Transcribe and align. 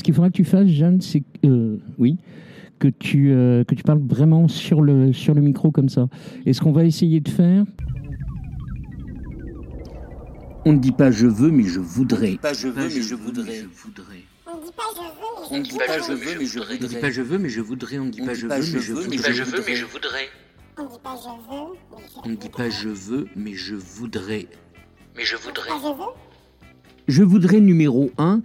ce 0.00 0.02
qu'il 0.02 0.14
faudra 0.14 0.30
que 0.30 0.36
tu 0.36 0.44
fasses, 0.44 0.68
Jeanne, 0.68 1.02
c'est 1.02 1.22
euh, 1.44 1.76
oui, 1.98 2.16
que 2.78 2.88
tu, 2.88 3.32
euh, 3.32 3.64
que 3.64 3.74
tu 3.74 3.82
parles 3.82 4.00
vraiment 4.00 4.48
sur 4.48 4.80
le, 4.80 5.12
sur 5.12 5.34
le 5.34 5.42
micro 5.42 5.70
comme 5.70 5.90
ça. 5.90 6.08
Et 6.46 6.54
ce 6.54 6.62
qu'on 6.62 6.72
va 6.72 6.84
essayer 6.86 7.20
de 7.20 7.28
faire. 7.28 7.64
On 10.64 10.72
ne 10.72 10.78
dit 10.78 10.92
pas 10.92 11.10
je 11.10 11.26
veux, 11.26 11.50
mais 11.50 11.64
je 11.64 11.80
voudrais. 11.80 12.36
Pas 12.40 12.54
je 12.54 12.68
veux, 12.68 12.84
mais 12.84 13.02
je 13.02 13.14
voudrais. 13.14 13.66
On 14.46 14.58
dit 14.58 14.72
pas 14.74 14.82
je 14.96 15.02
veux, 15.02 15.50
On 15.50 15.58
ne 15.58 15.62
dit 15.62 15.76
pas 15.76 15.98
je 15.98 16.12
veux, 16.12 16.38
mais 16.38 16.46
je 16.46 16.58
On 16.58 16.72
ne 16.72 16.78
dit 16.78 16.86
voudrais. 16.86 17.00
pas 17.00 17.10
je 17.10 17.20
veux, 17.20 17.38
mais 17.38 17.48
je 17.50 17.60
voudrais. 17.60 17.98
On 17.98 18.04
ne 18.06 18.10
dit 18.10 18.22
pas 18.22 18.32
je 18.32 18.46
veux, 18.46 18.62
je 18.62 18.70
mais 18.70 18.80
je 18.80 18.92
voudrais. 18.94 19.34
je 19.34 19.42
veux, 19.44 19.62
mais 19.66 19.76
je 19.76 19.84
voudrais. 19.84 20.28
on 20.78 20.86
dit 20.86 20.98
pas 21.02 21.16
je 21.20 21.28
veux, 21.28 21.76
mais 21.90 21.98
je 21.98 22.20
On 22.24 22.28
ne 22.30 22.36
dit 22.36 22.48
pas 22.48 22.70
je 22.70 22.88
veux, 22.88 23.28
mais 23.36 23.54
je 23.54 23.74
voudrais. 23.74 24.46
Mais 25.14 25.24
je 25.24 25.36
voudrais. 25.36 25.70
je 27.06 27.22
voudrais 27.22 27.60
numéro 27.60 28.10
un. 28.16 28.40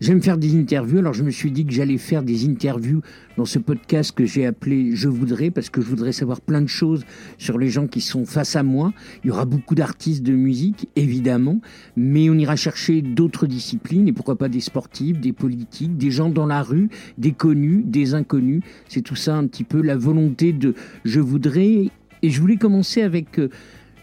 J'aime 0.00 0.22
faire 0.22 0.38
des 0.38 0.56
interviews, 0.58 1.00
alors 1.00 1.12
je 1.12 1.22
me 1.22 1.30
suis 1.30 1.50
dit 1.50 1.66
que 1.66 1.74
j'allais 1.74 1.98
faire 1.98 2.22
des 2.22 2.48
interviews 2.48 3.02
dans 3.36 3.44
ce 3.44 3.58
podcast 3.58 4.12
que 4.12 4.24
j'ai 4.24 4.46
appelé 4.46 4.96
Je 4.96 5.10
voudrais, 5.10 5.50
parce 5.50 5.68
que 5.68 5.82
je 5.82 5.86
voudrais 5.86 6.12
savoir 6.12 6.40
plein 6.40 6.62
de 6.62 6.68
choses 6.68 7.04
sur 7.36 7.58
les 7.58 7.68
gens 7.68 7.86
qui 7.86 8.00
sont 8.00 8.24
face 8.24 8.56
à 8.56 8.62
moi. 8.62 8.94
Il 9.22 9.28
y 9.28 9.30
aura 9.30 9.44
beaucoup 9.44 9.74
d'artistes 9.74 10.22
de 10.22 10.32
musique, 10.32 10.88
évidemment, 10.96 11.60
mais 11.96 12.30
on 12.30 12.34
ira 12.34 12.56
chercher 12.56 13.02
d'autres 13.02 13.46
disciplines, 13.46 14.08
et 14.08 14.14
pourquoi 14.14 14.38
pas 14.38 14.48
des 14.48 14.60
sportifs, 14.60 15.20
des 15.20 15.34
politiques, 15.34 15.98
des 15.98 16.10
gens 16.10 16.30
dans 16.30 16.46
la 16.46 16.62
rue, 16.62 16.88
des 17.18 17.32
connus, 17.32 17.82
des 17.84 18.14
inconnus. 18.14 18.62
C'est 18.88 19.02
tout 19.02 19.16
ça 19.16 19.36
un 19.36 19.46
petit 19.46 19.64
peu 19.64 19.82
la 19.82 19.98
volonté 19.98 20.54
de 20.54 20.74
Je 21.04 21.20
voudrais. 21.20 21.90
Et 22.22 22.30
je 22.30 22.40
voulais 22.40 22.56
commencer 22.56 23.02
avec 23.02 23.38
euh, 23.38 23.50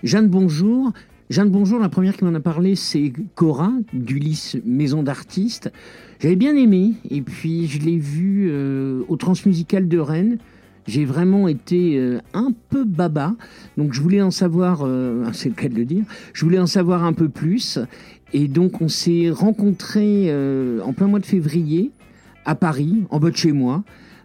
Jeanne 0.04 0.28
Bonjour. 0.28 0.94
Jeanne 1.30 1.50
Bonjour, 1.50 1.78
la 1.78 1.90
première 1.90 2.16
qui 2.16 2.24
m'en 2.24 2.34
a 2.36 2.40
parlé, 2.40 2.76
c'est 2.76 3.12
Cora, 3.36 3.74
d'Ulysse 3.92 4.56
Maison 4.66 5.04
d'Artistes. 5.04 5.70
J'avais 6.22 6.38
bien 6.38 6.56
aimé, 6.56 6.94
et 7.10 7.22
puis 7.22 7.68
je 7.68 7.82
l'ai 7.82 7.98
vue 7.98 8.48
euh, 8.50 9.02
au 9.10 9.18
Transmusical 9.18 9.90
de 9.90 10.00
Rennes. 10.00 10.38
J'ai 10.88 11.04
vraiment 11.04 11.50
été 11.50 11.98
euh, 12.00 12.20
un 12.34 12.54
peu 12.70 12.86
baba, 12.86 13.36
donc 13.76 13.92
je 13.92 14.00
voulais 14.00 14.22
en 14.22 14.32
savoir, 14.32 14.84
euh, 14.86 15.26
c'est 15.34 15.50
le 15.50 15.56
cas 15.56 15.68
de 15.68 15.76
le 15.76 15.84
dire, 15.84 16.06
je 16.32 16.46
voulais 16.46 16.60
en 16.60 16.66
savoir 16.66 17.04
un 17.04 17.12
peu 17.12 17.28
plus. 17.28 17.78
Et 18.32 18.48
donc 18.48 18.82
on 18.82 18.88
s'est 18.88 19.30
rencontrés 19.30 20.28
euh, 20.30 20.80
en 20.80 20.94
plein 20.94 21.08
mois 21.08 21.20
de 21.20 21.26
février 21.26 21.92
à 22.46 22.56
Paris, 22.56 23.04
en 23.10 23.20
bas 23.20 23.32
de 23.32 23.36
chez 23.36 23.52
moi. 23.52 23.84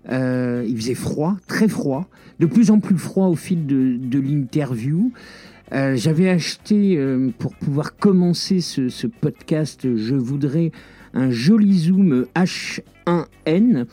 Euh, 0.08 0.64
il 0.68 0.76
faisait 0.76 0.94
froid, 0.94 1.36
très 1.48 1.66
froid, 1.66 2.08
de 2.38 2.46
plus 2.46 2.70
en 2.70 2.78
plus 2.78 2.96
froid 2.96 3.26
au 3.26 3.36
fil 3.36 3.66
de, 3.66 3.96
de 3.96 4.20
l'interview. 4.20 5.12
Euh, 5.72 5.96
J'avais 5.96 6.28
acheté, 6.28 6.96
euh, 6.96 7.30
pour 7.38 7.54
pouvoir 7.54 7.96
commencer 7.96 8.60
ce, 8.60 9.06
podcast, 9.06 9.80
je 9.96 10.14
voudrais 10.14 10.70
un 11.14 11.30
joli 11.30 11.78
zoom 11.78 12.26
H1N. 12.34 13.86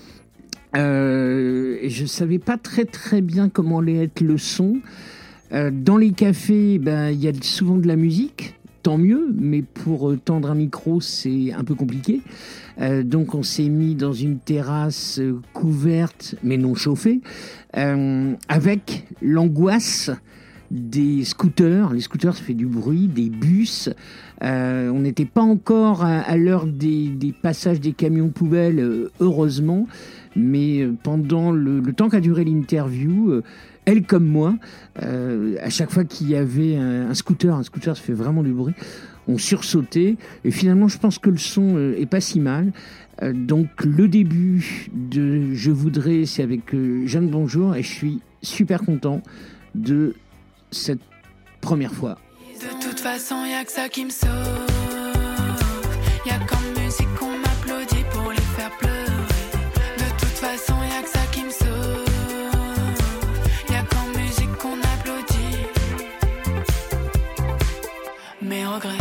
Euh, 0.76 1.78
je 1.88 2.06
savais 2.06 2.40
pas 2.40 2.58
très 2.58 2.86
très 2.86 3.22
bien 3.22 3.50
comment 3.50 3.80
allait 3.80 4.04
être 4.04 4.22
le 4.22 4.38
son. 4.38 4.78
Dans 5.52 5.98
les 5.98 6.12
cafés, 6.12 6.78
ben, 6.78 7.10
il 7.10 7.24
y 7.24 7.28
a 7.28 7.32
souvent 7.42 7.78
de 7.78 7.88
la 7.88 7.96
musique, 7.96 8.54
tant 8.84 9.00
mieux, 9.00 9.34
mais 9.36 9.64
pour 9.64 10.16
tendre 10.24 10.52
un 10.52 10.54
micro, 10.54 11.02
c'est 11.02 11.54
un 11.54 11.64
peu 11.64 11.74
compliqué. 11.74 12.22
Donc 13.04 13.34
on 13.34 13.42
s'est 13.42 13.68
mis 13.68 13.96
dans 13.96 14.14
une 14.14 14.38
terrasse 14.38 15.20
couverte, 15.54 16.36
mais 16.44 16.58
non 16.58 16.76
chauffée, 16.76 17.22
avec 17.74 19.06
l'angoisse 19.24 20.12
des 20.72 21.24
scooters. 21.24 21.94
Les 21.94 22.02
scooters, 22.02 22.36
ça 22.36 22.44
fait 22.44 22.54
du 22.54 22.66
bruit, 22.66 23.08
des 23.08 23.30
bus. 23.30 23.90
Euh, 24.44 24.90
on 24.90 25.00
n'était 25.00 25.26
pas 25.26 25.42
encore 25.42 26.04
à, 26.04 26.38
l'heure 26.38 26.66
des, 26.66 27.08
des 27.08 27.34
passages 27.34 27.80
des 27.80 27.94
camions 27.94 28.30
poubelles, 28.30 28.80
euh, 28.80 29.12
heureusement. 29.20 29.88
Mais 30.36 30.82
euh, 30.82 30.94
pendant 31.04 31.52
le, 31.52 31.80
le 31.80 31.94
temps 31.94 32.10
qu'a 32.10 32.20
duré 32.20 32.44
l'interview, 32.44 33.32
euh, 33.32 33.44
elle 33.86 34.04
comme 34.04 34.26
moi, 34.26 34.56
euh, 35.02 35.56
à 35.62 35.70
chaque 35.70 35.92
fois 35.92 36.04
qu'il 36.04 36.30
y 36.30 36.36
avait 36.36 36.76
un, 36.76 37.10
un 37.10 37.14
scooter, 37.14 37.56
un 37.56 37.64
scooter, 37.64 37.98
ça 37.98 38.04
fait 38.04 38.14
vraiment 38.14 38.44
du 38.44 38.52
bruit, 38.52 38.76
on 39.28 39.38
sursautait. 39.38 40.18
Et 40.44 40.52
finalement, 40.52 40.88
je 40.88 40.98
pense 40.98 41.18
que 41.18 41.30
le 41.30 41.38
son 41.38 41.94
est 41.98 42.06
pas 42.06 42.22
si 42.22 42.40
mal. 42.40 42.72
Donc 43.22 43.68
le 43.84 44.08
début 44.08 44.88
de 44.94 45.54
Je 45.54 45.72
voudrais, 45.72 46.26
c'est 46.26 46.42
avec 46.42 46.74
Jeanne 47.06 47.30
Bonjour, 47.30 47.76
et 47.76 47.84
je 47.84 47.90
suis 47.90 48.22
super 48.42 48.82
content 48.82 49.22
de 49.76 50.16
cette 50.72 51.00
première 51.62 51.94
fois. 51.94 52.18
De 52.62 52.84
toute 52.84 53.00
façon, 53.00 53.46
y 53.46 53.54
a 53.54 53.64
que 53.64 53.72
ça 53.72 53.90
qui 53.90 54.06
me 54.06 54.10
sauve. 54.10 54.30
Y 56.26 56.32
a 56.32 56.40
comme 56.40 56.84
musique 56.84 57.14
qu'on 57.18 57.38
m'applaudit 57.38 58.04
pour 58.12 58.32
les 58.32 58.42
faire 58.56 58.72
pleurer. 58.78 58.96
De 59.98 60.10
toute 60.20 60.38
façon, 60.46 60.76
y 60.84 60.92
a 60.98 61.02
que 61.02 61.10
ça 61.10 61.26
qui 61.32 61.44
me 61.44 61.50
sauve. 61.52 62.06
Y 63.70 63.76
a 63.76 63.84
comme 63.84 64.22
musique 64.22 64.56
qu'on 64.58 64.78
applaudit. 64.94 65.58
Mes 68.42 68.66
regrets, 68.66 68.98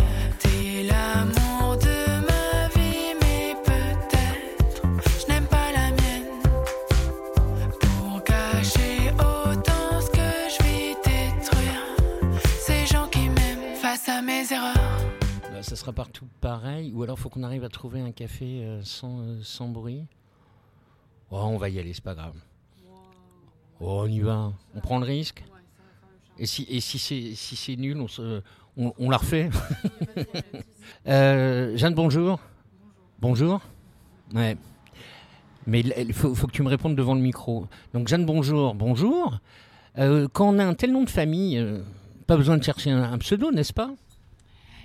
ça 15.69 15.77
sera 15.77 15.93
partout 15.93 16.27
pareil, 16.41 16.93
ou 16.95 17.03
alors 17.03 17.19
faut 17.19 17.29
qu'on 17.29 17.43
arrive 17.43 17.63
à 17.63 17.69
trouver 17.69 18.01
un 18.01 18.11
café 18.11 18.65
euh, 18.65 18.83
sans, 18.83 19.21
euh, 19.21 19.39
sans 19.43 19.69
bruit. 19.69 20.07
Oh, 21.31 21.37
on 21.43 21.59
va 21.59 21.69
y 21.69 21.79
aller, 21.79 21.93
c'est 21.93 22.03
pas 22.03 22.15
grave. 22.15 22.35
Oh, 23.81 24.03
on 24.05 24.07
y 24.07 24.21
va, 24.21 24.53
on 24.75 24.81
prend 24.81 24.99
le 24.99 25.05
risque. 25.05 25.45
Et 26.39 26.47
si, 26.47 26.67
et 26.71 26.81
si 26.81 26.99
c'est 26.99 27.35
si 27.35 27.77
nul, 27.77 28.01
on, 28.01 28.09
se, 28.09 28.43
on, 28.79 28.95
on 28.99 29.11
la 29.11 29.19
refait. 29.19 29.51
Euh, 31.07 31.77
Jeanne, 31.77 31.93
bonjour. 31.93 32.41
Bonjour. 33.21 33.61
Ouais. 34.33 34.57
Mais 35.67 35.81
il 35.81 35.93
il 35.99 36.15
faut, 36.15 36.35
faut 36.35 36.47
que 36.47 36.53
tu 36.53 36.63
me 36.63 36.69
répondes 36.71 36.97
devant 36.97 37.15
le 37.15 37.21
micro. 37.21 37.67
Donc 37.93 38.09
Jeanne, 38.09 38.25
bonjour. 38.25 38.75
Bonjour. 38.75 39.39
Euh, 39.99 40.29
quand 40.33 40.49
on 40.49 40.59
a 40.59 40.65
un 40.65 40.73
tel 40.73 40.93
nom 40.93 41.05
de 41.05 41.11
famille, 41.11 41.59
euh, 41.59 41.83
pas 42.27 42.39
besoin 42.39 42.57
de 42.57 42.63
chercher 42.65 42.91
un, 42.91 43.03
un 43.03 43.19
pseudo, 43.19 43.51
n'est-ce 43.53 43.75
pas? 43.75 43.91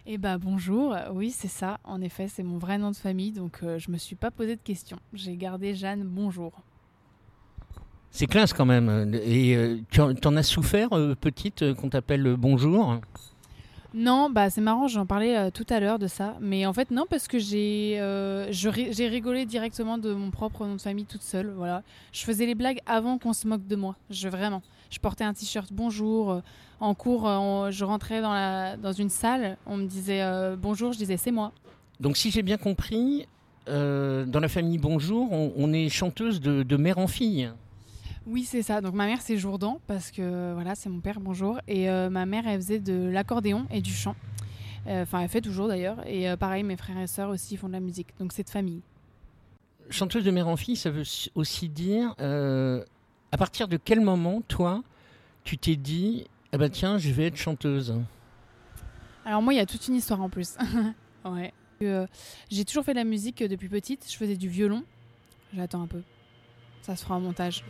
Eh 0.05 0.17
bah 0.17 0.37
bonjour, 0.37 0.97
oui 1.13 1.31
c'est 1.31 1.47
ça, 1.47 1.79
en 1.85 2.01
effet 2.01 2.27
c'est 2.27 2.43
mon 2.43 2.57
vrai 2.57 2.77
nom 2.77 2.91
de 2.91 2.95
famille, 2.95 3.31
donc 3.31 3.59
euh, 3.63 3.79
je 3.79 3.89
me 3.89 3.97
suis 3.97 4.17
pas 4.17 4.31
posé 4.31 4.57
de 4.57 4.61
questions. 4.61 4.99
J'ai 5.13 5.37
gardé 5.37 5.73
Jeanne 5.75 6.03
Bonjour. 6.03 6.51
C'est 8.11 8.27
classe 8.27 8.51
quand 8.51 8.65
même. 8.65 9.13
Et 9.23 9.55
euh, 9.55 9.77
tu 9.89 10.01
en, 10.01 10.13
t'en 10.13 10.35
as 10.35 10.43
souffert, 10.43 10.89
euh, 10.91 11.15
petite, 11.15 11.73
qu'on 11.75 11.87
t'appelle 11.87 12.35
bonjour? 12.37 12.99
Non, 13.93 14.29
bah 14.29 14.49
c'est 14.49 14.59
marrant, 14.59 14.89
j'en 14.89 15.05
parlais 15.05 15.37
euh, 15.37 15.51
tout 15.51 15.65
à 15.69 15.79
l'heure 15.79 15.99
de 15.99 16.07
ça, 16.07 16.35
mais 16.41 16.65
en 16.65 16.73
fait 16.73 16.91
non 16.91 17.05
parce 17.09 17.29
que 17.29 17.39
j'ai 17.39 17.97
euh, 18.01 18.51
j'ai 18.51 19.07
rigolé 19.07 19.45
directement 19.45 19.97
de 19.97 20.13
mon 20.13 20.31
propre 20.31 20.65
nom 20.65 20.75
de 20.75 20.81
famille 20.81 21.05
toute 21.05 21.21
seule, 21.21 21.53
voilà. 21.55 21.81
Je 22.11 22.25
faisais 22.25 22.45
les 22.45 22.55
blagues 22.55 22.79
avant 22.87 23.17
qu'on 23.19 23.31
se 23.31 23.47
moque 23.47 23.67
de 23.67 23.77
moi, 23.77 23.95
je 24.09 24.27
vraiment. 24.27 24.63
Je 24.93 24.99
portais 24.99 25.23
un 25.23 25.33
t-shirt 25.33 25.73
bonjour, 25.73 26.31
euh, 26.31 26.41
en 26.79 26.93
cours 26.93 27.27
euh, 27.27 27.37
on- 27.37 27.71
je 27.71 27.83
rentrais 27.83 28.21
dans 28.21 28.31
la 28.31 28.77
dans 28.77 28.91
une 28.91 29.09
salle, 29.09 29.57
on 29.65 29.77
me 29.77 29.87
disait 29.87 30.21
euh, 30.21 30.55
bonjour, 30.55 30.93
je 30.93 30.99
disais 30.99 31.17
c'est 31.17 31.31
moi. 31.31 31.51
Donc 31.99 32.15
si 32.15 32.29
j'ai 32.29 32.43
bien 32.43 32.57
compris, 32.57 33.27
euh, 33.69 34.23
dans 34.25 34.39
la 34.39 34.47
famille 34.49 34.77
Bonjour, 34.77 35.31
on, 35.31 35.51
on 35.57 35.73
est 35.73 35.89
chanteuse 35.89 36.39
de, 36.39 36.61
de 36.61 36.77
mère 36.77 36.99
en 36.99 37.07
fille. 37.07 37.49
Oui, 38.27 38.43
c'est 38.43 38.61
ça. 38.61 38.81
Donc 38.81 38.93
ma 38.93 39.07
mère 39.07 39.19
c'est 39.21 39.35
Jourdan 39.37 39.79
parce 39.87 40.11
que 40.11 40.53
voilà, 40.53 40.75
c'est 40.75 40.89
mon 40.89 40.99
père, 40.99 41.19
bonjour. 41.19 41.59
Et 41.67 41.89
euh, 41.89 42.11
ma 42.11 42.27
mère 42.27 42.43
elle 42.45 42.61
faisait 42.61 42.79
de 42.79 43.09
l'accordéon 43.09 43.65
et 43.71 43.81
du 43.81 43.91
chant. 43.93 44.15
Enfin, 44.85 45.21
elle 45.21 45.29
fait 45.29 45.41
toujours 45.41 45.69
d'ailleurs. 45.69 46.05
Et 46.05 46.27
pareil, 46.37 46.61
mes 46.61 46.75
frères 46.77 46.99
et 46.99 47.07
sœurs 47.07 47.29
aussi 47.29 47.57
font 47.57 47.67
de 47.67 47.73
la 47.73 47.79
musique. 47.79 48.09
Donc 48.19 48.31
c'est 48.31 48.43
de 48.43 48.49
famille. 48.49 48.81
Chanteuse 49.89 50.23
de 50.23 50.29
mère 50.31 50.47
en 50.49 50.55
fille, 50.57 50.75
ça 50.75 50.91
veut 50.91 51.03
aussi 51.35 51.69
dire, 51.69 52.13
à 52.19 53.37
partir 53.37 53.67
de 53.69 53.77
quel 53.77 54.01
moment, 54.01 54.41
toi, 54.49 54.83
tu 55.43 55.57
t'es 55.57 55.75
dit, 55.75 56.25
ah 56.51 56.57
bah 56.57 56.69
tiens, 56.69 56.97
je 56.97 57.11
vais 57.11 57.27
être 57.27 57.35
chanteuse 57.37 57.95
Alors 59.25 59.41
moi, 59.41 59.53
il 59.53 59.57
y 59.57 59.59
a 59.59 59.65
toute 59.65 59.87
une 59.87 59.95
histoire 59.95 60.21
en 60.21 60.29
plus. 60.29 60.55
ouais. 61.25 61.53
Euh, 61.81 62.07
J'ai 62.49 62.63
toujours 62.65 62.85
fait 62.85 62.93
de 62.93 62.99
la 62.99 63.03
musique 63.03 63.41
euh, 63.41 63.47
depuis 63.47 63.69
petite. 63.69 64.09
Je 64.09 64.15
faisais 64.15 64.37
du 64.37 64.47
violon. 64.47 64.83
J'attends 65.53 65.81
un 65.81 65.87
peu. 65.87 66.01
Ça 66.81 66.95
se 66.95 67.03
fera 67.03 67.15
en 67.15 67.19
montage. 67.19 67.63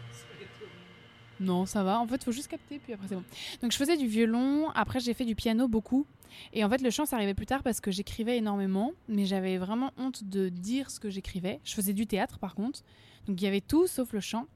Non, 1.40 1.66
ça 1.66 1.84
va. 1.84 2.00
En 2.00 2.08
fait, 2.08 2.24
faut 2.24 2.32
juste 2.32 2.48
capter, 2.48 2.80
puis 2.80 2.94
après 2.94 3.08
c'est 3.08 3.16
bon. 3.16 3.24
Donc 3.62 3.72
je 3.72 3.78
faisais 3.78 3.98
du 3.98 4.08
violon. 4.08 4.70
Après, 4.76 5.00
j'ai 5.00 5.14
fait 5.14 5.26
du 5.26 5.36
piano 5.36 5.68
beaucoup. 5.68 6.06
Et 6.52 6.64
en 6.64 6.70
fait, 6.70 6.82
le 6.82 6.90
chant, 6.90 7.06
ça 7.06 7.16
arrivait 7.16 7.34
plus 7.34 7.46
tard 7.46 7.64
parce 7.64 7.80
que 7.80 7.92
j'écrivais 7.92 8.38
énormément, 8.38 8.92
mais 9.08 9.26
j'avais 9.26 9.58
vraiment 9.58 9.92
honte 9.98 10.24
de 10.24 10.50
dire 10.50 10.90
ce 10.90 11.00
que 11.00 11.10
j'écrivais. 11.10 11.60
Je 11.64 11.74
faisais 11.74 11.94
du 11.94 12.08
théâtre, 12.08 12.40
par 12.40 12.56
contre. 12.56 12.82
Donc 13.28 13.42
il 13.42 13.46
y 13.46 13.48
avait 13.48 13.62
tout 13.62 13.88
sauf 13.88 14.14
le 14.14 14.20
chant. 14.20 14.48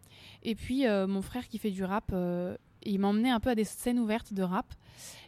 Et 0.43 0.55
puis 0.55 0.87
euh, 0.87 1.07
mon 1.07 1.21
frère 1.21 1.47
qui 1.47 1.57
fait 1.57 1.71
du 1.71 1.83
rap, 1.83 2.11
il 2.92 3.00
m'emmenait 3.00 3.30
un 3.30 3.39
peu 3.39 3.50
à 3.50 3.56
des 3.56 3.63
scènes 3.63 4.00
ouvertes 4.00 4.34
de 4.34 4.44
rap. 4.44 4.74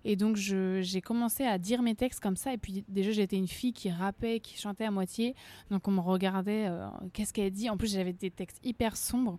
Et 0.05 0.15
donc, 0.15 0.35
j'ai 0.37 1.01
commencé 1.01 1.45
à 1.45 1.57
dire 1.57 1.81
mes 1.81 1.95
textes 1.95 2.19
comme 2.19 2.35
ça. 2.35 2.53
Et 2.53 2.57
puis, 2.57 2.83
déjà, 2.87 3.11
j'étais 3.11 3.35
une 3.35 3.47
fille 3.47 3.73
qui 3.73 3.89
rappait, 3.89 4.39
qui 4.39 4.57
chantait 4.57 4.85
à 4.85 4.91
moitié. 4.91 5.35
Donc, 5.69 5.87
on 5.87 5.91
me 5.91 5.99
regardait, 5.99 6.67
euh, 6.67 6.87
qu'est-ce 7.13 7.33
qu'elle 7.33 7.51
dit? 7.51 7.69
En 7.69 7.77
plus, 7.77 7.93
j'avais 7.93 8.13
des 8.13 8.31
textes 8.31 8.59
hyper 8.63 8.95
sombres. 8.95 9.37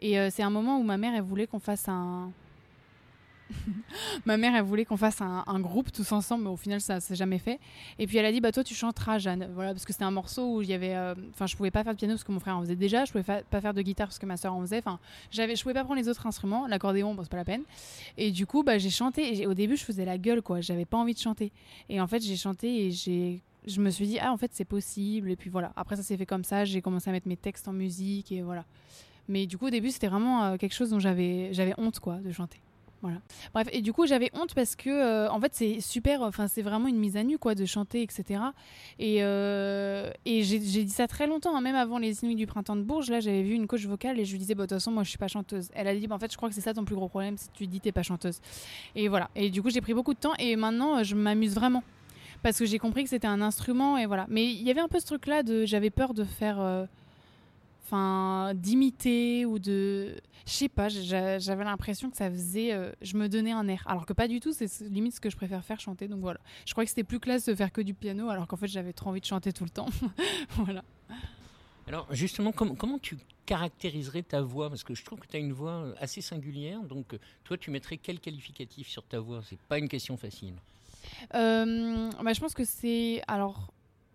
Et 0.00 0.18
euh, 0.18 0.28
c'est 0.30 0.42
un 0.42 0.50
moment 0.50 0.78
où 0.78 0.82
ma 0.82 0.96
mère, 0.96 1.14
elle 1.14 1.22
voulait 1.22 1.46
qu'on 1.46 1.58
fasse 1.58 1.88
un. 1.88 2.30
Ma 4.24 4.36
mère, 4.36 4.54
elle 4.54 4.62
voulait 4.62 4.84
qu'on 4.84 4.96
fasse 4.96 5.20
un, 5.20 5.60
groupe 5.60 5.92
tous 5.92 6.12
ensemble, 6.12 6.44
mais 6.44 6.50
au 6.50 6.56
final, 6.56 6.80
ça 6.80 7.00
s'est 7.00 7.14
jamais 7.14 7.38
fait. 7.38 7.58
Et 7.98 8.06
puis, 8.06 8.18
elle 8.18 8.26
a 8.26 8.32
dit, 8.32 8.40
bah, 8.40 8.52
toi, 8.52 8.64
tu 8.64 8.74
chanteras, 8.74 9.18
Jeanne. 9.18 9.48
Voilà, 9.54 9.72
parce 9.72 9.84
que 9.84 9.92
c'était 9.92 10.04
un 10.04 10.10
morceau 10.10 10.56
où 10.56 10.62
il 10.62 10.68
y 10.68 10.74
avait. 10.74 10.94
euh, 10.94 11.14
Enfin, 11.30 11.46
je 11.46 11.56
pouvais 11.56 11.70
pas 11.70 11.84
faire 11.84 11.92
de 11.92 11.98
piano 11.98 12.14
parce 12.14 12.24
que 12.24 12.32
mon 12.32 12.40
frère 12.40 12.56
en 12.56 12.60
faisait 12.60 12.76
déjà. 12.76 13.04
Je 13.04 13.12
pouvais 13.12 13.42
pas 13.42 13.60
faire 13.60 13.74
de 13.74 13.82
guitare 13.82 14.08
parce 14.08 14.18
que 14.18 14.26
ma 14.26 14.36
soeur 14.36 14.54
en 14.54 14.60
faisait. 14.60 14.78
Enfin, 14.78 14.98
j'avais, 15.30 15.56
je 15.56 15.62
pouvais 15.62 15.74
pas 15.74 15.84
prendre 15.84 16.00
les 16.00 16.08
autres 16.08 16.26
instruments. 16.26 16.66
L'accordéon, 16.66 17.14
bon, 17.14 17.22
c'est 17.22 17.30
pas 17.30 17.36
la 17.36 17.44
peine. 17.44 17.62
Et 18.16 18.30
du 18.30 18.46
coup, 18.46 18.62
bah, 18.62 18.78
j'ai 18.78 18.90
chanté. 18.90 19.40
Et 19.40 19.46
au 19.46 19.54
début, 19.54 19.76
je 19.76 19.84
faisais 19.84 20.04
la 20.04 20.18
gueule, 20.18 20.42
quoi. 20.42 20.60
J'avais 20.60 20.84
pas 20.84 20.96
envie 20.96 21.14
de 21.14 21.18
chanter. 21.20 21.52
Et 21.88 22.00
en 22.00 22.06
fait, 22.06 22.22
j'ai 22.22 22.36
chanté 22.36 22.86
et 22.86 22.90
j'ai. 22.90 23.40
Je 23.66 23.80
me 23.80 23.90
suis 23.90 24.06
dit, 24.06 24.18
ah, 24.20 24.32
en 24.32 24.36
fait, 24.36 24.52
c'est 24.54 24.64
possible. 24.64 25.30
Et 25.30 25.36
puis 25.36 25.50
voilà. 25.50 25.72
Après, 25.76 25.96
ça 25.96 26.02
s'est 26.02 26.16
fait 26.16 26.26
comme 26.26 26.44
ça. 26.44 26.64
J'ai 26.64 26.80
commencé 26.80 27.10
à 27.10 27.12
mettre 27.12 27.26
mes 27.26 27.36
textes 27.36 27.66
en 27.66 27.72
musique 27.72 28.30
et 28.30 28.42
voilà. 28.42 28.64
Mais 29.28 29.46
du 29.46 29.58
coup, 29.58 29.66
au 29.66 29.70
début, 29.70 29.90
c'était 29.90 30.06
vraiment 30.06 30.44
euh, 30.44 30.56
quelque 30.56 30.74
chose 30.74 30.90
dont 30.90 31.00
j'avais, 31.00 31.52
j'avais 31.52 31.74
honte, 31.78 31.98
quoi, 31.98 32.16
de 32.18 32.30
chanter. 32.30 32.60
Bref, 33.54 33.68
et 33.72 33.82
du 33.82 33.92
coup, 33.92 34.06
j'avais 34.06 34.30
honte 34.34 34.54
parce 34.54 34.74
que, 34.74 34.90
euh, 34.90 35.30
en 35.30 35.40
fait, 35.40 35.52
c'est 35.54 35.80
super. 35.80 36.22
Enfin, 36.22 36.48
c'est 36.48 36.62
vraiment 36.62 36.88
une 36.88 36.98
mise 36.98 37.16
à 37.16 37.22
nu, 37.22 37.38
quoi, 37.38 37.54
de 37.54 37.64
chanter, 37.64 38.02
etc. 38.02 38.40
Et, 38.98 39.18
euh, 39.22 40.10
et 40.24 40.42
j'ai 40.42 40.60
j'ai 40.60 40.82
dit 40.84 40.90
ça 40.90 41.06
très 41.06 41.26
longtemps, 41.26 41.54
hein, 41.56 41.60
même 41.60 41.76
avant 41.76 41.98
les 41.98 42.24
Inuits 42.24 42.34
du 42.34 42.46
printemps 42.46 42.74
de 42.76 42.82
Bourges. 42.82 43.10
Là, 43.10 43.20
j'avais 43.20 43.42
vu 43.42 43.54
une 43.54 43.66
coach 43.66 43.84
vocale 43.86 44.18
et 44.18 44.24
je 44.24 44.32
lui 44.32 44.38
disais, 44.38 44.54
bah, 44.54 44.64
de 44.64 44.68
toute 44.68 44.76
façon, 44.78 44.90
moi, 44.90 45.04
je 45.04 45.10
suis 45.10 45.18
pas 45.18 45.28
chanteuse. 45.28 45.68
Elle 45.74 45.86
a 45.88 45.94
dit, 45.94 46.06
bah, 46.06 46.16
en 46.16 46.18
fait, 46.18 46.32
je 46.32 46.36
crois 46.36 46.48
que 46.48 46.54
c'est 46.54 46.60
ça 46.60 46.74
ton 46.74 46.84
plus 46.84 46.96
gros 46.96 47.08
problème, 47.08 47.36
si 47.36 47.48
tu 47.52 47.66
dis 47.66 47.80
t'es 47.80 47.92
pas 47.92 48.02
chanteuse. 48.02 48.40
Et 48.96 49.08
voilà. 49.08 49.30
Et 49.36 49.50
du 49.50 49.62
coup, 49.62 49.70
j'ai 49.70 49.80
pris 49.80 49.94
beaucoup 49.94 50.14
de 50.14 50.18
temps 50.18 50.34
et 50.38 50.56
maintenant, 50.56 50.98
euh, 50.98 51.02
je 51.04 51.14
m'amuse 51.14 51.54
vraiment. 51.54 51.84
Parce 52.42 52.58
que 52.58 52.66
j'ai 52.66 52.78
compris 52.78 53.04
que 53.04 53.10
c'était 53.10 53.26
un 53.26 53.40
instrument 53.40 53.96
et 53.98 54.06
voilà. 54.06 54.26
Mais 54.28 54.44
il 54.46 54.62
y 54.62 54.70
avait 54.70 54.80
un 54.80 54.88
peu 54.88 54.98
ce 55.00 55.06
truc-là 55.06 55.42
de. 55.42 55.64
J'avais 55.64 55.90
peur 55.90 56.12
de 56.14 56.24
faire. 56.24 56.60
euh, 56.60 56.86
Enfin, 57.86 58.52
d'imiter 58.56 59.46
ou 59.46 59.60
de. 59.60 60.16
Je 60.44 60.52
sais 60.52 60.68
pas, 60.68 60.88
j'a- 60.88 61.38
j'avais 61.38 61.62
l'impression 61.62 62.10
que 62.10 62.16
ça 62.16 62.28
faisait. 62.28 62.72
euh, 62.72 62.90
je 63.00 63.16
me 63.16 63.28
donnais 63.28 63.52
un 63.52 63.68
air. 63.68 63.84
Alors 63.86 64.06
que 64.06 64.12
pas 64.12 64.26
du 64.26 64.40
tout, 64.40 64.52
c'est 64.52 64.80
limite 64.80 65.14
ce 65.14 65.20
que 65.20 65.30
je 65.30 65.36
préfère 65.36 65.64
faire 65.64 65.78
chanter. 65.78 66.08
Donc 66.08 66.18
voilà. 66.20 66.40
Je 66.66 66.72
croyais 66.72 66.86
que 66.86 66.90
c'était 66.90 67.04
plus 67.04 67.20
classe 67.20 67.44
de 67.46 67.54
faire 67.54 67.70
que 67.70 67.80
du 67.80 67.94
piano, 67.94 68.28
alors 68.28 68.48
qu'en 68.48 68.56
fait, 68.56 68.66
j'avais 68.66 68.92
trop 68.92 69.10
envie 69.10 69.20
de 69.20 69.24
chanter 69.26 69.52
tout 69.52 69.62
le 69.62 69.70
temps. 69.70 69.86
voilà. 70.50 70.82
Alors 71.86 72.08
justement, 72.12 72.50
com- 72.50 72.76
comment 72.76 72.98
tu 72.98 73.16
caractériserais 73.46 74.22
ta 74.22 74.42
voix? 74.42 74.68
Parce 74.68 74.82
que 74.82 74.94
je 74.96 75.04
trouve 75.04 75.20
que 75.20 75.28
tu 75.28 75.36
as 75.36 75.40
une 75.40 75.52
voix 75.52 75.70
euh, 75.84 75.94
assez 76.00 76.20
singulière. 76.20 76.82
Donc 76.82 77.14
euh, 77.14 77.18
toi, 77.44 77.56
tu 77.56 77.70
mettrais 77.70 77.98
quel 77.98 78.18
qualificatif 78.18 78.88
sur 78.88 79.04
ta 79.04 79.20
voix? 79.20 79.42
C'est 79.48 79.60
pas 79.60 79.78
une 79.78 79.88
question 79.88 80.16
facile. 80.16 80.54
Euh, 81.36 82.10
bah, 82.20 82.32
je 82.32 82.40
pense 82.40 82.54
que 82.54 82.64
c'est. 82.64 83.22
Alors, 83.28 83.72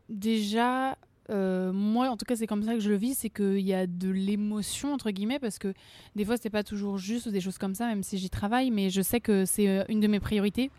déjà, 0.09 0.97
euh, 1.31 1.71
moi, 1.71 2.09
en 2.09 2.17
tout 2.17 2.25
cas, 2.25 2.35
c'est 2.35 2.47
comme 2.47 2.63
ça 2.63 2.73
que 2.73 2.79
je 2.79 2.89
le 2.89 2.95
vis 2.95 3.15
c'est 3.15 3.29
qu'il 3.29 3.59
y 3.59 3.73
a 3.73 3.87
de 3.87 4.09
l'émotion, 4.09 4.93
entre 4.93 5.11
guillemets, 5.11 5.39
parce 5.39 5.59
que 5.59 5.73
des 6.15 6.25
fois, 6.25 6.35
c'est 6.37 6.49
pas 6.49 6.63
toujours 6.63 6.97
juste 6.97 7.27
ou 7.27 7.31
des 7.31 7.41
choses 7.41 7.57
comme 7.57 7.75
ça, 7.75 7.87
même 7.87 8.03
si 8.03 8.17
j'y 8.17 8.29
travaille, 8.29 8.71
mais 8.71 8.89
je 8.89 9.01
sais 9.01 9.19
que 9.19 9.45
c'est 9.45 9.67
euh, 9.67 9.83
une 9.89 9.99
de 9.99 10.07
mes 10.07 10.19
priorités 10.19 10.71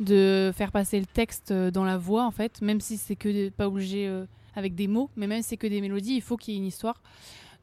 de 0.00 0.52
faire 0.54 0.70
passer 0.70 1.00
le 1.00 1.06
texte 1.06 1.50
euh, 1.50 1.70
dans 1.70 1.84
la 1.84 1.98
voix, 1.98 2.24
en 2.24 2.30
fait, 2.30 2.62
même 2.62 2.80
si 2.80 2.96
c'est 2.96 3.16
que 3.16 3.48
pas 3.50 3.66
obligé 3.66 4.10
avec 4.54 4.74
des 4.74 4.86
mots, 4.86 5.10
mais 5.16 5.26
même 5.26 5.42
si 5.42 5.50
c'est 5.50 5.56
que 5.56 5.66
des 5.66 5.80
mélodies, 5.80 6.14
il 6.14 6.22
faut 6.22 6.36
qu'il 6.36 6.54
y 6.54 6.56
ait 6.56 6.60
une 6.60 6.66
histoire. 6.66 7.02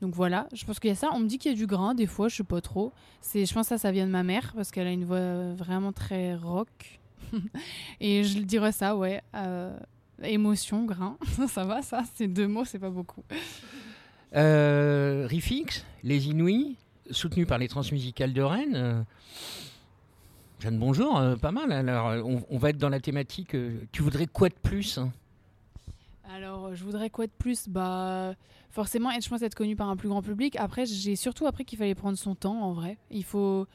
Donc 0.02 0.14
voilà, 0.14 0.48
je 0.54 0.66
pense 0.66 0.80
qu'il 0.80 0.90
y 0.90 0.94
a 0.94 0.96
ça. 0.96 1.10
On 1.14 1.20
me 1.20 1.28
dit 1.28 1.38
qu'il 1.38 1.52
y 1.52 1.56
a 1.56 1.58
du 1.58 1.68
grain, 1.68 1.96
des 1.96 2.06
fois, 2.06 2.28
je 2.28 2.36
sais 2.36 2.44
pas 2.44 2.62
trop. 2.62 2.92
C'est, 3.22 3.46
je 3.46 3.54
pense 3.54 3.70
que 3.70 3.70
ça, 3.70 3.78
ça 3.78 3.92
vient 3.92 4.06
de 4.06 4.12
ma 4.12 4.24
mère, 4.24 4.52
parce 4.56 4.72
qu'elle 4.72 4.88
a 4.88 4.92
une 4.92 5.06
voix 5.06 5.54
vraiment 5.54 5.94
très 5.94 6.36
rock. 6.36 7.00
Et 8.02 8.24
je 8.24 8.40
dirais 8.40 8.74
ça, 8.74 8.96
ouais. 8.98 9.22
Émotion, 10.24 10.86
grain. 10.86 11.18
ça 11.48 11.64
va, 11.64 11.82
ça 11.82 12.04
C'est 12.16 12.28
deux 12.28 12.48
mots, 12.48 12.66
c'est 12.66 12.80
pas 12.80 12.90
beaucoup. 12.90 13.24
Euh, 14.36 15.26
Rifix, 15.30 15.86
les 16.04 16.28
Inuits, 16.28 16.78
soutenus 17.12 17.48
par 17.48 17.58
les 17.58 17.68
Transmusicales 17.68 18.34
de 18.34 18.42
Rennes. 18.42 18.76
euh, 18.76 19.02
Jeanne, 20.60 20.80
bonjour, 20.80 21.18
euh, 21.18 21.36
pas 21.36 21.52
mal. 21.52 21.72
Alors, 21.72 22.08
euh, 22.08 22.22
on, 22.24 22.44
on 22.50 22.58
va 22.58 22.70
être 22.70 22.78
dans 22.78 22.90
la 22.90 23.00
thématique. 23.00 23.56
euh, 23.56 23.80
tu 23.92 24.02
voudrais 24.02 24.26
quoi 24.28 24.50
de 24.50 24.56
plus 24.56 24.98
hein? 24.98 25.12
Alors, 26.34 26.74
je 26.76 26.84
voudrais 26.84 27.10
quoi 27.10 27.28
de 27.28 27.32
plus? 27.38 27.70
Bah, 27.70 28.34
forcément, 28.72 29.12
être, 29.12 29.24
je 29.24 29.30
pense 29.30 29.42
être 29.42 29.56
connu 29.56 29.76
par 29.76 29.90
un 29.90 29.96
plus 29.96 30.10
grand 30.10 30.22
public. 30.22 30.56
Après, 30.58 30.86
j'ai 30.86 31.16
surtout 31.16 31.46
appris 31.46 31.66
qu'il 31.66 31.78
fallait 31.78 31.96
prendre 31.96 32.18
son 32.18 32.36
temps, 32.36 32.62
en 32.62 32.74
vrai. 32.74 32.98
Il 33.12 33.24
faut, 33.24 33.68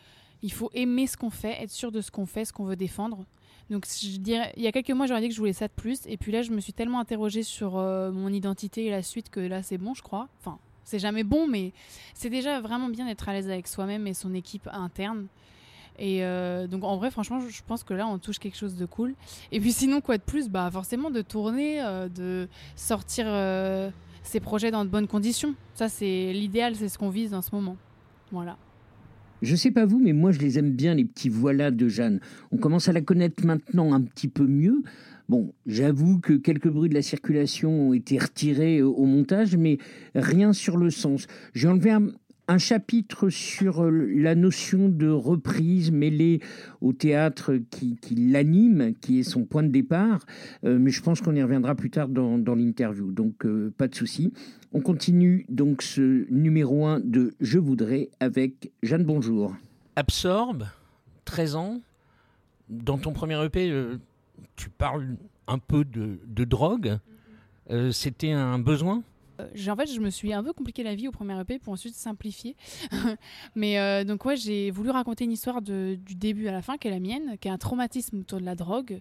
il 0.43 0.53
faut 0.53 0.71
aimer 0.75 1.07
ce 1.07 1.17
qu'on 1.17 1.31
fait, 1.31 1.63
être 1.63 1.71
sûr 1.71 1.93
de 1.93 2.01
ce 2.01 2.11
qu'on 2.11 2.27
fait, 2.27 2.45
ce 2.45 2.53
qu'on 2.53 2.65
veut 2.65 2.77
défendre. 2.77 3.25
Donc, 3.71 3.87
je 3.87 4.19
dirais, 4.19 4.53
il 4.57 4.65
y 4.65 4.67
a 4.67 4.73
quelques 4.73 4.91
mois, 4.91 5.07
j'aurais 5.07 5.21
dit 5.21 5.29
que 5.29 5.35
je 5.35 5.39
voulais 5.39 5.53
ça 5.53 5.69
de 5.69 5.73
plus. 5.73 6.01
Et 6.07 6.17
puis 6.17 6.33
là, 6.33 6.43
je 6.43 6.51
me 6.51 6.61
suis 6.61 6.73
tellement 6.73 6.99
interrogée 6.99 7.45
sur 7.45 7.79
euh, 7.79 8.11
mon 8.11 8.29
identité 8.29 8.87
et 8.87 8.91
la 8.91 9.03
suite 9.03 9.31
que 9.31 9.39
là, 9.39 9.63
c'est 9.63 9.79
bon, 9.79 9.95
je 9.95 10.03
crois. 10.03 10.29
Enfin, 10.41 10.59
c'est 10.85 10.99
jamais 10.99 11.23
bon, 11.23 11.47
mais 11.47 11.73
c'est 12.15 12.31
déjà 12.31 12.61
vraiment 12.61 12.89
bien 12.89 13.07
d'être 13.07 13.29
à 13.29 13.33
l'aise 13.33 13.49
avec 13.49 13.69
soi-même 13.69 14.09
et 14.09 14.15
son 14.15 14.35
équipe 14.35 14.69
interne. 14.73 15.27
Et 16.01 16.25
euh, 16.25 16.67
donc, 16.67 16.83
en 16.83 16.97
vrai, 16.97 17.13
franchement, 17.13 17.41
je 17.41 17.63
pense 17.65 17.85
que 17.85 17.95
là, 17.95 18.09
on 18.09 18.19
touche 18.19 18.41
quelque 18.41 18.57
chose 18.57 18.75
de 18.75 18.87
cool. 18.87 19.15
Et 19.53 19.61
puis, 19.61 19.73
sinon, 19.73 20.01
quoi 20.01 20.19
de 20.19 20.23
plus? 20.23 20.49
Bah, 20.49 20.69
forcément, 20.73 21.11
de 21.11 21.23
tourner, 21.23 21.81
euh, 21.81 22.09
de 22.09 22.49
sortir 22.75 23.27
ses 24.25 24.41
projets 24.41 24.73
dans 24.73 24.85
de 24.85 24.91
bonnes 24.91 25.09
conditions. 25.09 25.55
Ça, 25.75 25.89
c'est 25.89 26.33
l'idéal, 26.33 26.75
c'est 26.75 26.89
ce 26.89 26.99
qu'on 26.99 27.11
vise 27.11 27.35
en 27.35 27.43
ce 27.43 27.55
moment. 27.55 27.77
Voilà. 28.33 28.57
Je 29.43 29.57
sais 29.57 29.71
pas 29.71 29.87
vous, 29.87 29.99
mais 29.99 30.13
moi 30.13 30.33
je 30.33 30.39
les 30.39 30.59
aime 30.59 30.73
bien, 30.73 30.95
les 30.95 31.05
petits 31.05 31.29
voilà 31.29 31.71
de 31.71 31.89
Jeanne. 31.89 32.21
On 32.51 32.59
commence 32.59 32.89
à 32.89 32.93
la 32.93 33.01
connaître 33.01 33.45
maintenant 33.47 33.93
un 33.93 34.01
petit 34.03 34.29
peu 34.29 34.47
mieux. 34.47 34.83
Bon, 35.31 35.53
j'avoue 35.65 36.19
que 36.19 36.33
quelques 36.33 36.69
bruits 36.69 36.89
de 36.89 36.95
la 36.95 37.03
circulation 37.03 37.91
ont 37.91 37.93
été 37.93 38.19
retirés 38.19 38.79
euh, 38.79 38.87
au 38.89 39.05
montage, 39.05 39.57
mais 39.57 39.79
rien 40.17 40.53
sur 40.53 40.77
le 40.77 40.91
sens. 40.91 41.29
J'ai 41.55 41.69
enlevé 41.69 41.93
un, 41.93 42.09
un 42.51 42.59
chapitre 42.59 43.29
sur 43.29 43.85
euh, 43.85 43.91
la 44.13 44.35
notion 44.35 44.89
de 44.89 45.09
reprise 45.09 45.93
mêlée 45.93 46.41
au 46.81 46.93
théâtre 46.93 47.55
qui, 47.71 47.97
qui 47.97 48.17
l'anime, 48.17 48.93
qui 49.01 49.21
est 49.21 49.23
son 49.23 49.45
point 49.45 49.63
de 49.63 49.69
départ, 49.69 50.27
Euh, 50.65 50.79
mais 50.81 50.91
je 50.91 51.01
pense 51.01 51.21
qu'on 51.21 51.35
y 51.37 51.43
reviendra 51.43 51.75
plus 51.77 51.91
tard 51.91 52.09
dans, 52.09 52.39
dans 52.39 52.57
l'interview, 52.57 53.13
donc 53.13 53.47
euh, 53.47 53.73
pas 53.79 53.87
de 53.87 53.95
souci. 53.95 54.33
On 54.73 54.81
continue 54.81 55.47
donc 55.49 55.83
ce 55.83 56.27
numéro 56.31 56.87
1 56.87 57.01
de 57.01 57.35
Je 57.41 57.59
voudrais 57.59 58.11
avec 58.19 58.73
Jeanne 58.83 59.05
Bonjour. 59.05 59.55
Absorbe, 59.95 60.65
13 61.27 61.55
ans. 61.55 61.81
Dans 62.69 62.99
ton 62.99 63.13
premier 63.13 63.43
EP, 63.45 63.73
tu 64.57 64.71
parles 64.71 65.17
un 65.47 65.59
peu 65.59 65.85
de, 65.85 66.19
de 66.27 66.45
drogue. 66.45 66.99
C'était 67.91 68.31
un 68.31 68.61
besoin? 68.61 69.03
En 69.69 69.77
fait, 69.77 69.93
je 69.93 70.01
me 70.01 70.11
suis 70.11 70.33
un 70.33 70.43
peu 70.43 70.53
compliqué 70.53 70.83
la 70.83 70.95
vie 70.95 71.09
au 71.09 71.13
premier 71.13 71.39
EP 71.41 71.59
pour 71.59 71.73
ensuite 71.73 71.95
simplifier. 71.95 72.57
Mais 73.55 73.79
euh, 73.79 74.05
donc, 74.05 74.25
ouais, 74.25 74.37
j'ai 74.37 74.71
voulu 74.71 74.91
raconter 74.91 75.25
une 75.25 75.33
histoire 75.33 75.63
du 75.63 75.97
début 75.97 76.49
à 76.49 76.53
la 76.53 76.63
fin, 76.63 76.77
qui 76.77 76.89
est 76.89 76.91
la 76.91 77.01
mienne, 77.01 77.37
qui 77.41 77.49
est 77.49 77.51
un 77.51 77.59
traumatisme 77.59 78.21
autour 78.21 78.41
de 78.41 78.45
la 78.45 78.55
drogue. 78.55 79.01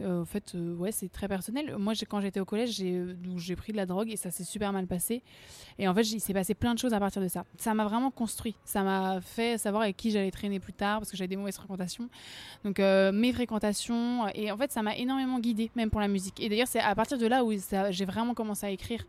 Euh, 0.00 0.22
en 0.22 0.24
fait, 0.24 0.54
euh, 0.54 0.74
ouais, 0.74 0.90
c'est 0.90 1.08
très 1.08 1.28
personnel. 1.28 1.76
Moi, 1.78 1.92
quand 2.08 2.20
j'étais 2.20 2.40
au 2.40 2.44
collège, 2.44 2.70
j'ai 2.70 2.94
euh, 2.94 3.14
j'ai 3.36 3.54
pris 3.54 3.72
de 3.72 3.76
la 3.76 3.86
drogue 3.86 4.10
et 4.10 4.16
ça 4.16 4.30
s'est 4.30 4.44
super 4.44 4.72
mal 4.72 4.86
passé. 4.86 5.22
Et 5.78 5.86
en 5.86 5.94
fait, 5.94 6.02
il 6.02 6.20
s'est 6.20 6.32
passé 6.32 6.54
plein 6.54 6.74
de 6.74 6.78
choses 6.78 6.92
à 6.92 7.00
partir 7.00 7.22
de 7.22 7.28
ça. 7.28 7.44
Ça 7.58 7.74
m'a 7.74 7.84
vraiment 7.84 8.10
construit. 8.10 8.56
Ça 8.64 8.82
m'a 8.82 9.20
fait 9.20 9.58
savoir 9.58 9.82
avec 9.82 9.96
qui 9.96 10.10
j'allais 10.10 10.30
traîner 10.30 10.58
plus 10.58 10.72
tard 10.72 10.98
parce 10.98 11.10
que 11.10 11.16
j'avais 11.16 11.28
des 11.28 11.36
mauvaises 11.36 11.56
fréquentations. 11.56 12.08
Donc, 12.64 12.78
mes 12.78 13.32
fréquentations. 13.32 14.28
Et 14.34 14.50
en 14.50 14.56
fait, 14.56 14.72
ça 14.72 14.82
m'a 14.82 14.96
énormément 14.96 15.38
guidée, 15.38 15.70
même 15.76 15.90
pour 15.90 16.00
la 16.00 16.08
musique. 16.08 16.40
Et 16.40 16.48
d'ailleurs, 16.48 16.68
c'est 16.68 16.80
à 16.80 16.94
partir 16.94 17.18
de 17.18 17.26
là 17.26 17.44
où 17.44 17.52
j'ai 17.90 18.04
vraiment 18.04 18.34
commencé 18.34 18.66
à 18.66 18.70
écrire. 18.70 19.04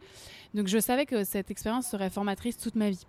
Donc, 0.53 0.67
je 0.67 0.77
savais 0.79 1.05
que 1.05 1.23
cette 1.23 1.51
expérience 1.51 1.87
serait 1.87 2.09
formatrice 2.09 2.57
toute 2.57 2.75
ma 2.75 2.89
vie. 2.89 3.05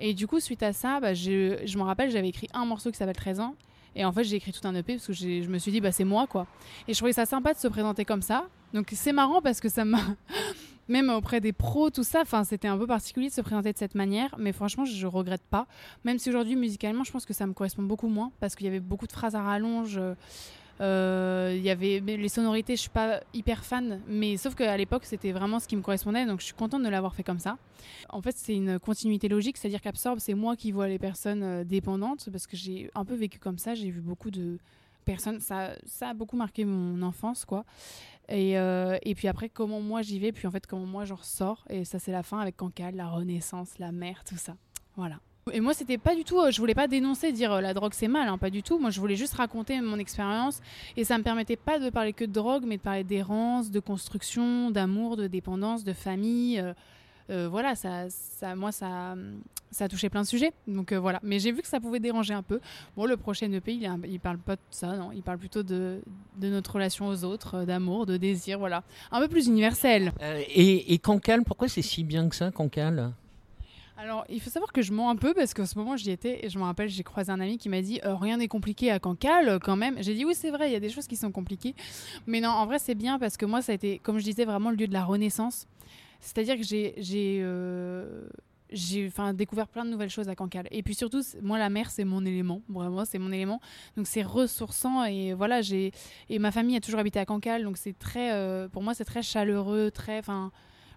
Et 0.00 0.14
du 0.14 0.26
coup, 0.26 0.40
suite 0.40 0.62
à 0.62 0.72
ça, 0.72 1.00
bah, 1.00 1.14
je, 1.14 1.60
je 1.64 1.78
me 1.78 1.82
rappelle, 1.82 2.10
j'avais 2.10 2.28
écrit 2.28 2.48
un 2.54 2.64
morceau 2.64 2.90
qui 2.90 2.96
s'appelle 2.96 3.16
13 3.16 3.40
ans. 3.40 3.54
Et 3.94 4.04
en 4.04 4.12
fait, 4.12 4.24
j'ai 4.24 4.36
écrit 4.36 4.52
tout 4.52 4.66
un 4.66 4.74
EP 4.74 4.94
parce 4.94 5.06
que 5.06 5.12
je 5.12 5.48
me 5.48 5.58
suis 5.58 5.72
dit, 5.72 5.80
bah, 5.80 5.92
c'est 5.92 6.04
moi, 6.04 6.26
quoi. 6.26 6.46
Et 6.88 6.94
je 6.94 6.98
trouvais 6.98 7.12
ça 7.12 7.26
sympa 7.26 7.52
de 7.52 7.58
se 7.58 7.68
présenter 7.68 8.04
comme 8.04 8.22
ça. 8.22 8.48
Donc, 8.72 8.88
c'est 8.92 9.12
marrant 9.12 9.42
parce 9.42 9.60
que 9.60 9.68
ça 9.68 9.84
m'a. 9.84 10.00
Même 10.88 11.10
auprès 11.10 11.40
des 11.40 11.52
pros, 11.52 11.90
tout 11.90 12.02
ça, 12.02 12.24
c'était 12.44 12.66
un 12.66 12.76
peu 12.76 12.88
particulier 12.88 13.28
de 13.28 13.32
se 13.32 13.40
présenter 13.40 13.72
de 13.72 13.78
cette 13.78 13.94
manière. 13.94 14.34
Mais 14.38 14.52
franchement, 14.52 14.84
je 14.84 15.06
regrette 15.06 15.42
pas. 15.48 15.66
Même 16.04 16.18
si 16.18 16.28
aujourd'hui, 16.28 16.56
musicalement, 16.56 17.04
je 17.04 17.12
pense 17.12 17.24
que 17.24 17.32
ça 17.32 17.46
me 17.46 17.52
correspond 17.52 17.84
beaucoup 17.84 18.08
moins 18.08 18.32
parce 18.40 18.56
qu'il 18.56 18.66
y 18.66 18.68
avait 18.68 18.80
beaucoup 18.80 19.06
de 19.06 19.12
phrases 19.12 19.36
à 19.36 19.42
rallonge. 19.42 19.96
Euh, 19.96 20.14
il 20.82 21.62
y 21.62 21.70
avait 21.70 22.00
les 22.00 22.28
sonorités, 22.28 22.76
je 22.76 22.82
suis 22.82 22.90
pas 22.90 23.20
hyper 23.32 23.64
fan, 23.64 24.00
mais 24.08 24.36
sauf 24.36 24.54
qu'à 24.54 24.76
l'époque 24.76 25.04
c'était 25.04 25.32
vraiment 25.32 25.60
ce 25.60 25.68
qui 25.68 25.76
me 25.76 25.82
correspondait, 25.82 26.26
donc 26.26 26.40
je 26.40 26.46
suis 26.46 26.54
contente 26.54 26.82
de 26.82 26.88
l'avoir 26.88 27.14
fait 27.14 27.22
comme 27.22 27.38
ça. 27.38 27.56
En 28.08 28.20
fait, 28.20 28.36
c'est 28.36 28.54
une 28.54 28.78
continuité 28.78 29.28
logique, 29.28 29.56
c'est-à-dire 29.56 29.80
qu'Absorbe, 29.80 30.18
c'est 30.18 30.34
moi 30.34 30.56
qui 30.56 30.72
vois 30.72 30.88
les 30.88 30.98
personnes 30.98 31.42
euh, 31.42 31.64
dépendantes 31.64 32.28
parce 32.30 32.46
que 32.46 32.56
j'ai 32.56 32.90
un 32.94 33.04
peu 33.04 33.14
vécu 33.14 33.38
comme 33.38 33.58
ça, 33.58 33.74
j'ai 33.74 33.90
vu 33.90 34.00
beaucoup 34.00 34.30
de 34.30 34.58
personnes, 35.04 35.40
ça, 35.40 35.70
ça 35.84 36.10
a 36.10 36.14
beaucoup 36.14 36.36
marqué 36.36 36.64
mon 36.64 37.02
enfance, 37.02 37.44
quoi. 37.44 37.64
Et, 38.28 38.58
euh, 38.58 38.98
et 39.02 39.14
puis 39.14 39.28
après, 39.28 39.48
comment 39.48 39.80
moi 39.80 40.02
j'y 40.02 40.18
vais, 40.18 40.32
puis 40.32 40.46
en 40.46 40.50
fait, 40.50 40.66
comment 40.66 40.86
moi 40.86 41.04
j'en 41.04 41.16
ressors, 41.16 41.64
et 41.68 41.84
ça, 41.84 41.98
c'est 41.98 42.12
la 42.12 42.22
fin 42.22 42.38
avec 42.38 42.56
Cancale, 42.56 42.94
la 42.94 43.08
renaissance, 43.08 43.78
la 43.78 43.92
mer, 43.92 44.22
tout 44.24 44.36
ça. 44.36 44.56
Voilà. 44.96 45.18
Et 45.50 45.60
moi, 45.60 45.74
c'était 45.74 45.98
pas 45.98 46.14
du 46.14 46.22
tout. 46.24 46.38
euh, 46.38 46.50
je 46.52 46.58
voulais 46.60 46.74
pas 46.74 46.86
dénoncer, 46.86 47.32
dire 47.32 47.52
euh, 47.52 47.60
la 47.60 47.74
drogue 47.74 47.92
c'est 47.94 48.06
mal, 48.06 48.28
hein, 48.28 48.38
pas 48.38 48.50
du 48.50 48.62
tout. 48.62 48.78
Moi, 48.78 48.90
je 48.90 49.00
voulais 49.00 49.16
juste 49.16 49.34
raconter 49.34 49.80
mon 49.80 49.98
expérience. 49.98 50.60
Et 50.96 51.02
ça 51.04 51.18
me 51.18 51.24
permettait 51.24 51.56
pas 51.56 51.80
de 51.80 51.90
parler 51.90 52.12
que 52.12 52.24
de 52.24 52.32
drogue, 52.32 52.64
mais 52.66 52.76
de 52.76 52.82
parler 52.82 53.02
d'errance, 53.02 53.70
de 53.70 53.80
construction, 53.80 54.70
d'amour, 54.70 55.16
de 55.16 55.26
dépendance, 55.26 55.82
de 55.82 55.92
famille. 55.92 56.62
euh, 57.30 57.48
voilà, 57.48 57.74
ça, 57.74 58.08
ça, 58.08 58.54
moi, 58.54 58.70
ça, 58.70 59.16
ça 59.72 59.86
a 59.86 60.08
plein 60.10 60.22
de 60.22 60.26
sujets. 60.28 60.52
Donc 60.68 60.92
voilà. 60.92 61.18
Mais 61.24 61.40
j'ai 61.40 61.50
vu 61.50 61.60
que 61.62 61.68
ça 61.68 61.80
pouvait 61.80 61.98
déranger 62.00 62.34
un 62.34 62.42
peu. 62.44 62.60
Bon, 62.96 63.06
le 63.06 63.16
prochain 63.16 63.50
EP, 63.50 63.72
il, 63.72 63.90
il 64.08 64.20
parle 64.20 64.38
pas 64.38 64.54
de 64.54 64.60
ça, 64.70 64.96
non. 64.96 65.10
Il 65.12 65.22
parle 65.24 65.38
plutôt 65.38 65.64
de, 65.64 66.02
notre 66.40 66.74
relation 66.74 67.08
aux 67.08 67.24
autres, 67.24 67.64
d'amour, 67.64 68.06
de 68.06 68.16
désir, 68.16 68.60
voilà. 68.60 68.84
Un 69.10 69.20
peu 69.20 69.26
plus 69.26 69.48
universel. 69.48 70.12
Et, 70.54 70.94
et 70.94 70.98
Cancale, 70.98 71.42
pourquoi 71.42 71.66
c'est 71.66 71.82
si 71.82 72.04
bien 72.04 72.28
que 72.28 72.36
ça, 72.36 72.52
Cancale? 72.52 73.12
Alors, 74.02 74.24
il 74.28 74.40
faut 74.40 74.50
savoir 74.50 74.72
que 74.72 74.82
je 74.82 74.92
mens 74.92 75.10
un 75.10 75.16
peu 75.16 75.32
parce 75.32 75.54
qu'en 75.54 75.64
ce 75.64 75.78
moment, 75.78 75.96
j'y 75.96 76.10
étais 76.10 76.44
et 76.44 76.48
je 76.48 76.58
me 76.58 76.64
rappelle, 76.64 76.88
j'ai 76.88 77.04
croisé 77.04 77.30
un 77.30 77.38
ami 77.38 77.56
qui 77.56 77.68
m'a 77.68 77.80
dit 77.82 78.00
euh, 78.04 78.16
Rien 78.16 78.38
n'est 78.38 78.48
compliqué 78.48 78.90
à 78.90 78.98
Cancale 78.98 79.48
euh, 79.48 79.58
quand 79.60 79.76
même. 79.76 80.02
J'ai 80.02 80.14
dit 80.14 80.24
Oui, 80.24 80.34
c'est 80.34 80.50
vrai, 80.50 80.68
il 80.68 80.72
y 80.72 80.76
a 80.76 80.80
des 80.80 80.88
choses 80.88 81.06
qui 81.06 81.14
sont 81.14 81.30
compliquées. 81.30 81.76
Mais 82.26 82.40
non, 82.40 82.48
en 82.48 82.66
vrai, 82.66 82.80
c'est 82.80 82.96
bien 82.96 83.20
parce 83.20 83.36
que 83.36 83.46
moi, 83.46 83.62
ça 83.62 83.70
a 83.70 83.76
été, 83.76 84.00
comme 84.00 84.18
je 84.18 84.24
disais, 84.24 84.44
vraiment 84.44 84.70
le 84.70 84.76
lieu 84.76 84.88
de 84.88 84.92
la 84.92 85.04
renaissance. 85.04 85.68
C'est-à-dire 86.18 86.56
que 86.56 86.64
j'ai. 86.64 86.94
euh, 87.42 88.22
découvert 89.34 89.68
plein 89.68 89.84
de 89.84 89.90
nouvelles 89.90 90.10
choses 90.10 90.28
à 90.28 90.34
Cancale. 90.34 90.66
Et 90.72 90.82
puis 90.82 90.96
surtout, 90.96 91.22
moi, 91.40 91.60
la 91.60 91.70
mer, 91.70 91.88
c'est 91.88 92.04
mon 92.04 92.26
élément. 92.26 92.60
Vraiment, 92.68 93.04
c'est 93.04 93.20
mon 93.20 93.30
élément. 93.30 93.60
Donc, 93.96 94.08
c'est 94.08 94.24
ressourçant. 94.24 95.04
Et 95.04 95.32
voilà, 95.32 95.62
j'ai. 95.62 95.92
Et 96.28 96.40
ma 96.40 96.50
famille 96.50 96.74
a 96.74 96.80
toujours 96.80 96.98
habité 96.98 97.20
à 97.20 97.24
Cancale. 97.24 97.62
Donc, 97.62 97.76
c'est 97.76 97.96
très. 97.96 98.68
pour 98.70 98.82
moi, 98.82 98.94
c'est 98.94 99.04
très 99.04 99.22
chaleureux, 99.22 99.92
très. 99.92 100.18
Enfin, 100.18 100.50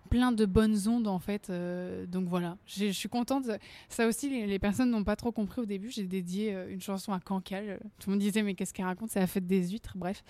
plein 0.09 0.31
de 0.31 0.45
bonnes 0.45 0.87
ondes 0.87 1.07
en 1.07 1.19
fait. 1.19 1.49
Euh, 1.49 2.05
donc 2.05 2.27
voilà, 2.27 2.57
je 2.65 2.87
suis 2.91 3.09
contente. 3.09 3.45
Ça 3.89 4.07
aussi, 4.07 4.29
les, 4.29 4.59
personnes 4.59 4.91
n'ont 4.91 5.03
pas 5.03 5.15
trop 5.15 5.31
compris 5.31 5.61
au 5.61 5.65
début. 5.65 5.89
J'ai 5.89 6.03
dédié 6.03 6.53
euh, 6.53 6.71
une 6.71 6.81
chanson 6.81 7.13
à 7.13 7.19
Cancale. 7.19 7.79
Tout 7.99 8.09
le 8.09 8.15
monde 8.15 8.21
disait 8.21 8.43
mais 8.43 8.53
qu'est-ce 8.53 8.73
qu'elle 8.73 8.85
raconte? 8.85 9.09
C'est 9.09 9.19
la 9.19 9.27
fête 9.27 9.47
des 9.47 9.69
huîtres, 9.69 9.93
bref. 9.95 10.23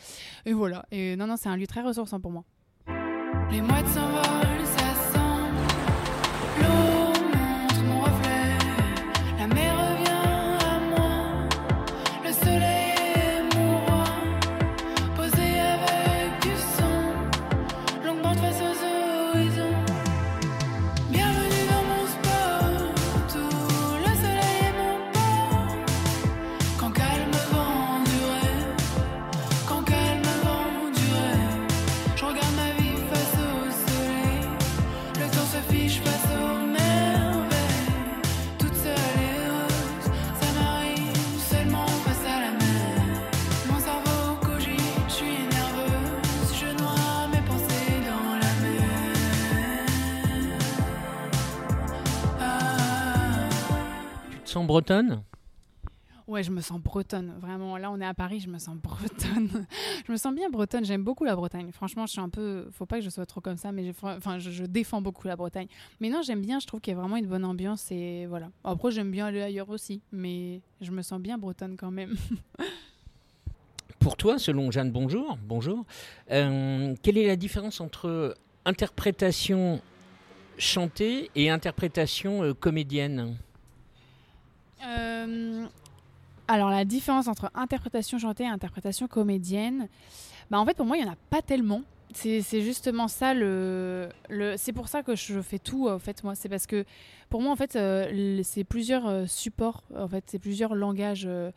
Et 0.46 0.54
voilà. 0.54 0.86
Et 0.92 1.16
non 1.16 1.28
non, 1.28 1.38
c'est 1.38 1.50
un 1.50 1.58
lieu 1.58 1.68
très 1.68 1.82
ressourçant 1.82 2.20
pour 2.20 2.32
moi. 2.32 2.44
Les 3.52 3.62
mouettes 3.62 3.88
s'envolent, 3.88 4.45
sens 54.56 54.68
bretonne? 54.68 55.22
Ouais, 56.28 56.42
je 56.42 56.50
me 56.50 56.62
sens 56.62 56.80
bretonne. 56.80 57.34
Vraiment, 57.40 57.78
là, 57.78 57.92
on 57.92 58.00
est 58.00 58.06
à 58.06 58.14
Paris, 58.14 58.40
je 58.40 58.50
me 58.50 58.58
sens 58.58 58.78
bretonne. 58.78 59.50
je 60.08 60.12
me 60.12 60.18
sens 60.18 60.34
bien 60.34 60.50
bretonne. 60.50 60.86
J'aime 60.86 61.04
beaucoup 61.04 61.26
la 61.26 61.36
Bretagne. 61.36 61.72
Franchement, 61.74 62.06
je 62.06 62.14
suis 62.14 62.22
un 62.22 62.30
peu. 62.30 62.68
Faut 62.72 62.86
pas 62.86 63.00
que 63.00 63.04
je 63.04 63.10
sois 63.10 63.26
trop 63.26 63.42
comme 63.42 63.58
ça, 63.58 63.74
mais 63.74 63.92
enfin, 64.02 64.40
je, 64.40 64.52
je 64.52 64.64
défends 64.64 65.02
beaucoup 65.02 65.28
la 65.28 65.36
Bretagne. 65.36 65.68
Mais 66.00 66.10
non, 66.10 66.22
j'aime 66.22 66.42
bien. 66.42 66.60
Je 66.62 66.68
trouve 66.68 66.80
qu'il 66.80 66.94
y 66.94 66.96
a 66.96 67.00
vraiment 67.00 67.18
une 67.18 67.28
bonne 67.28 67.44
ambiance 67.44 67.92
et 67.92 68.28
voilà. 68.28 68.50
Après, 68.64 68.92
j'aime 68.92 69.12
bien 69.12 69.26
aller 69.26 69.42
ailleurs 69.42 69.70
aussi, 69.70 70.02
mais 70.14 70.62
je 70.80 70.92
me 70.92 71.02
sens 71.02 71.20
bien 71.20 71.38
bretonne 71.38 71.76
quand 71.76 71.92
même. 71.92 72.16
Pour 74.00 74.16
toi, 74.16 74.40
selon 74.40 74.72
Jeanne 74.72 74.92
Bonjour, 74.92 75.38
bonjour, 75.46 75.84
euh, 76.32 76.96
quelle 77.04 77.18
est 77.18 77.28
la 77.28 77.36
différence 77.36 77.82
entre 77.82 78.36
interprétation 78.64 79.82
chantée 80.58 81.30
et 81.36 81.50
interprétation 81.50 82.44
euh, 82.44 82.54
comédienne? 82.54 83.36
Alors, 84.82 86.70
la 86.70 86.86
différence 86.86 87.28
entre 87.28 87.52
interprétation 87.56 88.20
chantée 88.20 88.44
et 88.44 88.48
interprétation 88.48 89.08
comédienne, 89.08 89.88
bah, 90.50 90.60
en 90.60 90.66
fait, 90.66 90.76
pour 90.76 90.86
moi, 90.86 90.98
il 90.98 91.04
n'y 91.04 91.10
en 91.10 91.14
a 91.14 91.18
pas 91.30 91.42
tellement. 91.42 91.82
C'est 92.16 92.62
justement 92.62 93.08
ça 93.08 93.34
c'est 94.58 94.74
pour 94.74 94.88
ça 94.88 95.04
que 95.04 95.16
je 95.16 95.42
fais 95.42 95.60
tout 95.60 95.90
en 95.90 96.00
fait 96.00 96.24
moi. 96.24 96.34
C'est 96.34 96.50
parce 96.50 96.66
que 96.66 96.86
pour 97.30 97.42
moi 97.42 97.52
en 97.52 97.56
fait 97.56 97.76
euh, 97.76 98.42
c'est 98.44 98.64
plusieurs 98.64 99.06
euh, 99.08 99.26
supports 99.26 99.84
en 99.96 100.08
fait. 100.08 100.24
C'est 100.28 100.40
plusieurs 100.40 100.76
langages 100.76 101.28
euh, 101.28 101.52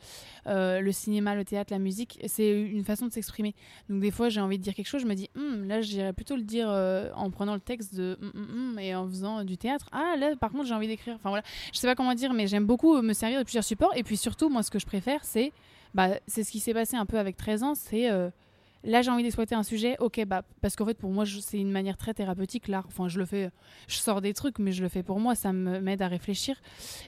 le 0.47 0.93
cinéma 0.93 1.37
le 1.37 1.45
théâtre 1.45 1.73
la 1.73 1.79
musique. 1.79 2.19
C'est 2.27 2.61
une 2.61 2.85
façon 2.85 3.07
de 3.07 3.13
s'exprimer. 3.13 3.55
Donc 3.89 4.01
des 4.01 4.11
fois 4.11 4.29
j'ai 4.29 4.41
envie 4.41 4.59
de 4.59 4.63
dire 4.63 4.75
quelque 4.75 4.89
chose 4.89 5.03
je 5.03 5.07
me 5.07 5.15
dis 5.15 5.31
Hum, 5.37 5.69
là 5.69 5.81
j'irais 5.81 6.13
plutôt 6.13 6.35
le 6.35 6.43
dire 6.43 6.69
en 6.69 7.31
prenant 7.31 7.55
le 7.55 7.61
texte 7.61 7.95
de 7.95 8.19
hum, 8.21 8.33
hum, 8.35 8.71
hum 8.73 8.79
et 8.81 8.95
en 8.95 9.09
faisant 9.09 9.45
du 9.45 9.57
théâtre. 9.57 9.87
Ah 9.93 10.17
là 10.19 10.35
par 10.37 10.51
contre 10.51 10.67
j'ai 10.67 10.75
envie 10.75 10.89
d'écrire. 10.89 11.15
Enfin 11.15 11.29
voilà. 11.29 11.45
Je 11.73 11.79
sais 11.79 11.87
pas 11.87 11.95
comment 11.95 12.15
dire, 12.15 12.33
mais 12.33 12.49
j'aime 12.49 12.67
beaucoup 12.67 13.01
me 13.01 13.13
servir 13.13 13.39
de 13.39 13.45
plusieurs 13.45 13.65
supports. 13.65 13.97
Et 13.97 14.03
puis 14.03 14.17
surtout, 14.17 14.49
moi, 14.49 14.63
ce 14.63 14.71
que 14.71 14.79
je 14.79 14.87
préfère, 14.87 15.25
c'est 15.25 15.53
bah, 15.95 16.11
c'est 16.27 16.45
ce 16.45 16.51
qui 16.51 16.61
s'est 16.61 16.75
passé 16.75 16.97
un 16.97 17.07
peu 17.07 17.19
avec 17.19 17.37
13 17.37 17.63
ans. 17.63 17.75
C'est 17.75 18.11
là, 18.85 19.03
j'ai 19.03 19.11
envie 19.11 19.23
d'exploiter 19.23 19.55
un 19.55 19.63
sujet. 19.63 19.97
Ok, 19.99 20.25
bah, 20.27 20.43
parce 20.61 20.77
qu'en 20.77 20.87
fait, 20.87 20.99
pour 20.99 21.11
moi, 21.11 21.25
c'est 21.27 21.59
une 21.59 21.71
manière 21.71 21.97
très 21.97 22.15
thérapeutique, 22.15 22.69
l'art. 22.69 22.85
Enfin, 22.89 23.09
je 23.09 23.19
le 23.19 23.25
fais, 23.25 23.51
je 23.87 23.97
sors 23.97 24.21
des 24.21 24.35
trucs, 24.35 24.59
mais 24.59 24.73
je 24.73 24.83
le 24.83 24.89
fais 24.89 25.03
pour 25.03 25.21
moi. 25.21 25.35
Ça 25.35 25.53
m'aide 25.53 26.03
à 26.03 26.09
réfléchir. 26.09 26.57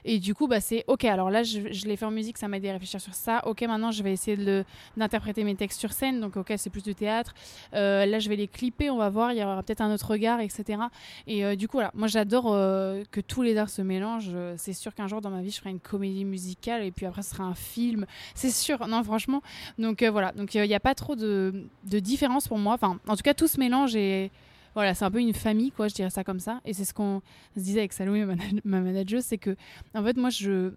Et 0.05 0.19
du 0.19 0.33
coup, 0.33 0.47
bah, 0.47 0.59
c'est 0.59 0.83
ok. 0.87 1.05
Alors 1.05 1.29
là, 1.29 1.43
je, 1.43 1.71
je 1.71 1.85
l'ai 1.85 1.95
fait 1.95 2.05
en 2.05 2.11
musique, 2.11 2.37
ça 2.37 2.47
m'a 2.47 2.57
aidé 2.57 2.69
à 2.69 2.73
réfléchir 2.73 3.01
sur 3.01 3.13
ça. 3.13 3.45
Ok, 3.47 3.61
maintenant, 3.61 3.91
je 3.91 4.03
vais 4.03 4.11
essayer 4.11 4.37
de 4.37 4.63
d'interpréter 4.97 5.43
mes 5.43 5.55
textes 5.55 5.79
sur 5.79 5.93
scène. 5.93 6.19
Donc, 6.19 6.37
ok, 6.37 6.53
c'est 6.57 6.69
plus 6.69 6.83
du 6.83 6.95
théâtre. 6.95 7.33
Euh, 7.73 8.05
là, 8.05 8.19
je 8.19 8.29
vais 8.29 8.35
les 8.35 8.47
clipper, 8.47 8.89
on 8.89 8.97
va 8.97 9.09
voir. 9.09 9.31
Il 9.31 9.39
y 9.39 9.43
aura 9.43 9.61
peut-être 9.63 9.81
un 9.81 9.93
autre 9.93 10.11
regard, 10.11 10.39
etc. 10.41 10.83
Et 11.27 11.45
euh, 11.45 11.55
du 11.55 11.67
coup, 11.67 11.77
voilà, 11.77 11.91
moi 11.93 12.07
j'adore 12.07 12.51
euh, 12.51 13.03
que 13.11 13.21
tous 13.21 13.41
les 13.41 13.57
arts 13.57 13.69
se 13.69 13.81
mélangent. 13.81 14.35
C'est 14.57 14.73
sûr 14.73 14.93
qu'un 14.93 15.07
jour 15.07 15.21
dans 15.21 15.29
ma 15.29 15.41
vie, 15.41 15.51
je 15.51 15.59
ferai 15.59 15.69
une 15.69 15.79
comédie 15.79 16.25
musicale 16.25 16.83
et 16.83 16.91
puis 16.91 17.05
après, 17.05 17.21
ce 17.21 17.31
sera 17.31 17.43
un 17.43 17.55
film. 17.55 18.05
C'est 18.35 18.51
sûr, 18.51 18.87
non, 18.87 19.03
franchement. 19.03 19.41
Donc 19.77 20.03
voilà, 20.03 20.31
donc 20.31 20.53
il 20.55 20.61
n'y 20.63 20.73
a 20.75 20.79
pas 20.79 20.95
trop 20.95 21.15
de, 21.15 21.60
de 21.83 21.99
différence 21.99 22.47
pour 22.47 22.57
moi. 22.57 22.73
Enfin, 22.75 22.99
en 23.07 23.15
tout 23.15 23.23
cas, 23.23 23.33
tout 23.33 23.47
se 23.47 23.59
mélange 23.59 23.95
et 23.95 24.31
voilà, 24.73 24.93
c'est 24.93 25.03
un 25.05 25.11
peu 25.11 25.19
une 25.19 25.33
famille, 25.33 25.71
quoi, 25.71 25.87
je 25.89 25.93
dirais 25.95 26.09
ça 26.09 26.23
comme 26.23 26.39
ça. 26.39 26.61
Et 26.65 26.73
c'est 26.73 26.85
ce 26.85 26.93
qu'on 26.93 27.21
se 27.55 27.59
disait 27.59 27.79
avec 27.79 27.93
Salomé, 27.93 28.23
ma, 28.25 28.35
mana- 28.35 28.61
ma 28.63 28.79
manageuse, 28.79 29.23
c'est 29.25 29.37
que, 29.37 29.55
en 29.93 30.03
fait, 30.03 30.15
moi, 30.17 30.29
je. 30.29 30.71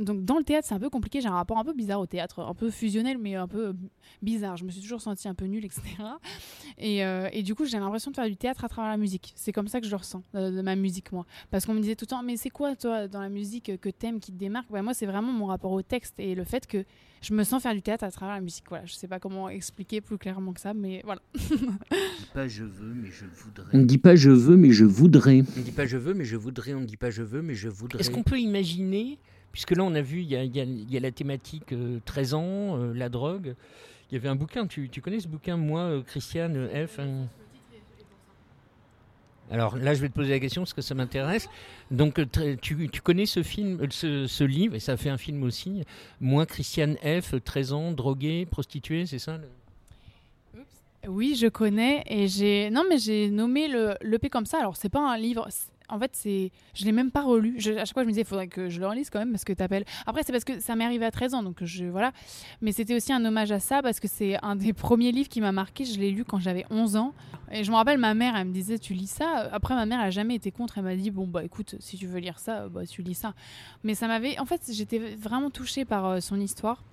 Donc, 0.00 0.24
dans 0.24 0.38
le 0.38 0.44
théâtre, 0.44 0.66
c'est 0.66 0.74
un 0.74 0.80
peu 0.80 0.90
compliqué. 0.90 1.20
J'ai 1.20 1.28
un 1.28 1.34
rapport 1.34 1.58
un 1.58 1.64
peu 1.64 1.74
bizarre 1.74 2.00
au 2.00 2.06
théâtre, 2.06 2.40
un 2.40 2.54
peu 2.54 2.70
fusionnel, 2.70 3.18
mais 3.18 3.34
un 3.34 3.48
peu 3.48 3.74
bizarre. 4.22 4.56
Je 4.56 4.64
me 4.64 4.70
suis 4.70 4.80
toujours 4.80 5.00
sentie 5.00 5.28
un 5.28 5.34
peu 5.34 5.44
nulle, 5.44 5.64
etc. 5.64 5.82
Et, 6.78 7.04
euh, 7.04 7.28
et 7.32 7.42
du 7.42 7.54
coup, 7.54 7.64
j'ai 7.64 7.78
l'impression 7.78 8.10
de 8.10 8.16
faire 8.16 8.26
du 8.26 8.36
théâtre 8.36 8.64
à 8.64 8.68
travers 8.68 8.90
la 8.90 8.96
musique. 8.96 9.32
C'est 9.36 9.52
comme 9.52 9.68
ça 9.68 9.80
que 9.80 9.86
je 9.86 9.90
le 9.90 9.96
ressens, 9.96 10.22
euh, 10.34 10.50
de 10.50 10.62
ma 10.62 10.76
musique, 10.76 11.12
moi. 11.12 11.26
Parce 11.50 11.66
qu'on 11.66 11.74
me 11.74 11.80
disait 11.80 11.96
tout 11.96 12.04
le 12.04 12.10
temps, 12.10 12.22
mais 12.22 12.36
c'est 12.36 12.50
quoi, 12.50 12.74
toi, 12.76 13.08
dans 13.08 13.20
la 13.20 13.28
musique 13.28 13.78
que 13.80 13.88
t'aimes, 13.88 14.20
qui 14.20 14.32
te 14.32 14.38
démarque? 14.38 14.70
Ouais, 14.70 14.82
Moi, 14.82 14.94
c'est 14.94 15.06
vraiment 15.06 15.32
mon 15.32 15.46
rapport 15.46 15.72
au 15.72 15.82
texte 15.82 16.14
et 16.18 16.34
le 16.34 16.44
fait 16.44 16.66
que 16.66 16.84
je 17.22 17.34
me 17.34 17.44
sens 17.44 17.62
faire 17.62 17.74
du 17.74 17.82
théâtre 17.82 18.04
à 18.04 18.10
travers 18.10 18.34
la 18.36 18.40
musique. 18.40 18.64
Voilà, 18.68 18.86
je 18.86 18.94
sais 18.94 19.08
pas 19.08 19.18
comment 19.18 19.48
expliquer 19.48 20.00
plus 20.00 20.16
clairement 20.18 20.52
que 20.52 20.60
ça, 20.60 20.72
mais 20.72 21.02
voilà. 21.04 21.20
Pas 22.34 22.48
je 22.48 22.64
veux, 22.64 22.94
mais 22.94 23.10
je 23.10 23.24
voudrais. 23.26 23.66
On 23.72 23.78
ne 23.78 23.84
dit 23.84 23.98
pas 23.98 24.14
je 24.14 24.30
veux, 24.30 24.56
mais 24.56 24.70
je 24.70 24.84
voudrais. 24.84 25.42
On 25.56 25.58
ne 25.60 25.64
dit 25.64 25.72
pas 25.72 25.86
je 25.86 25.96
veux, 25.96 26.14
mais 26.14 26.24
je 26.24 26.36
voudrais. 26.36 26.74
On 26.74 26.80
ne 26.80 26.86
dit 26.86 26.96
pas 26.96 27.10
je 27.10 27.22
veux, 27.22 27.42
mais 27.42 27.54
je 27.54 27.68
voudrais. 27.68 28.00
Est-ce 28.00 28.10
qu'on 28.10 28.22
peut 28.22 28.38
imaginer, 28.38 29.18
puisque 29.52 29.72
là 29.72 29.82
on 29.82 29.94
a 29.94 30.00
vu, 30.00 30.22
il 30.22 30.28
y 30.28 30.96
a, 30.96 31.00
la 31.00 31.10
thématique 31.10 31.72
euh, 31.72 32.00
13 32.04 32.34
ans, 32.34 32.76
euh, 32.78 32.92
la 32.92 33.08
drogue. 33.08 33.54
Il 34.10 34.14
y 34.14 34.16
avait 34.16 34.28
un 34.28 34.34
bouquin, 34.34 34.66
tu, 34.66 34.88
connais 35.02 35.20
ce 35.20 35.28
bouquin, 35.28 35.56
moi, 35.56 35.82
euh, 35.82 36.02
Christiane 36.02 36.56
euh, 36.56 36.86
F 36.86 36.98
hein? 36.98 37.28
Alors 39.50 39.76
là, 39.76 39.94
je 39.94 40.00
vais 40.00 40.08
te 40.08 40.14
poser 40.14 40.30
la 40.30 40.38
question 40.38 40.62
parce 40.62 40.72
que 40.74 40.82
ça 40.82 40.94
m'intéresse. 40.94 41.48
Donc, 41.90 42.20
euh, 42.20 42.56
tu, 42.60 42.88
connais 43.02 43.26
ce 43.26 43.42
film, 43.42 43.80
euh, 44.04 44.26
ce, 44.28 44.44
livre, 44.44 44.76
et 44.76 44.80
ça 44.80 44.96
fait 44.96 45.10
un 45.10 45.18
film 45.18 45.42
aussi. 45.42 45.82
Moi, 46.20 46.46
Christiane 46.46 46.96
F, 46.98 47.34
13 47.44 47.72
ans, 47.72 47.90
droguée, 47.90 48.46
prostituée, 48.46 49.06
c'est 49.06 49.18
ça 49.18 49.38
le- 49.38 50.62
Oui, 51.08 51.34
je 51.34 51.48
connais 51.48 52.04
et 52.06 52.28
j'ai 52.28 52.70
non 52.70 52.84
mais 52.88 52.98
j'ai 52.98 53.30
nommé 53.30 53.68
le 53.68 53.94
l'EP 54.02 54.28
comme 54.28 54.46
ça. 54.46 54.58
Alors 54.58 54.76
c'est 54.76 54.90
pas 54.90 55.00
un 55.00 55.16
livre. 55.16 55.48
En 55.90 55.98
fait, 55.98 56.10
c'est, 56.14 56.52
je 56.74 56.84
l'ai 56.84 56.92
même 56.92 57.10
pas 57.10 57.22
relu. 57.22 57.54
Je- 57.58 57.72
à 57.72 57.84
chaque 57.84 57.94
fois, 57.94 58.02
je 58.02 58.06
me 58.06 58.12
disais, 58.12 58.22
il 58.22 58.26
faudrait 58.26 58.48
que 58.48 58.68
je 58.68 58.80
le 58.80 58.86
relise 58.86 59.10
quand 59.10 59.18
même 59.18 59.30
parce 59.32 59.44
que 59.44 59.52
t'appelles. 59.52 59.84
Après, 60.06 60.22
c'est 60.22 60.32
parce 60.32 60.44
que 60.44 60.60
ça 60.60 60.76
m'est 60.76 60.84
arrivé 60.84 61.04
à 61.04 61.10
13 61.10 61.34
ans, 61.34 61.42
donc 61.42 61.62
je 61.64 61.84
voilà. 61.86 62.12
Mais 62.60 62.72
c'était 62.72 62.94
aussi 62.94 63.12
un 63.12 63.24
hommage 63.24 63.52
à 63.52 63.60
ça 63.60 63.82
parce 63.82 64.00
que 64.00 64.08
c'est 64.08 64.36
un 64.42 64.56
des 64.56 64.72
premiers 64.74 65.12
livres 65.12 65.28
qui 65.28 65.40
m'a 65.40 65.52
marqué. 65.52 65.84
Je 65.84 65.98
l'ai 65.98 66.10
lu 66.10 66.24
quand 66.24 66.38
j'avais 66.38 66.64
11 66.70 66.96
ans. 66.96 67.14
Et 67.52 67.64
je 67.64 67.70
me 67.70 67.76
rappelle, 67.76 67.98
ma 67.98 68.14
mère, 68.14 68.36
elle 68.36 68.46
me 68.48 68.52
disait, 68.52 68.78
tu 68.78 68.94
lis 68.94 69.08
ça? 69.08 69.48
Après, 69.52 69.74
ma 69.74 69.84
mère, 69.86 70.00
elle 70.00 70.06
a 70.06 70.10
jamais 70.10 70.34
été 70.36 70.50
contre. 70.50 70.78
Elle 70.78 70.84
m'a 70.84 70.94
dit, 70.96 71.10
bon 71.10 71.26
bah 71.26 71.42
écoute, 71.44 71.74
si 71.80 71.96
tu 71.98 72.06
veux 72.06 72.18
lire 72.20 72.38
ça, 72.38 72.68
bah 72.68 72.86
tu 72.86 73.02
lis 73.02 73.14
ça. 73.14 73.34
Mais 73.82 73.94
ça 73.94 74.06
m'avait, 74.06 74.38
en 74.38 74.46
fait, 74.46 74.70
j'étais 74.72 74.98
vraiment 75.16 75.50
touchée 75.50 75.84
par 75.84 76.06
euh, 76.06 76.20
son 76.20 76.38
histoire. 76.40 76.84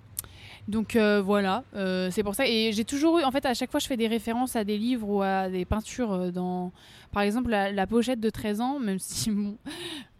Donc 0.68 0.96
euh, 0.96 1.22
voilà, 1.22 1.64
euh, 1.74 2.10
c'est 2.10 2.22
pour 2.22 2.34
ça. 2.34 2.46
Et 2.46 2.72
j'ai 2.72 2.84
toujours 2.84 3.18
eu, 3.18 3.24
en 3.24 3.30
fait, 3.30 3.46
à 3.46 3.54
chaque 3.54 3.70
fois, 3.70 3.80
je 3.80 3.86
fais 3.86 3.96
des 3.96 4.06
références 4.06 4.54
à 4.54 4.64
des 4.64 4.76
livres 4.76 5.08
ou 5.08 5.22
à 5.22 5.48
des 5.48 5.64
peintures 5.64 6.12
euh, 6.12 6.30
dans, 6.30 6.72
par 7.10 7.22
exemple, 7.22 7.50
la, 7.50 7.86
pochette 7.86 8.20
de 8.20 8.28
13 8.28 8.60
ans, 8.60 8.78
même 8.78 8.98
si 9.00 9.30
bon, 9.30 9.56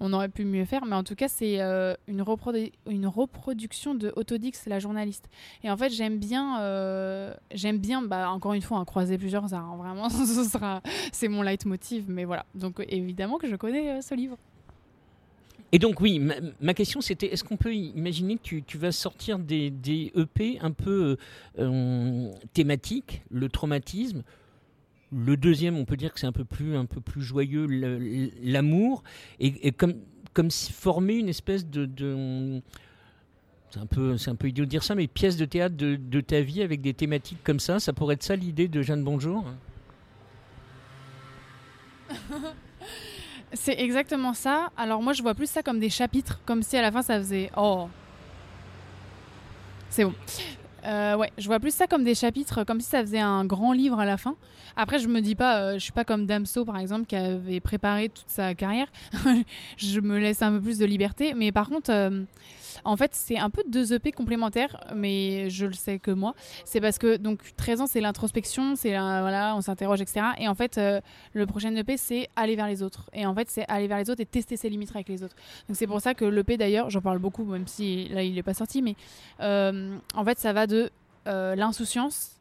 on 0.01 0.11
aurait 0.15 0.31
pu 0.31 0.47
mieux 0.47 0.65
faire, 0.65 0.87
mais 0.87 0.97
en 0.97 1.05
tout 1.05 1.15
cas, 1.15 1.29
c'est 1.29 1.61
une, 1.61 2.25
une 2.87 3.07
reproduction 3.07 3.95
de 3.95 4.11
Autodix, 4.17 4.65
la 4.67 4.79
journaliste. 4.79 5.29
Et 5.63 5.71
en 5.71 5.77
fait, 5.77 5.91
j'aime 5.91 6.19
bien, 6.19 7.35
j'aime 7.53 7.77
bien, 7.77 8.01
bah, 8.01 8.31
encore 8.31 8.55
une 8.55 8.63
fois, 8.63 8.79
hein, 8.79 8.87
croiser 8.87 9.19
plusieurs 9.19 9.53
arts. 9.53 9.71
hein, 9.71 9.77
vraiment, 9.77 10.09
ce 10.09 10.45
sera, 10.45 10.81
c'est 11.13 11.29
mon 11.29 11.43
leitmotiv. 11.43 12.07
Mais 12.09 12.25
voilà, 12.25 12.47
donc 12.55 12.83
évidemment 12.89 13.37
que 13.37 13.49
je 13.49 13.57
connais 13.57 14.01
ce 14.01 14.15
livre. 14.15 14.39
Et 15.73 15.79
donc 15.79 16.01
oui, 16.01 16.19
ma, 16.61 16.75
question 16.75 17.01
c'était, 17.01 17.27
est-ce 17.27 17.45
qu'on 17.45 17.59
peut 17.59 17.75
imaginer 17.75 18.39
que 18.39 18.57
tu, 18.61 18.79
vas 18.79 18.93
sortir 18.93 19.39
des, 19.39 20.13
EP 20.15 20.59
un 20.61 20.71
peu 20.73 21.19
euh, 21.59 22.33
thématiques, 22.55 23.23
le 23.31 23.49
traumatisme? 23.49 24.23
Le 25.13 25.37
deuxième, 25.37 25.77
on 25.77 25.85
peut 25.85 25.97
dire 25.97 26.13
que 26.13 26.21
c'est 26.21 26.27
un 26.27 26.33
peu 26.33 26.45
plus, 26.45 26.77
un 26.77 26.85
peu 26.87 27.01
plus 27.01 27.23
joyeux, 27.23 27.67
l'amour, 28.43 29.03
et, 29.41 29.73
comme, 29.73 29.95
comme 30.35 30.51
former 30.51 31.15
une 31.15 31.29
espèce 31.29 31.67
de, 31.67 32.61
c'est 33.71 33.81
un 33.81 33.87
peu, 33.87 34.17
c'est 34.17 34.31
un 34.31 34.37
peu 34.37 34.49
idiot 34.49 34.65
de 34.65 34.71
dire 34.71 34.83
ça, 34.83 34.95
mais 34.95 35.07
pièce 35.07 35.37
de 35.37 35.45
théâtre 35.45 35.77
de 35.77 36.21
ta 36.21 36.41
vie 36.41 36.63
avec 36.63 36.81
des 36.81 36.95
thématiques 36.95 37.43
comme 37.45 37.61
ça, 37.61 37.79
ça 37.81 37.93
pourrait 37.93 38.15
être 38.15 38.23
ça 38.23 38.37
l'idée 38.37 38.69
de 38.69 38.81
Jeanne 38.83 39.05
Bonjour? 39.05 39.45
C'est 43.53 43.79
exactement 43.79 44.35
ça. 44.35 44.71
Alors 44.77 45.03
moi, 45.03 45.13
je 45.13 45.23
vois 45.23 45.35
plus 45.35 45.49
ça 45.49 45.63
comme 45.63 45.79
des 45.79 45.91
chapitres, 45.91 46.41
comme 46.45 46.63
si 46.63 46.77
à 46.77 46.83
la 46.83 46.93
fin 46.93 47.03
ça 47.03 47.19
faisait 47.19 47.51
oh. 47.57 47.89
C'est 49.91 50.05
bon. 50.05 50.15
Euh, 50.87 51.17
ouais, 51.17 51.31
je 51.39 51.47
vois 51.47 51.59
plus 51.59 51.75
ça 51.75 51.87
comme 51.87 52.05
des 52.05 52.15
chapitres, 52.15 52.65
comme 52.65 52.81
si 52.81 52.89
ça 52.89 53.01
faisait 53.01 53.19
un 53.19 53.45
grand 53.45 53.73
livre 53.73 53.99
à 53.99 54.05
la 54.05 54.17
fin. 54.17 54.37
Après, 54.77 54.99
je 54.99 55.09
me 55.09 55.21
dis 55.21 55.35
pas, 55.35 55.59
euh, 55.61 55.73
je 55.75 55.81
suis 55.81 55.93
pas 55.93 56.05
comme 56.05 56.25
Damso 56.25 56.65
par 56.65 56.79
exemple 56.79 57.07
qui 57.07 57.17
avait 57.17 57.61
préparé 57.61 58.11
toute 58.11 58.29
sa 58.29 58.55
carrière. 58.55 58.87
je 59.77 60.01
me 60.01 60.19
laisse 60.19 60.41
un 60.41 60.53
peu 60.53 60.61
plus 60.61 60.79
de 60.79 60.87
liberté, 60.87 61.35
mais 61.35 61.51
par 61.51 61.69
contre, 61.69 61.91
euh, 61.91 62.23
en 62.85 62.97
fait, 62.97 63.15
c'est 63.15 63.39
un 63.39 63.51
peu 63.51 63.63
deux 63.69 63.93
EP 63.93 64.13
complémentaires, 64.13 64.77
mais 64.95 65.51
je 65.51 65.67
le 65.67 65.73
sais 65.73 65.99
que 65.99 66.11
moi. 66.11 66.35
C'est 66.65 66.81
parce 66.81 66.99
que 66.99 67.17
donc 67.17 67.41
13 67.57 67.81
ans, 67.83 67.87
c'est 67.87 68.01
l'introspection, 68.01 68.77
c'est 68.77 68.91
voilà, 68.91 69.55
on 69.57 69.61
s'interroge, 69.61 70.01
etc. 70.01 70.27
Et 70.39 70.49
en 70.49 70.55
fait, 70.55 70.79
euh, 70.79 71.01
le 71.33 71.47
prochain 71.47 71.75
EP, 71.75 71.97
c'est 71.97 72.29
aller 72.37 72.57
vers 72.57 72.67
les 72.67 72.83
autres. 72.83 73.11
Et 73.13 73.27
en 73.27 73.35
fait, 73.35 73.51
c'est 73.51 73.65
aller 73.69 73.89
vers 73.89 73.99
les 73.99 74.11
autres 74.11 74.21
et 74.21 74.27
tester 74.27 74.57
ses 74.57 74.69
limites 74.69 74.91
avec 74.95 75.09
les 75.09 75.23
autres. 75.23 75.37
Donc 75.69 75.77
c'est 75.77 75.87
pour 75.87 76.01
ça 76.01 76.15
que 76.15 76.25
l'EP, 76.25 76.57
d'ailleurs, 76.57 76.91
j'en 76.91 77.01
parle 77.01 77.19
beaucoup, 77.19 77.45
même 77.45 77.67
si 77.67 78.09
là, 78.09 78.23
il 78.23 78.35
n'est 78.35 78.43
pas 78.43 78.55
sorti, 78.55 78.83
mais 78.83 78.97
euh, 79.41 79.97
en 80.15 80.25
fait, 80.25 80.39
ça 80.39 80.53
va 80.53 80.67
de 80.67 80.91
euh, 81.27 81.55
l'insouciance 81.55 82.35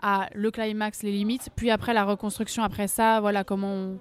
à 0.00 0.28
le 0.32 0.52
climax, 0.52 1.02
les 1.02 1.10
limites, 1.10 1.50
puis 1.56 1.72
après 1.72 1.92
la 1.92 2.04
reconstruction, 2.04 2.62
après 2.62 2.86
ça, 2.86 3.20
voilà 3.20 3.42
comment 3.42 3.72
on... 3.72 3.98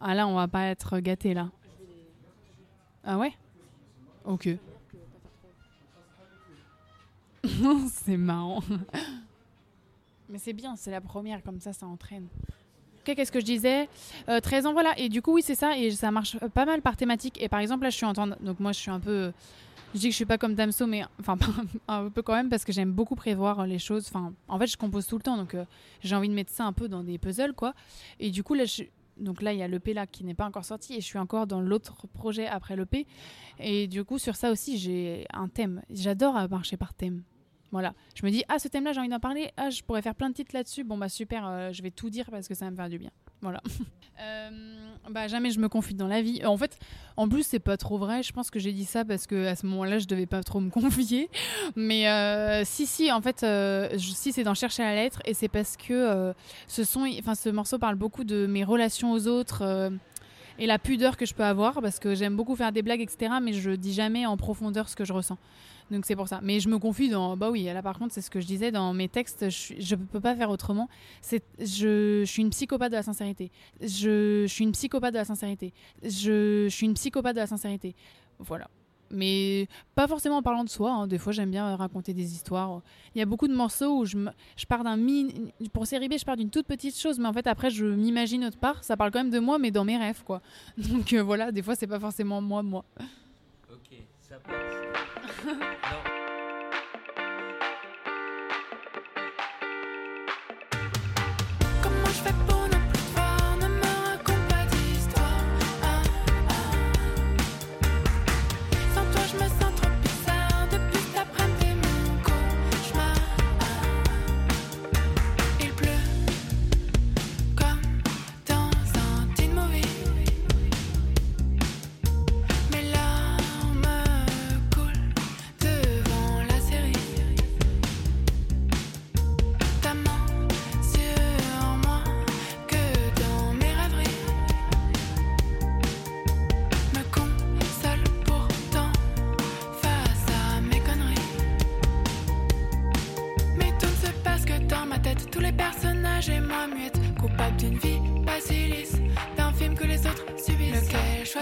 Ah 0.00 0.14
là, 0.14 0.26
on 0.26 0.34
va 0.34 0.48
pas 0.48 0.68
être 0.68 0.98
gâté 1.00 1.34
là. 1.34 1.50
Ah 3.04 3.18
ouais? 3.18 3.32
Ok. 4.26 4.48
c'est 7.92 8.16
marrant. 8.16 8.62
Mais 10.28 10.38
c'est 10.38 10.52
bien, 10.52 10.74
c'est 10.76 10.90
la 10.90 11.00
première, 11.00 11.42
comme 11.42 11.60
ça, 11.60 11.72
ça 11.72 11.86
entraîne. 11.86 12.26
Ok, 13.06 13.14
qu'est-ce 13.14 13.30
que 13.30 13.38
je 13.38 13.44
disais? 13.44 13.88
Euh, 14.28 14.40
13 14.40 14.66
ans, 14.66 14.72
voilà. 14.72 14.98
Et 14.98 15.08
du 15.08 15.22
coup, 15.22 15.34
oui, 15.34 15.42
c'est 15.42 15.54
ça. 15.54 15.78
Et 15.78 15.92
ça 15.92 16.10
marche 16.10 16.36
euh, 16.42 16.48
pas 16.48 16.64
mal 16.64 16.82
par 16.82 16.96
thématique. 16.96 17.40
Et 17.40 17.48
par 17.48 17.60
exemple, 17.60 17.84
là, 17.84 17.90
je 17.90 17.96
suis 17.96 18.06
en 18.06 18.12
train 18.12 18.26
de- 18.26 18.36
Donc, 18.40 18.58
moi, 18.58 18.72
je 18.72 18.78
suis 18.80 18.90
un 18.90 18.98
peu. 18.98 19.32
Je 19.94 20.00
dis 20.00 20.06
que 20.08 20.10
je 20.10 20.16
suis 20.16 20.24
pas 20.24 20.38
comme 20.38 20.54
Damso, 20.56 20.86
mais. 20.88 21.04
Enfin, 21.20 21.36
un 21.86 22.10
peu 22.10 22.22
quand 22.22 22.34
même, 22.34 22.48
parce 22.48 22.64
que 22.64 22.72
j'aime 22.72 22.90
beaucoup 22.90 23.14
prévoir 23.14 23.64
les 23.64 23.78
choses. 23.78 24.06
Enfin, 24.08 24.32
en 24.48 24.58
fait, 24.58 24.66
je 24.66 24.76
compose 24.76 25.06
tout 25.06 25.16
le 25.16 25.22
temps. 25.22 25.36
Donc, 25.36 25.54
euh, 25.54 25.64
j'ai 26.02 26.16
envie 26.16 26.28
de 26.28 26.34
mettre 26.34 26.50
ça 26.50 26.64
un 26.64 26.72
peu 26.72 26.88
dans 26.88 27.04
des 27.04 27.16
puzzles, 27.18 27.52
quoi. 27.54 27.74
Et 28.18 28.30
du 28.32 28.42
coup, 28.42 28.54
là, 28.54 28.64
je. 28.64 28.82
Donc 29.16 29.42
là, 29.42 29.52
il 29.52 29.58
y 29.58 29.62
a 29.62 29.68
l'EP 29.68 29.94
là 29.94 30.06
qui 30.06 30.24
n'est 30.24 30.34
pas 30.34 30.46
encore 30.46 30.64
sorti 30.64 30.94
et 30.94 31.00
je 31.00 31.06
suis 31.06 31.18
encore 31.18 31.46
dans 31.46 31.60
l'autre 31.60 32.06
projet 32.08 32.46
après 32.46 32.76
l'EP. 32.76 33.06
Et 33.58 33.86
du 33.86 34.04
coup, 34.04 34.18
sur 34.18 34.36
ça 34.36 34.50
aussi, 34.50 34.78
j'ai 34.78 35.26
un 35.32 35.48
thème. 35.48 35.82
J'adore 35.90 36.34
marcher 36.48 36.76
par 36.76 36.94
thème. 36.94 37.22
Voilà. 37.72 37.94
Je 38.14 38.24
me 38.24 38.30
dis, 38.30 38.44
ah, 38.48 38.58
ce 38.58 38.68
thème-là, 38.68 38.92
j'ai 38.92 39.00
envie 39.00 39.08
d'en 39.08 39.20
parler. 39.20 39.50
Ah, 39.56 39.70
je 39.70 39.82
pourrais 39.82 40.02
faire 40.02 40.14
plein 40.14 40.30
de 40.30 40.34
titres 40.34 40.54
là-dessus. 40.54 40.84
Bon, 40.84 40.96
bah 40.96 41.08
super, 41.08 41.46
euh, 41.46 41.72
je 41.72 41.82
vais 41.82 41.90
tout 41.90 42.10
dire 42.10 42.30
parce 42.30 42.48
que 42.48 42.54
ça 42.54 42.64
va 42.64 42.70
me 42.70 42.76
faire 42.76 42.88
du 42.88 42.98
bien. 42.98 43.10
Voilà. 43.40 43.62
Euh, 44.18 44.48
bah, 45.10 45.28
jamais 45.28 45.50
je 45.50 45.60
me 45.60 45.68
confie 45.68 45.94
dans 45.94 46.06
la 46.06 46.22
vie. 46.22 46.44
En 46.46 46.56
fait, 46.56 46.78
en 47.18 47.28
plus, 47.28 47.46
c'est 47.46 47.58
pas 47.58 47.76
trop 47.76 47.98
vrai. 47.98 48.22
Je 48.22 48.32
pense 48.32 48.50
que 48.50 48.58
j'ai 48.58 48.72
dit 48.72 48.86
ça 48.86 49.04
parce 49.04 49.26
que 49.26 49.46
à 49.46 49.54
ce 49.54 49.66
moment-là, 49.66 49.98
je 49.98 50.06
devais 50.06 50.24
pas 50.24 50.42
trop 50.42 50.60
me 50.60 50.70
confier. 50.80 51.28
Mais 51.74 52.08
euh, 52.08 52.64
si, 52.64 52.86
si, 52.86 53.12
en 53.12 53.20
fait, 53.20 53.42
euh, 53.42 53.90
si, 53.98 54.32
c'est 54.32 54.42
d'en 54.42 54.54
chercher 54.54 54.84
la 54.84 54.94
lettre. 54.94 55.20
Et 55.26 55.34
c'est 55.34 55.48
parce 55.48 55.76
que 55.76 55.92
euh, 55.92 56.32
ce, 56.66 56.84
son, 56.84 57.06
enfin, 57.18 57.34
ce 57.34 57.50
morceau 57.50 57.78
parle 57.78 57.96
beaucoup 57.96 58.24
de 58.24 58.46
mes 58.46 58.64
relations 58.64 59.12
aux 59.12 59.26
autres. 59.26 59.90
Et 60.58 60.66
la 60.66 60.78
pudeur 60.78 61.16
que 61.16 61.26
je 61.26 61.34
peux 61.34 61.44
avoir 61.44 61.80
parce 61.80 61.98
que 61.98 62.14
j'aime 62.14 62.36
beaucoup 62.36 62.56
faire 62.56 62.72
des 62.72 62.82
blagues 62.82 63.00
etc 63.00 63.34
mais 63.42 63.52
je 63.52 63.70
dis 63.70 63.92
jamais 63.92 64.26
en 64.26 64.36
profondeur 64.36 64.88
ce 64.88 64.96
que 64.96 65.04
je 65.04 65.12
ressens. 65.12 65.38
Donc 65.90 66.04
c'est 66.04 66.16
pour 66.16 66.26
ça. 66.26 66.40
Mais 66.42 66.58
je 66.58 66.68
me 66.68 66.78
confie 66.78 67.08
dans 67.08 67.36
bah 67.36 67.50
oui 67.50 67.64
là 67.64 67.82
par 67.82 67.98
contre 67.98 68.12
c'est 68.12 68.20
ce 68.20 68.30
que 68.30 68.40
je 68.40 68.46
disais 68.46 68.72
dans 68.72 68.92
mes 68.92 69.08
textes 69.08 69.48
je, 69.48 69.74
je 69.78 69.94
peux 69.94 70.20
pas 70.20 70.34
faire 70.34 70.50
autrement. 70.50 70.88
C'est 71.20 71.42
je, 71.58 72.22
je 72.24 72.30
suis 72.30 72.42
une 72.42 72.50
psychopathe 72.50 72.90
de 72.90 72.96
la 72.96 73.02
sincérité. 73.02 73.50
Je, 73.80 74.42
je 74.46 74.52
suis 74.52 74.64
une 74.64 74.72
psychopathe 74.72 75.14
de 75.14 75.18
la 75.18 75.24
sincérité. 75.24 75.72
Je, 76.02 76.64
je 76.64 76.74
suis 76.74 76.86
une 76.86 76.94
psychopathe 76.94 77.36
de 77.36 77.40
la 77.40 77.46
sincérité. 77.46 77.94
Voilà 78.38 78.68
mais 79.10 79.68
pas 79.94 80.06
forcément 80.08 80.38
en 80.38 80.42
parlant 80.42 80.64
de 80.64 80.68
soi 80.68 80.90
hein. 80.90 81.06
des 81.06 81.18
fois 81.18 81.32
j'aime 81.32 81.50
bien 81.50 81.76
raconter 81.76 82.12
des 82.12 82.32
histoires 82.32 82.80
il 83.14 83.18
y 83.18 83.22
a 83.22 83.26
beaucoup 83.26 83.48
de 83.48 83.54
morceaux 83.54 83.98
où 84.00 84.04
je, 84.04 84.16
je 84.56 84.66
pars 84.66 84.82
d'un 84.84 84.96
mini 84.96 85.52
pour 85.72 85.86
série 85.86 86.08
B 86.08 86.14
je 86.18 86.24
pars 86.24 86.36
d'une 86.36 86.50
toute 86.50 86.66
petite 86.66 86.98
chose 86.98 87.18
mais 87.18 87.28
en 87.28 87.32
fait 87.32 87.46
après 87.46 87.70
je 87.70 87.86
m'imagine 87.86 88.44
autre 88.44 88.58
part 88.58 88.82
ça 88.84 88.96
parle 88.96 89.10
quand 89.10 89.20
même 89.20 89.30
de 89.30 89.38
moi 89.38 89.58
mais 89.58 89.70
dans 89.70 89.84
mes 89.84 89.96
rêves 89.96 90.22
quoi 90.24 90.40
donc 90.78 91.12
euh, 91.12 91.22
voilà 91.22 91.52
des 91.52 91.62
fois 91.62 91.74
c'est 91.74 91.86
pas 91.86 92.00
forcément 92.00 92.40
moi 92.40 92.62
moi 92.62 92.84
Ok, 93.72 93.98
ça 94.20 94.36
passe. 94.36 96.06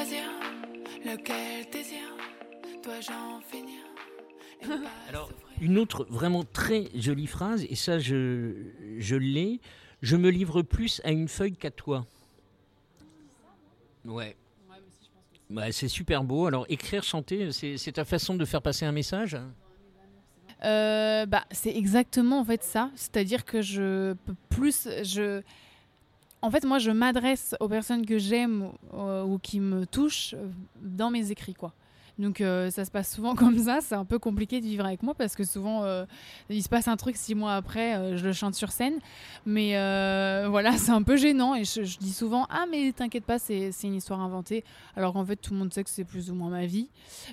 choisir, 0.04 0.24
lequel 1.04 1.70
désir, 1.70 2.00
dois-je 2.82 3.10
en 3.10 3.40
finir 3.40 3.80
et 4.62 4.66
ne 4.66 4.76
pas 4.76 4.90
Alors, 5.08 5.30
Une 5.60 5.78
autre 5.78 6.06
vraiment 6.10 6.44
très 6.44 6.88
jolie 6.94 7.26
phrase, 7.26 7.64
et 7.68 7.74
ça 7.74 7.98
je, 7.98 8.52
je 8.98 9.16
l'ai, 9.16 9.60
je 10.02 10.16
me 10.16 10.30
livre 10.30 10.62
plus 10.62 11.00
à 11.04 11.10
une 11.10 11.28
feuille 11.28 11.56
qu'à 11.56 11.70
toi. 11.70 12.06
Ouais. 14.04 14.36
Ouais, 15.50 15.72
c'est 15.72 15.88
super 15.88 16.24
beau. 16.24 16.46
Alors 16.46 16.66
écrire, 16.68 17.02
chanter, 17.02 17.52
c'est 17.52 17.76
c'est 17.76 17.92
ta 17.92 18.04
façon 18.04 18.34
de 18.34 18.44
faire 18.44 18.62
passer 18.62 18.84
un 18.84 18.92
message? 18.92 19.36
Euh, 20.64 21.26
bah, 21.26 21.44
c'est 21.50 21.74
exactement 21.74 22.40
en 22.40 22.44
fait 22.44 22.62
ça. 22.62 22.90
C'est-à-dire 22.94 23.44
que 23.44 23.62
je 23.62 24.14
peux 24.24 24.34
plus. 24.48 24.88
Je... 25.02 25.42
en 26.44 26.50
fait, 26.50 26.64
moi, 26.66 26.78
je 26.78 26.90
m'adresse 26.90 27.54
aux 27.58 27.68
personnes 27.68 28.04
que 28.04 28.18
j'aime 28.18 28.70
euh, 28.92 29.22
ou 29.22 29.38
qui 29.38 29.60
me 29.60 29.86
touchent 29.86 30.34
euh, 30.34 30.48
dans 30.82 31.08
mes 31.10 31.30
écrits, 31.30 31.54
quoi. 31.54 31.72
Donc 32.18 32.40
euh, 32.40 32.70
ça 32.70 32.84
se 32.84 32.90
passe 32.90 33.12
souvent 33.12 33.34
comme 33.34 33.58
ça, 33.58 33.78
c'est 33.80 33.94
un 33.94 34.04
peu 34.04 34.18
compliqué 34.18 34.60
de 34.60 34.66
vivre 34.66 34.84
avec 34.84 35.02
moi 35.02 35.14
parce 35.14 35.34
que 35.34 35.44
souvent 35.44 35.84
euh, 35.84 36.04
il 36.48 36.62
se 36.62 36.68
passe 36.68 36.88
un 36.88 36.96
truc 36.96 37.16
six 37.16 37.34
mois 37.34 37.54
après, 37.54 37.96
euh, 37.96 38.16
je 38.16 38.24
le 38.24 38.32
chante 38.32 38.54
sur 38.54 38.70
scène. 38.70 38.98
Mais 39.46 39.72
voilà, 40.48 40.72
c'est 40.78 40.92
un 40.92 41.02
peu 41.02 41.16
gênant 41.16 41.54
et 41.54 41.64
je, 41.64 41.98
dis 41.98 42.12
souvent 42.12 42.46
Ah 42.50 42.66
mais 42.70 42.92
t'inquiète 42.92 43.24
pas, 43.24 43.38
c'est 43.38 43.72
une 43.82 43.94
histoire 43.94 44.20
inventée. 44.20 44.64
Alors 44.96 45.12
qu'en 45.12 45.24
fait 45.24 45.36
tout 45.36 45.52
le 45.52 45.58
monde 45.58 45.72
sait 45.72 45.84
que 45.84 45.90
c'est 45.90 46.04
plus 46.04 46.30
ou 46.30 46.34
moins 46.34 46.50
ma 46.50 46.66
vie. 46.66 46.88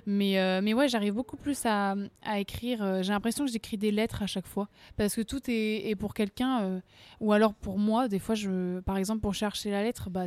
Mais, 0.05 0.61
mais 0.61 0.73
ouais, 0.73 0.87
j'arrive 0.87 1.13
beaucoup 1.13 1.37
plus 1.37 1.65
à, 1.65 1.95
à 2.23 2.39
écrire. 2.39 3.03
J'ai 3.03 3.13
l'impression 3.13 3.45
que 3.45 3.51
j'écris 3.51 3.77
des 3.77 3.91
lettres 3.91 4.23
à 4.23 4.27
chaque 4.27 4.47
fois 4.47 4.67
parce 4.97 5.15
que 5.15 5.21
tout 5.21 5.41
est, 5.49 5.89
est 5.89 5.95
pour 5.95 6.13
quelqu'un 6.13 6.81
ou 7.19 7.33
alors 7.33 7.53
pour 7.53 7.77
moi. 7.77 8.07
Des 8.07 8.19
fois, 8.19 8.35
je, 8.35 8.79
par 8.81 8.97
exemple, 8.97 9.21
pour 9.21 9.33
chercher 9.33 9.71
la 9.71 9.83
lettre, 9.83 10.09
bah 10.09 10.25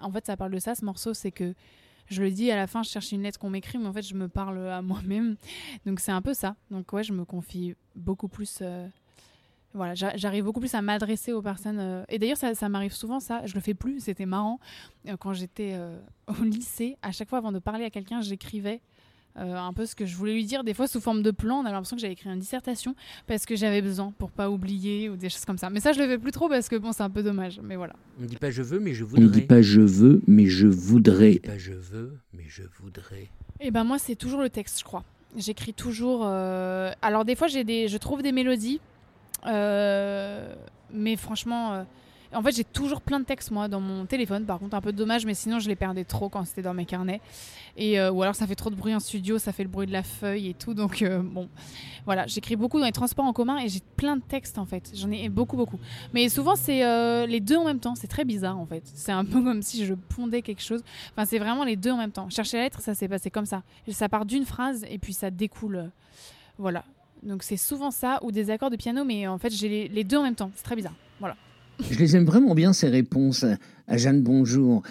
en 0.00 0.10
fait 0.10 0.26
ça 0.26 0.36
parle 0.36 0.52
de 0.52 0.58
ça 0.58 0.74
ce 0.74 0.84
morceau, 0.84 1.14
c'est 1.14 1.30
que 1.30 1.54
je 2.06 2.22
le 2.22 2.30
dis 2.30 2.50
à 2.50 2.56
la 2.56 2.66
fin, 2.66 2.82
je 2.82 2.90
cherche 2.90 3.12
une 3.12 3.22
lettre 3.22 3.38
qu'on 3.38 3.50
m'écrit, 3.50 3.78
mais 3.78 3.86
en 3.86 3.92
fait, 3.92 4.02
je 4.02 4.14
me 4.14 4.28
parle 4.28 4.58
à 4.68 4.82
moi-même. 4.82 5.36
Donc, 5.86 6.00
c'est 6.00 6.12
un 6.12 6.22
peu 6.22 6.34
ça. 6.34 6.56
Donc, 6.70 6.92
ouais, 6.92 7.02
je 7.04 7.12
me 7.12 7.24
confie 7.24 7.74
beaucoup 7.96 8.28
plus. 8.28 8.58
euh, 8.62 8.86
Voilà, 9.72 9.94
j'a- 9.94 10.16
j'arrive 10.16 10.44
beaucoup 10.44 10.60
plus 10.60 10.74
à 10.74 10.82
m'adresser 10.82 11.32
aux 11.32 11.42
personnes. 11.42 11.78
euh, 11.80 12.04
Et 12.08 12.18
d'ailleurs, 12.18 12.36
ça, 12.36 12.54
ça 12.54 12.68
m'arrive 12.68 12.92
souvent, 12.92 13.18
ça. 13.20 13.44
Je 13.46 13.54
le 13.54 13.60
fais 13.60 13.74
plus, 13.74 14.00
c'était 14.00 14.26
marrant. 14.26 14.60
Euh, 15.08 15.16
Quand 15.16 15.32
j'étais 15.32 15.76
au 16.28 16.44
lycée, 16.44 16.96
à 17.02 17.10
chaque 17.12 17.28
fois, 17.28 17.38
avant 17.38 17.52
de 17.52 17.58
parler 17.58 17.84
à 17.84 17.90
quelqu'un, 17.90 18.20
j'écrivais. 18.20 18.80
Euh, 19.36 19.56
un 19.56 19.72
peu 19.72 19.84
ce 19.86 19.94
que 19.96 20.06
je 20.06 20.16
voulais 20.16 20.32
lui 20.34 20.44
dire, 20.44 20.62
des 20.64 20.74
fois 20.74 20.86
sous 20.86 21.00
forme 21.00 21.22
de 21.22 21.30
plan, 21.30 21.56
on 21.60 21.64
a 21.66 21.72
l'impression 21.72 21.96
que 21.96 22.00
j'avais 22.00 22.12
écrit 22.12 22.30
une 22.30 22.38
dissertation 22.38 22.94
parce 23.26 23.46
que 23.46 23.56
j'avais 23.56 23.82
besoin 23.82 24.12
pour 24.18 24.30
pas 24.30 24.48
oublier 24.50 25.08
ou 25.10 25.16
des 25.16 25.28
choses 25.28 25.44
comme 25.44 25.58
ça. 25.58 25.70
Mais 25.70 25.80
ça, 25.80 25.92
je 25.92 25.98
le 26.00 26.06
fais 26.06 26.18
plus 26.18 26.30
trop 26.32 26.48
parce 26.48 26.68
que 26.68 26.76
bon, 26.76 26.92
c'est 26.92 27.02
un 27.02 27.10
peu 27.10 27.22
dommage. 27.22 27.60
Mais 27.62 27.76
voilà. 27.76 27.94
On 28.18 28.22
ne 28.22 28.26
dit 28.28 28.36
pas 28.36 28.50
je 28.50 28.62
veux, 28.62 28.78
mais 28.78 28.94
je 28.94 29.02
On 29.04 29.08
voudrais. 29.08 29.24
ne 29.24 29.28
dit 29.30 29.40
pas 29.42 29.60
je 29.62 29.80
veux, 29.80 30.22
mais 30.26 30.46
je 30.46 30.66
On 30.68 30.70
voudrais. 30.70 31.30
dit 31.32 31.40
pas 31.40 31.58
je 31.58 31.72
veux, 31.72 32.16
mais 32.32 32.44
je 32.46 32.62
voudrais. 32.80 33.28
Eh 33.60 33.70
ben 33.70 33.82
moi 33.84 33.98
c'est 33.98 34.16
toujours 34.16 34.40
le 34.40 34.50
texte 34.50 34.78
je 34.78 34.84
crois. 34.84 35.04
J'écris 35.36 35.74
toujours. 35.74 36.22
euh, 36.24 36.92
Alors 37.02 37.24
des 37.24 37.34
fois 37.34 37.48
j'ai 37.48 37.64
des, 37.64 37.88
je 37.88 37.96
trouve 37.98 38.22
des 38.22 38.30
mélodies, 38.32 38.80
euh, 39.46 40.54
mais 40.92 41.16
franchement, 41.16 41.72
euh, 41.74 41.82
en 42.34 42.42
fait 42.42 42.54
j'ai 42.54 42.64
toujours 42.64 43.00
plein 43.00 43.20
de 43.20 43.24
textes 43.24 43.50
moi 43.50 43.68
dans 43.68 43.80
mon 43.80 44.06
téléphone. 44.06 44.44
Par 44.44 44.58
contre 44.58 44.74
un 44.74 44.80
peu 44.80 44.92
dommage, 44.92 45.26
mais 45.26 45.34
sinon 45.34 45.58
je 45.58 45.68
les 45.68 45.76
perdais 45.76 46.04
trop 46.04 46.28
quand 46.28 46.44
c'était 46.44 46.62
dans 46.62 46.74
mes 46.74 46.84
carnets. 46.84 47.20
Et 47.76 47.98
euh, 47.98 48.10
ou 48.10 48.22
alors 48.22 48.34
ça 48.34 48.46
fait 48.46 48.54
trop 48.54 48.70
de 48.70 48.74
bruit 48.74 48.94
en 48.94 49.00
studio, 49.00 49.38
ça 49.38 49.52
fait 49.52 49.62
le 49.62 49.68
bruit 49.68 49.86
de 49.86 49.92
la 49.92 50.02
feuille 50.02 50.48
et 50.48 50.54
tout. 50.54 50.74
Donc 50.74 51.02
euh, 51.02 51.20
bon, 51.22 51.48
voilà, 52.04 52.26
j'écris 52.26 52.56
beaucoup 52.56 52.78
dans 52.78 52.86
les 52.86 52.92
transports 52.92 53.24
en 53.24 53.32
commun 53.32 53.58
et 53.58 53.68
j'ai 53.68 53.80
plein 53.96 54.16
de 54.16 54.22
textes 54.22 54.58
en 54.58 54.66
fait. 54.66 54.92
J'en 54.94 55.10
ai 55.10 55.28
beaucoup 55.28 55.56
beaucoup. 55.56 55.78
Mais 56.12 56.28
souvent 56.28 56.56
c'est 56.56 56.84
euh, 56.84 57.26
les 57.26 57.40
deux 57.40 57.56
en 57.56 57.64
même 57.64 57.80
temps. 57.80 57.94
C'est 57.94 58.08
très 58.08 58.24
bizarre 58.24 58.58
en 58.58 58.66
fait. 58.66 58.82
C'est 58.94 59.12
un 59.12 59.24
peu 59.24 59.42
comme 59.42 59.62
si 59.62 59.84
je 59.84 59.94
pondais 59.94 60.42
quelque 60.42 60.62
chose. 60.62 60.82
Enfin, 61.12 61.24
c'est 61.24 61.38
vraiment 61.38 61.64
les 61.64 61.76
deux 61.76 61.90
en 61.90 61.98
même 61.98 62.12
temps. 62.12 62.28
Chercher 62.30 62.58
la 62.58 62.62
lettre, 62.64 62.80
ça 62.80 62.94
s'est 62.94 63.08
passé 63.08 63.30
comme 63.30 63.46
ça. 63.46 63.62
Ça 63.88 64.08
part 64.08 64.24
d'une 64.24 64.44
phrase 64.44 64.84
et 64.88 64.98
puis 64.98 65.12
ça 65.12 65.30
découle. 65.30 65.90
Voilà. 66.58 66.84
Donc 67.22 67.42
c'est 67.42 67.56
souvent 67.56 67.90
ça 67.90 68.18
ou 68.22 68.30
des 68.30 68.50
accords 68.50 68.70
de 68.70 68.76
piano, 68.76 69.04
mais 69.04 69.26
en 69.26 69.38
fait 69.38 69.50
j'ai 69.50 69.88
les 69.88 70.04
deux 70.04 70.18
en 70.18 70.22
même 70.22 70.34
temps. 70.34 70.50
C'est 70.54 70.64
très 70.64 70.76
bizarre. 70.76 70.94
Voilà. 71.20 71.36
Je 71.80 71.98
les 71.98 72.16
aime 72.16 72.24
vraiment 72.24 72.54
bien, 72.54 72.72
ces 72.72 72.88
réponses 72.88 73.44
à, 73.88 73.96
Jeanne 73.96 74.22
Bonjour. 74.22 74.82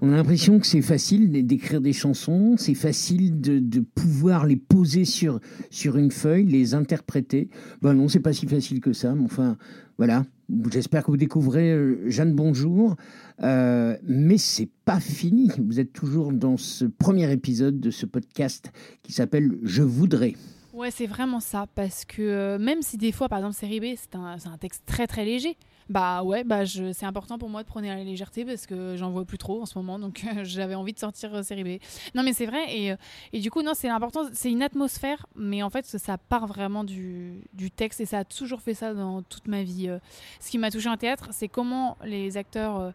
On 0.00 0.12
a 0.12 0.16
l'impression 0.16 0.58
que 0.58 0.66
c'est 0.66 0.80
facile 0.80 1.46
d'écrire 1.46 1.80
des 1.80 1.92
chansons, 1.92 2.54
c'est 2.56 2.74
facile 2.74 3.40
de, 3.40 3.58
de 3.58 3.80
pouvoir 3.80 4.46
les 4.46 4.56
poser 4.56 5.04
sur, 5.04 5.40
sur 5.68 5.98
une 5.98 6.10
feuille, 6.10 6.46
les 6.46 6.74
interpréter. 6.74 7.50
Ben 7.82 7.92
non, 7.92 8.08
c'est 8.08 8.20
pas 8.20 8.32
si 8.32 8.46
facile 8.46 8.80
que 8.80 8.94
ça, 8.94 9.14
mais 9.14 9.24
enfin, 9.24 9.58
voilà. 9.98 10.24
J'espère 10.72 11.04
que 11.04 11.10
vous 11.10 11.18
découvrez 11.18 11.72
euh, 11.72 12.08
Jeanne 12.08 12.34
Bonjour. 12.34 12.96
Euh, 13.42 13.96
mais 14.02 14.38
c'est 14.38 14.70
pas 14.86 15.00
fini. 15.00 15.50
Vous 15.58 15.78
êtes 15.78 15.92
toujours 15.92 16.32
dans 16.32 16.56
ce 16.56 16.86
premier 16.86 17.30
épisode 17.30 17.78
de 17.78 17.90
ce 17.90 18.06
podcast 18.06 18.72
qui 19.02 19.12
s'appelle 19.12 19.58
Je 19.62 19.82
voudrais. 19.82 20.34
Ouais, 20.72 20.90
c'est 20.90 21.06
vraiment 21.06 21.40
ça. 21.40 21.66
Parce 21.74 22.06
que 22.06 22.22
euh, 22.22 22.58
même 22.58 22.80
si 22.80 22.96
des 22.96 23.12
fois, 23.12 23.28
par 23.28 23.38
exemple, 23.38 23.56
série 23.56 23.80
B, 23.80 23.84
c'est 23.96 24.16
un, 24.16 24.36
un 24.44 24.58
texte 24.58 24.82
très 24.86 25.06
très 25.06 25.26
léger, 25.26 25.56
bah 25.90 26.22
ouais, 26.22 26.44
bah 26.44 26.64
c'est 26.66 27.04
important 27.04 27.36
pour 27.36 27.48
moi 27.48 27.64
de 27.64 27.66
prendre 27.66 27.84
la 27.84 27.96
légèreté 27.96 28.44
parce 28.44 28.64
que 28.64 28.94
j'en 28.96 29.10
vois 29.10 29.24
plus 29.24 29.38
trop 29.38 29.60
en 29.60 29.66
ce 29.66 29.76
moment. 29.76 29.98
Donc 29.98 30.24
j'avais 30.44 30.76
envie 30.76 30.92
de 30.92 31.00
sortir 31.00 31.34
euh, 31.34 31.42
série 31.42 31.64
B. 31.64 31.82
Non, 32.14 32.22
mais 32.22 32.32
c'est 32.32 32.46
vrai. 32.46 32.64
Et, 32.68 32.92
euh, 32.92 32.96
et 33.32 33.40
du 33.40 33.50
coup, 33.50 33.60
non, 33.62 33.72
c'est 33.74 33.88
important. 33.88 34.28
C'est 34.32 34.52
une 34.52 34.62
atmosphère, 34.62 35.26
mais 35.34 35.64
en 35.64 35.68
fait, 35.68 35.84
ça, 35.84 36.16
part 36.16 36.46
vraiment 36.46 36.84
du, 36.84 37.42
du 37.54 37.72
texte 37.72 38.00
et 38.00 38.06
ça 38.06 38.18
a 38.18 38.24
toujours 38.24 38.60
fait 38.60 38.72
ça 38.74 38.94
dans 38.94 39.22
toute 39.22 39.48
ma 39.48 39.64
vie. 39.64 39.88
euh. 39.88 39.98
Ce 40.38 40.48
qui 40.48 40.58
m'a 40.58 40.70
touché 40.70 40.88
en 40.88 40.96
théâtre, 40.96 41.30
c'est 41.32 41.48
comment 41.48 41.98
les 42.04 42.36
acteurs. 42.36 42.92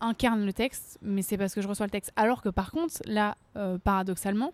incarnent 0.00 0.46
le 0.46 0.52
texte, 0.54 0.98
mais 1.02 1.20
c'est 1.22 1.36
parce 1.36 1.54
que 1.54 1.60
je 1.60 1.68
reçois 1.68 1.84
le 1.84 1.90
texte. 1.90 2.12
Alors 2.16 2.40
que 2.40 2.48
par 2.48 2.70
contre, 2.70 3.02
là, 3.04 3.36
paradoxalement, 3.84 4.52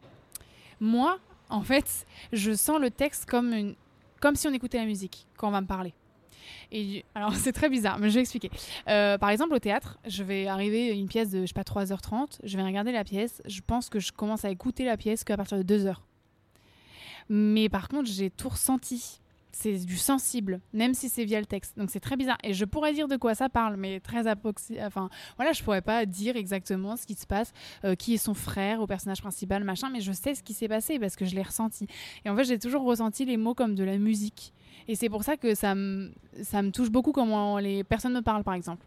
moi, 0.81 1.19
en 1.49 1.63
fait, 1.63 2.07
je 2.33 2.53
sens 2.55 2.81
le 2.81 2.91
texte 2.91 3.27
comme, 3.27 3.53
une, 3.53 3.75
comme 4.21 4.35
si 4.35 4.49
on 4.49 4.53
écoutait 4.53 4.79
la 4.79 4.87
musique 4.87 5.27
quand 5.37 5.49
on 5.49 5.53
va 5.53 5.61
me 5.61 5.67
parler. 5.67 5.95
Alors, 7.15 7.35
c'est 7.35 7.53
très 7.53 7.69
bizarre, 7.69 7.99
mais 7.99 8.11
je 8.11 8.15
vais 8.15 8.21
expliquer. 8.21 8.51
Euh, 8.89 9.19
par 9.19 9.31
exemple, 9.31 9.55
au 9.55 9.59
théâtre, 9.59 9.99
je 10.07 10.23
vais 10.23 10.47
arriver 10.47 10.91
à 10.91 10.95
une 10.95 11.09
pièce 11.09 11.31
de, 11.31 11.43
je 11.43 11.47
sais 11.47 11.53
pas, 11.55 11.63
3h30, 11.63 12.39
je 12.43 12.57
vais 12.57 12.63
regarder 12.63 12.93
la 12.93 13.05
pièce, 13.05 13.43
je 13.47 13.61
pense 13.67 13.89
que 13.89 14.01
je 14.01 14.13
commence 14.13 14.45
à 14.45 14.51
écouter 14.51 14.85
la 14.85 14.97
pièce 14.97 15.25
qu'à 15.25 15.37
partir 15.37 15.63
de 15.63 15.79
2h. 15.79 15.97
Mais 17.29 17.69
par 17.69 17.89
contre, 17.89 18.11
j'ai 18.11 18.31
tout 18.31 18.49
ressenti. 18.49 19.21
C'est 19.57 19.87
du 19.87 19.97
sensible, 19.97 20.61
même 20.73 20.95
si 20.95 21.09
c'est 21.09 21.25
via 21.25 21.39
le 21.39 21.47
texte. 21.47 21.79
Donc 21.79 21.89
c'est 21.89 22.01
très 22.01 22.17
bizarre. 22.17 22.39
Et 22.43 22.55
je 22.55 22.65
pourrais 22.65 22.93
dire 22.93 23.07
de 23.07 23.17
quoi 23.17 23.37
ça 23.37 23.49
parle, 23.49 23.77
mais 23.77 24.01
très 24.01 24.27
approximé. 24.27 24.83
Enfin, 24.85 25.09
voilà, 25.37 25.53
je 25.53 25.63
pourrais 25.63 25.81
pas 25.81 26.07
dire 26.07 26.35
exactement 26.37 26.97
ce 26.97 27.07
qui 27.07 27.15
se 27.15 27.25
passe, 27.25 27.53
euh, 27.85 27.95
qui 27.95 28.15
est 28.15 28.19
son 28.19 28.35
frère 28.35 28.81
au 28.81 28.89
personnage 28.89 29.23
principal, 29.23 29.63
machin, 29.63 29.91
mais 29.91 30.01
je 30.01 30.11
sais 30.11 30.35
ce 30.35 30.43
qui 30.43 30.55
s'est 30.55 30.67
passé 30.67 30.99
parce 30.99 31.15
que 31.15 31.25
je 31.25 31.37
l'ai 31.37 31.43
ressenti. 31.43 31.87
Et 32.25 32.31
en 32.31 32.37
fait, 32.37 32.43
j'ai 32.43 32.59
toujours 32.59 32.83
ressenti 32.83 33.25
les 33.25 33.37
mots 33.37 33.55
comme 33.55 33.77
de 33.77 33.85
la 33.85 33.97
musique. 33.97 34.53
Et 34.89 34.95
c'est 34.95 35.09
pour 35.09 35.25
ça 35.25 35.37
que 35.37 35.55
ça 35.55 35.75
me, 35.75 36.13
ça 36.43 36.63
me 36.63 36.71
touche 36.71 36.91
beaucoup 36.91 37.13
comment 37.13 37.59
les 37.59 37.85
personnes 37.85 38.15
me 38.15 38.23
parlent, 38.23 38.45
par 38.45 38.55
exemple. 38.55 38.85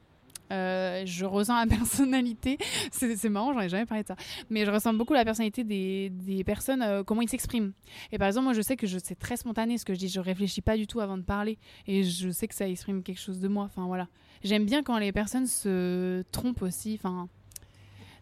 Euh, 0.51 1.03
je 1.05 1.25
ressens 1.25 1.59
la 1.59 1.67
personnalité, 1.77 2.57
c'est 2.91 3.29
marrant, 3.29 3.53
j'en 3.53 3.59
ai 3.59 3.69
jamais 3.69 3.85
parlé 3.85 4.03
de 4.03 4.07
ça, 4.07 4.15
mais 4.49 4.65
je 4.65 4.71
ressens 4.71 4.93
beaucoup 4.93 5.13
la 5.13 5.25
personnalité 5.25 5.63
des, 5.63 6.09
des 6.09 6.43
personnes, 6.43 6.81
euh, 6.81 7.03
comment 7.03 7.21
ils 7.21 7.29
s'expriment. 7.29 7.73
Et 8.13 8.17
par 8.17 8.27
exemple, 8.27 8.45
moi 8.45 8.53
je 8.53 8.61
sais 8.61 8.77
que 8.77 8.87
c'est 8.87 9.19
très 9.19 9.35
spontané 9.35 9.77
ce 9.77 9.83
que 9.83 9.93
je 9.93 9.99
dis, 9.99 10.07
je 10.07 10.21
réfléchis 10.21 10.61
pas 10.61 10.77
du 10.77 10.87
tout 10.87 11.01
avant 11.01 11.17
de 11.17 11.23
parler, 11.23 11.57
et 11.85 12.03
je 12.03 12.29
sais 12.29 12.47
que 12.47 12.55
ça 12.55 12.67
exprime 12.67 13.03
quelque 13.03 13.19
chose 13.19 13.41
de 13.41 13.49
moi. 13.49 13.65
Enfin 13.65 13.85
voilà, 13.87 14.07
j'aime 14.43 14.65
bien 14.65 14.83
quand 14.83 14.97
les 14.97 15.11
personnes 15.11 15.47
se 15.47 16.23
trompent 16.31 16.61
aussi. 16.61 16.97
Enfin, 16.97 17.27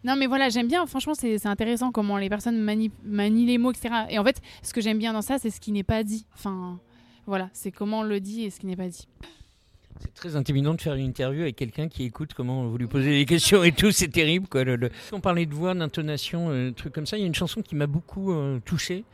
non, 0.02 0.16
mais 0.16 0.26
voilà, 0.26 0.48
j'aime 0.48 0.66
bien, 0.66 0.84
franchement, 0.86 1.14
c'est 1.14 1.38
c'est 1.38 1.48
intéressant 1.48 1.92
comment 1.92 2.16
les 2.16 2.28
personnes 2.28 2.58
manient, 2.58 2.92
manient 3.04 3.46
les 3.46 3.58
mots, 3.58 3.70
etc. 3.70 4.06
Et 4.08 4.18
en 4.18 4.24
fait, 4.24 4.40
ce 4.62 4.72
que 4.72 4.80
j'aime 4.80 4.98
bien 4.98 5.12
dans 5.12 5.22
ça, 5.22 5.38
c'est 5.38 5.50
ce 5.50 5.60
qui 5.60 5.70
n'est 5.70 5.84
pas 5.84 6.02
dit. 6.02 6.26
Enfin, 6.34 6.80
voilà, 7.26 7.48
c'est 7.52 7.70
comment 7.70 8.00
on 8.00 8.02
le 8.02 8.20
dit 8.20 8.44
et 8.44 8.50
ce 8.50 8.60
qui 8.60 8.66
n'est 8.66 8.76
pas 8.76 8.88
dit. 8.88 9.06
C'est 10.00 10.12
très 10.14 10.36
intimidant 10.36 10.74
de 10.74 10.80
faire 10.80 10.94
une 10.94 11.06
interview 11.06 11.40
avec 11.42 11.56
quelqu'un 11.56 11.88
qui 11.88 12.04
écoute 12.04 12.32
comment 12.34 12.66
vous 12.66 12.76
lui 12.76 12.86
posez 12.86 13.10
des 13.18 13.24
questions 13.24 13.64
et 13.64 13.72
tout, 13.72 13.90
c'est 13.92 14.08
terrible. 14.08 14.46
Quoi, 14.46 14.62
le- 14.64 14.76
le- 14.76 14.90
On 15.12 15.20
parlait 15.20 15.46
de 15.46 15.54
voix, 15.54 15.74
d'intonation, 15.74 16.50
euh, 16.50 16.70
trucs 16.70 16.92
comme 16.92 17.06
ça. 17.06 17.16
Il 17.16 17.20
y 17.20 17.24
a 17.24 17.26
une 17.26 17.34
chanson 17.34 17.62
qui 17.62 17.74
m'a 17.74 17.86
beaucoup 17.86 18.30
euh, 18.32 18.60
touché 18.64 19.04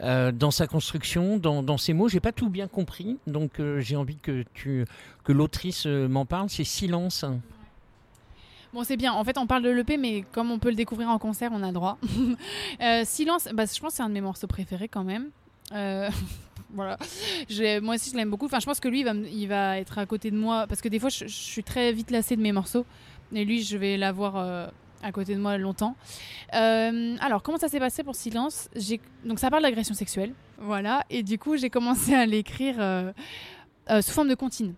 euh, 0.00 0.30
dans 0.30 0.50
sa 0.50 0.66
construction, 0.66 1.38
dans, 1.38 1.62
dans 1.62 1.78
ses 1.78 1.94
mots. 1.94 2.08
J'ai 2.08 2.20
pas 2.20 2.32
tout 2.32 2.50
bien 2.50 2.68
compris, 2.68 3.16
donc 3.26 3.58
euh, 3.58 3.80
j'ai 3.80 3.96
envie 3.96 4.16
que, 4.18 4.44
tu, 4.52 4.84
que 5.24 5.32
l'autrice 5.32 5.86
euh, 5.86 6.08
m'en 6.08 6.26
parle. 6.26 6.50
C'est 6.50 6.62
Silence. 6.64 7.24
Bon, 8.74 8.84
c'est 8.84 8.98
bien. 8.98 9.14
En 9.14 9.24
fait, 9.24 9.38
on 9.38 9.46
parle 9.46 9.62
de 9.62 9.70
l'EP, 9.70 9.96
mais 9.96 10.24
comme 10.30 10.50
on 10.50 10.58
peut 10.58 10.68
le 10.68 10.74
découvrir 10.76 11.08
en 11.08 11.18
concert, 11.18 11.50
on 11.54 11.62
a 11.62 11.72
droit. 11.72 11.96
Euh, 12.82 13.02
Silence, 13.06 13.48
bah, 13.54 13.64
je 13.64 13.80
pense 13.80 13.92
que 13.92 13.96
c'est 13.96 14.02
un 14.02 14.08
de 14.10 14.14
mes 14.14 14.20
morceaux 14.20 14.46
préférés 14.46 14.88
quand 14.88 15.04
même. 15.04 15.30
Voilà. 16.70 16.98
Moi 17.80 17.94
aussi, 17.94 18.10
je 18.10 18.16
l'aime 18.16 18.30
beaucoup. 18.30 18.46
Enfin, 18.46 18.60
je 18.60 18.66
pense 18.66 18.80
que 18.80 18.88
lui, 18.88 19.00
il 19.00 19.04
va, 19.04 19.12
il 19.14 19.48
va 19.48 19.78
être 19.78 19.98
à 19.98 20.06
côté 20.06 20.30
de 20.30 20.36
moi. 20.36 20.66
Parce 20.66 20.80
que 20.80 20.88
des 20.88 20.98
fois, 20.98 21.08
je, 21.08 21.26
suis 21.26 21.64
très 21.64 21.92
vite 21.92 22.10
lassée 22.10 22.36
de 22.36 22.42
mes 22.42 22.52
morceaux. 22.52 22.84
Et 23.32 23.44
lui, 23.44 23.62
je 23.62 23.76
vais 23.76 23.96
l'avoir 23.96 24.36
euh, 24.36 24.66
à 25.02 25.12
côté 25.12 25.34
de 25.34 25.40
moi 25.40 25.58
longtemps. 25.58 25.96
Euh, 26.54 27.16
alors, 27.20 27.42
comment 27.42 27.58
ça 27.58 27.68
s'est 27.68 27.80
passé 27.80 28.02
pour 28.02 28.14
Silence? 28.14 28.68
Donc, 29.24 29.38
ça 29.38 29.50
parle 29.50 29.62
d'agression 29.62 29.94
sexuelle. 29.94 30.32
Voilà. 30.58 31.04
Et 31.10 31.22
du 31.22 31.38
coup, 31.38 31.56
j'ai 31.56 31.70
commencé 31.70 32.14
à 32.14 32.26
l'écrire 32.26 32.76
euh, 32.78 33.12
sous 34.00 34.12
forme 34.12 34.28
de 34.28 34.34
comptine. 34.34 34.74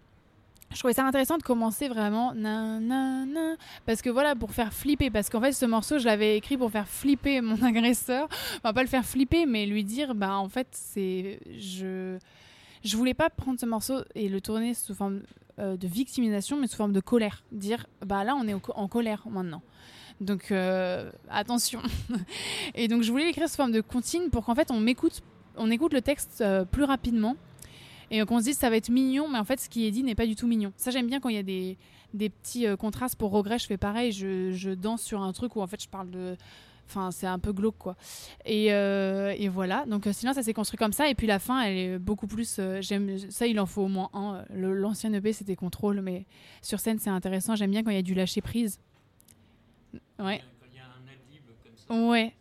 Je 0.72 0.78
trouvais 0.78 0.94
ça 0.94 1.04
intéressant 1.04 1.36
de 1.36 1.42
commencer 1.42 1.88
vraiment 1.88 2.32
na, 2.32 2.78
na, 2.78 3.26
na, 3.26 3.56
parce 3.86 4.02
que 4.02 4.10
voilà 4.10 4.36
pour 4.36 4.52
faire 4.52 4.72
flipper. 4.72 5.10
Parce 5.10 5.28
qu'en 5.28 5.40
fait 5.40 5.52
ce 5.52 5.66
morceau 5.66 5.98
je 5.98 6.04
l'avais 6.04 6.36
écrit 6.36 6.56
pour 6.56 6.70
faire 6.70 6.86
flipper 6.86 7.40
mon 7.40 7.60
agresseur. 7.66 8.28
Enfin 8.58 8.72
pas 8.72 8.82
le 8.82 8.88
faire 8.88 9.04
flipper 9.04 9.46
mais 9.46 9.66
lui 9.66 9.82
dire 9.82 10.14
bah 10.14 10.36
en 10.36 10.48
fait 10.48 10.68
c'est 10.70 11.40
je 11.58 12.18
je 12.84 12.96
voulais 12.96 13.14
pas 13.14 13.30
prendre 13.30 13.58
ce 13.58 13.66
morceau 13.66 14.04
et 14.14 14.28
le 14.28 14.40
tourner 14.40 14.74
sous 14.74 14.94
forme 14.94 15.22
euh, 15.58 15.76
de 15.76 15.88
victimisation 15.88 16.56
mais 16.56 16.68
sous 16.68 16.76
forme 16.76 16.92
de 16.92 17.00
colère. 17.00 17.42
Dire 17.50 17.86
bah 18.06 18.22
là 18.22 18.36
on 18.36 18.46
est 18.46 18.54
en 18.54 18.86
colère 18.86 19.24
maintenant. 19.28 19.62
Donc 20.20 20.52
euh, 20.52 21.10
attention. 21.30 21.80
Et 22.74 22.86
donc 22.86 23.02
je 23.02 23.10
voulais 23.10 23.24
l'écrire 23.24 23.48
sous 23.48 23.56
forme 23.56 23.72
de 23.72 23.80
comptine 23.80 24.30
pour 24.30 24.44
qu'en 24.44 24.54
fait 24.54 24.70
on 24.70 24.78
m'écoute 24.78 25.22
on 25.56 25.68
écoute 25.70 25.92
le 25.92 26.00
texte 26.00 26.42
euh, 26.42 26.64
plus 26.64 26.84
rapidement 26.84 27.34
et 28.10 28.24
qu'on 28.24 28.40
se 28.40 28.44
dise 28.44 28.58
ça 28.58 28.70
va 28.70 28.76
être 28.76 28.88
mignon, 28.88 29.28
mais 29.28 29.38
en 29.38 29.44
fait, 29.44 29.60
ce 29.60 29.68
qui 29.68 29.86
est 29.86 29.90
dit 29.90 30.02
n'est 30.02 30.14
pas 30.14 30.26
du 30.26 30.36
tout 30.36 30.46
mignon. 30.46 30.72
Ça, 30.76 30.90
j'aime 30.90 31.06
bien 31.06 31.20
quand 31.20 31.28
il 31.28 31.36
y 31.36 31.38
a 31.38 31.42
des, 31.42 31.78
des 32.14 32.28
petits 32.28 32.66
euh, 32.66 32.76
contrastes. 32.76 33.16
Pour 33.16 33.30
Regret, 33.30 33.58
je 33.58 33.66
fais 33.66 33.76
pareil, 33.76 34.12
je, 34.12 34.50
je 34.52 34.70
danse 34.70 35.02
sur 35.02 35.22
un 35.22 35.32
truc 35.32 35.56
où 35.56 35.60
en 35.60 35.66
fait, 35.66 35.82
je 35.82 35.88
parle 35.88 36.10
de. 36.10 36.36
Enfin, 36.88 37.12
c'est 37.12 37.28
un 37.28 37.38
peu 37.38 37.52
glauque, 37.52 37.78
quoi. 37.78 37.94
Et, 38.44 38.72
euh, 38.72 39.32
et 39.38 39.48
voilà. 39.48 39.86
Donc, 39.86 40.08
euh, 40.08 40.12
sinon, 40.12 40.32
ça 40.32 40.42
s'est 40.42 40.52
construit 40.52 40.76
comme 40.76 40.92
ça. 40.92 41.08
Et 41.08 41.14
puis, 41.14 41.28
la 41.28 41.38
fin, 41.38 41.60
elle 41.62 41.76
est 41.76 41.98
beaucoup 42.00 42.26
plus. 42.26 42.60
j'aime 42.80 43.16
Ça, 43.30 43.46
il 43.46 43.60
en 43.60 43.66
faut 43.66 43.82
au 43.82 43.88
moins 43.88 44.10
un. 44.12 44.44
L'ancien 44.52 45.12
EP, 45.12 45.32
c'était 45.32 45.54
contrôle, 45.54 46.00
mais 46.00 46.26
sur 46.62 46.80
scène, 46.80 46.98
c'est 46.98 47.10
intéressant. 47.10 47.54
J'aime 47.54 47.70
bien 47.70 47.84
quand 47.84 47.90
il 47.90 47.96
y 47.96 48.00
a 48.00 48.02
du 48.02 48.14
lâcher 48.14 48.40
prise. 48.40 48.80
Ouais. 50.18 50.42
Ouais. 51.90 52.32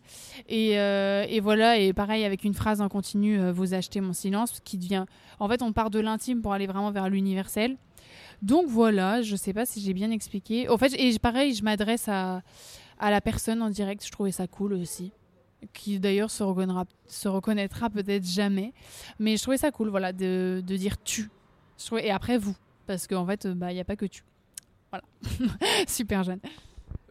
Et, 0.48 0.80
euh, 0.80 1.26
et 1.28 1.40
voilà, 1.40 1.78
et 1.78 1.92
pareil 1.92 2.24
avec 2.24 2.44
une 2.44 2.54
phrase 2.54 2.82
en 2.82 2.88
continu, 2.88 3.40
euh, 3.40 3.52
vous 3.52 3.74
achetez 3.74 4.00
mon 4.00 4.14
silence, 4.14 4.60
qui 4.64 4.78
devient. 4.78 5.06
En 5.40 5.50
fait, 5.50 5.62
on 5.62 5.74
part 5.74 5.90
de 5.90 6.00
l'intime 6.00 6.42
pour 6.42 6.54
aller 6.54 6.68
vraiment 6.68 6.92
vers 6.92 7.10
l'universel. 7.10 7.78
Donc 8.42 8.68
voilà, 8.68 9.22
je 9.22 9.36
sais 9.36 9.54
pas 9.54 9.66
si 9.66 9.82
j'ai 9.82 9.94
bien 9.94 10.12
expliqué. 10.12 10.70
En 10.70 10.78
fait, 10.78 10.94
et 10.94 11.18
pareil, 11.20 11.54
je 11.54 11.64
m'adresse 11.64 12.08
à, 12.08 12.42
à 13.00 13.12
la 13.12 13.22
personne 13.22 13.62
en 13.62 13.70
direct, 13.70 14.06
je 14.06 14.12
trouvais 14.12 14.32
ça 14.32 14.48
cool 14.48 14.74
aussi. 14.74 15.12
Qui 15.74 16.00
d'ailleurs 16.00 16.32
se 16.32 16.42
reconnaîtra, 16.42 16.86
se 17.08 17.28
reconnaîtra 17.28 17.90
peut-être 17.90 18.26
jamais. 18.26 18.74
Mais 19.18 19.36
je 19.36 19.42
trouvais 19.42 19.58
ça 19.58 19.72
cool, 19.72 19.90
voilà, 19.90 20.14
de, 20.14 20.64
de 20.66 20.78
dire 20.78 21.02
tu. 21.04 21.30
Et 22.02 22.12
après 22.12 22.38
vous. 22.38 22.56
Parce 22.88 23.08
qu'en 23.08 23.26
fait, 23.26 23.46
il 23.46 23.56
n'y 23.56 23.80
a 23.80 23.86
pas 23.86 23.96
que 23.96 24.06
tu. 24.06 24.24
Voilà. 24.92 25.04
Super 25.88 26.24
jeune. 26.24 26.40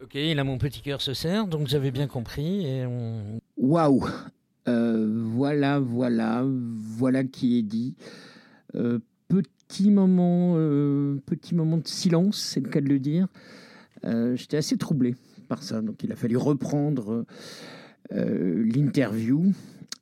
Ok, 0.01 0.13
là 0.13 0.43
mon 0.45 0.57
petit 0.57 0.81
cœur 0.81 1.01
se 1.01 1.13
serre, 1.13 1.47
donc 1.47 1.67
j'avais 1.67 1.91
bien 1.91 2.07
compris. 2.07 2.65
Et. 2.65 2.85
Waouh 3.57 4.05
Euh, 4.67 5.07
Voilà, 5.25 5.79
voilà, 5.79 6.45
voilà 6.45 7.23
qui 7.25 7.57
est 7.57 7.63
dit. 7.63 7.95
Euh, 8.75 8.99
petit 9.27 9.91
moment, 9.91 10.53
euh, 10.55 11.17
petit 11.25 11.53
moment 11.53 11.77
de 11.77 11.87
silence, 11.87 12.37
c'est 12.37 12.61
le 12.61 12.69
cas 12.69 12.81
de 12.81 12.87
le 12.87 12.99
dire. 12.99 13.27
J'étais 14.03 14.55
assez 14.55 14.77
troublé 14.77 15.15
par 15.49 15.61
ça, 15.63 15.81
donc 15.81 16.01
il 16.03 16.11
a 16.13 16.15
fallu 16.15 16.37
reprendre 16.37 17.25
l'interview, 18.09 19.51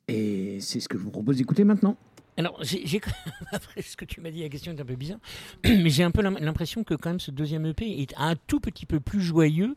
et 0.06 0.58
c'est 0.60 0.78
ce 0.78 0.88
que 0.88 0.96
je 0.96 1.02
vous 1.02 1.10
propose 1.10 1.38
d'écouter 1.38 1.64
maintenant. 1.64 1.96
Alors, 2.38 2.60
après 3.52 3.82
ce 3.82 3.96
que 3.96 4.04
tu 4.04 4.20
m'as 4.20 4.30
dit, 4.30 4.42
la 4.42 4.48
question 4.48 4.72
est 4.72 4.80
un 4.80 4.84
peu 4.84 4.94
bizarre, 4.94 5.18
mais 5.64 5.90
j'ai 5.90 6.04
un 6.04 6.12
peu 6.12 6.22
l'im- 6.22 6.38
l'impression 6.40 6.84
que 6.84 6.94
quand 6.94 7.10
même 7.10 7.18
ce 7.18 7.32
deuxième 7.32 7.66
EP 7.66 8.00
est 8.00 8.14
un 8.16 8.36
tout 8.46 8.60
petit 8.60 8.86
peu 8.86 9.00
plus 9.00 9.20
joyeux 9.20 9.74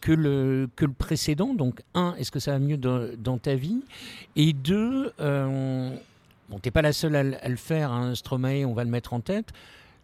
que 0.00 0.12
le, 0.12 0.68
que 0.76 0.84
le 0.84 0.92
précédent. 0.92 1.54
Donc, 1.54 1.80
un, 1.94 2.14
est-ce 2.16 2.30
que 2.30 2.38
ça 2.38 2.52
va 2.52 2.60
mieux 2.60 2.76
dans, 2.76 3.38
ta 3.38 3.56
vie? 3.56 3.82
Et 4.36 4.52
deux, 4.52 5.12
euh, 5.18 5.90
bon, 6.48 6.58
t'es 6.60 6.70
pas 6.70 6.82
la 6.82 6.92
seule 6.92 7.16
à, 7.16 7.48
le- 7.48 7.56
faire, 7.56 7.90
hein, 7.90 8.14
Stromae, 8.14 8.64
on 8.64 8.74
va 8.74 8.84
le 8.84 8.90
mettre 8.90 9.12
en 9.12 9.18
tête. 9.20 9.48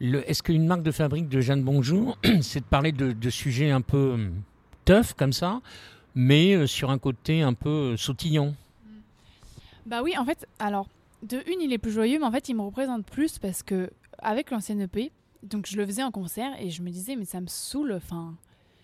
Est-ce 0.01 0.43
qu'une 0.43 0.67
marque 0.67 0.83
de 0.83 0.91
fabrique 0.91 1.29
de 1.29 1.41
Jeanne 1.41 1.63
Bonjour, 1.63 2.19
c'est 2.41 2.61
de 2.61 2.65
parler 2.65 2.91
de, 2.91 3.13
de 3.13 3.31
sujets 3.31 3.71
un 3.71 3.83
peu 3.83 4.15
hum, 4.15 4.33
tough 4.85 5.13
comme 5.17 5.33
ça, 5.33 5.61
mais 6.17 6.55
euh, 6.55 6.67
sur 6.67 6.91
un 6.91 6.99
côté 6.99 7.43
un 7.43 7.55
peu 7.55 7.93
euh, 7.93 7.97
sautillant? 7.97 8.53
Bah 9.87 10.01
oui, 10.03 10.15
en 10.19 10.25
fait, 10.25 10.47
alors, 10.59 10.89
de 11.23 11.43
une, 11.51 11.61
il 11.61 11.73
est 11.73 11.79
plus 11.79 11.93
joyeux, 11.93 12.19
mais 12.19 12.27
en 12.27 12.33
fait, 12.33 12.49
il 12.49 12.55
me 12.55 12.63
représente 12.63 13.07
plus 13.07 13.39
parce 13.39 13.63
que, 13.63 13.91
avec 14.19 14.51
l'ancienne 14.51 14.81
EP, 14.81 15.13
donc 15.43 15.67
je 15.67 15.77
le 15.77 15.87
faisais 15.87 16.03
en 16.03 16.11
concert 16.11 16.53
et 16.61 16.71
je 16.71 16.83
me 16.83 16.91
disais, 16.91 17.17
mais 17.17 17.25
ça 17.25 17.41
me 17.41 17.47
saoule, 17.47 17.93
enfin, 17.93 18.37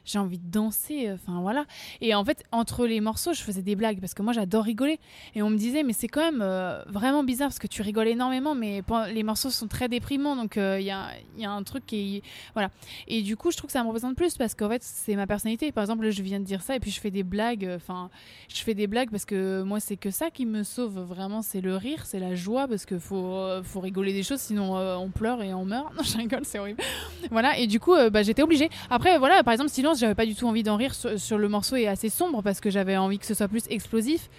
j'ai 0.06 0.18
envie 0.18 0.38
de 0.38 0.50
danser, 0.50 1.10
enfin 1.12 1.40
voilà. 1.40 1.66
Et 2.00 2.14
en 2.14 2.24
fait, 2.24 2.44
entre 2.52 2.86
les 2.86 3.00
morceaux, 3.00 3.32
je 3.32 3.42
faisais 3.42 3.62
des 3.62 3.76
blagues 3.76 4.00
parce 4.00 4.14
que 4.14 4.22
moi, 4.22 4.32
j'adore 4.32 4.64
rigoler. 4.64 4.98
Et 5.34 5.42
on 5.42 5.50
me 5.50 5.58
disait, 5.58 5.82
mais 5.82 5.92
c'est 5.92 6.08
quand 6.08 6.22
même 6.22 6.40
euh, 6.42 6.82
vraiment 6.86 7.24
bizarre 7.24 7.48
parce 7.48 7.58
que 7.58 7.66
tu 7.66 7.82
rigoles 7.82 8.08
énormément, 8.08 8.54
mais 8.54 8.82
les 9.12 9.22
morceaux 9.22 9.50
sont 9.50 9.68
très 9.68 9.88
déprimants, 9.88 10.36
donc 10.36 10.56
euh, 10.56 10.78
il 10.80 10.86
y, 10.86 10.90
a, 10.90 11.08
y 11.36 11.44
a 11.44 11.50
un 11.50 11.62
truc 11.62 11.84
qui. 11.86 12.22
Voilà. 12.54 12.70
Et 13.08 13.22
du 13.22 13.36
coup, 13.36 13.50
je 13.50 13.56
trouve 13.56 13.68
que 13.68 13.72
ça 13.72 13.82
me 13.82 13.88
représente 13.88 14.16
plus 14.16 14.36
parce 14.36 14.54
qu'en 14.54 14.68
fait, 14.68 14.82
c'est 14.82 15.16
ma 15.16 15.26
personnalité. 15.26 15.72
Par 15.72 15.82
exemple, 15.84 16.08
je 16.08 16.22
viens 16.22 16.40
de 16.40 16.44
dire 16.44 16.62
ça 16.62 16.76
et 16.76 16.80
puis 16.80 16.90
je 16.90 17.00
fais 17.00 17.10
des 17.10 17.22
blagues, 17.22 17.70
enfin 17.74 18.10
je 18.48 18.62
fais 18.62 18.74
des 18.74 18.86
blagues 18.86 19.10
parce 19.10 19.24
que 19.24 19.62
moi 19.62 19.80
c'est 19.80 19.96
que 19.96 20.10
ça 20.10 20.30
qui 20.30 20.46
me 20.46 20.62
sauve 20.62 21.00
vraiment 21.00 21.42
c'est 21.42 21.60
le 21.60 21.76
rire 21.76 22.04
c'est 22.04 22.18
la 22.18 22.34
joie 22.34 22.68
parce 22.68 22.86
que 22.86 22.98
faut 22.98 23.34
euh, 23.34 23.62
faut 23.62 23.80
rigoler 23.80 24.12
des 24.12 24.22
choses 24.22 24.40
sinon 24.40 24.76
euh, 24.76 24.96
on 24.96 25.10
pleure 25.10 25.42
et 25.42 25.52
on 25.52 25.64
meurt 25.64 25.94
non 25.96 26.02
je 26.02 26.16
rigole 26.16 26.44
c'est 26.44 26.58
horrible 26.58 26.82
voilà 27.30 27.58
et 27.58 27.66
du 27.66 27.80
coup 27.80 27.94
euh, 27.94 28.10
bah, 28.10 28.22
j'étais 28.22 28.42
obligée 28.42 28.70
après 28.90 29.18
voilà 29.18 29.42
par 29.42 29.52
exemple 29.52 29.70
silence 29.70 29.95
j'avais 29.96 30.14
pas 30.14 30.26
du 30.26 30.34
tout 30.34 30.46
envie 30.46 30.62
d'en 30.62 30.76
rire 30.76 30.94
sur, 30.94 31.38
le 31.38 31.48
morceau 31.48 31.76
est 31.76 31.86
assez 31.86 32.08
sombre 32.08 32.42
parce 32.42 32.60
que 32.60 32.70
j'avais 32.70 32.96
envie 32.96 33.18
que 33.18 33.26
ce 33.26 33.34
soit 33.34 33.48
plus 33.48 33.64
explosif 33.68 34.30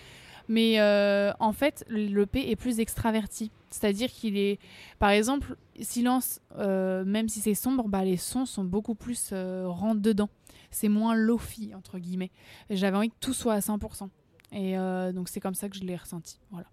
mais 0.49 0.79
euh, 0.79 1.33
en 1.39 1.51
fait 1.51 1.83
le 1.89 2.25
P 2.25 2.49
est 2.49 2.55
plus 2.55 2.79
extraverti 2.79 3.51
c'est-à-dire 3.69 4.09
qu'il 4.09 4.37
est 4.37 4.59
par 4.97 5.09
exemple 5.09 5.57
silence 5.81 6.39
euh, 6.57 7.03
même 7.03 7.27
si 7.27 7.41
c'est 7.41 7.53
sombre 7.53 7.87
bah, 7.89 8.03
les 8.05 8.15
sons 8.17 8.45
sont 8.45 8.63
beaucoup 8.63 8.95
plus 8.95 9.29
euh, 9.33 9.69
dedans 9.95 10.29
c'est 10.71 10.87
moins 10.89 11.15
lofi 11.15 11.73
entre 11.75 11.99
guillemets 11.99 12.31
j'avais 12.69 12.95
envie 12.97 13.09
que 13.09 13.15
tout 13.19 13.33
soit 13.33 13.53
à 13.53 13.59
100%. 13.59 14.09
Et 14.53 14.77
euh, 14.77 15.11
donc 15.11 15.27
c'est 15.27 15.41
comme 15.41 15.55
ça 15.55 15.67
que 15.67 15.75
je 15.75 15.83
l'ai 15.83 15.97
ressenti. 15.97 16.39
Voilà. 16.51 16.67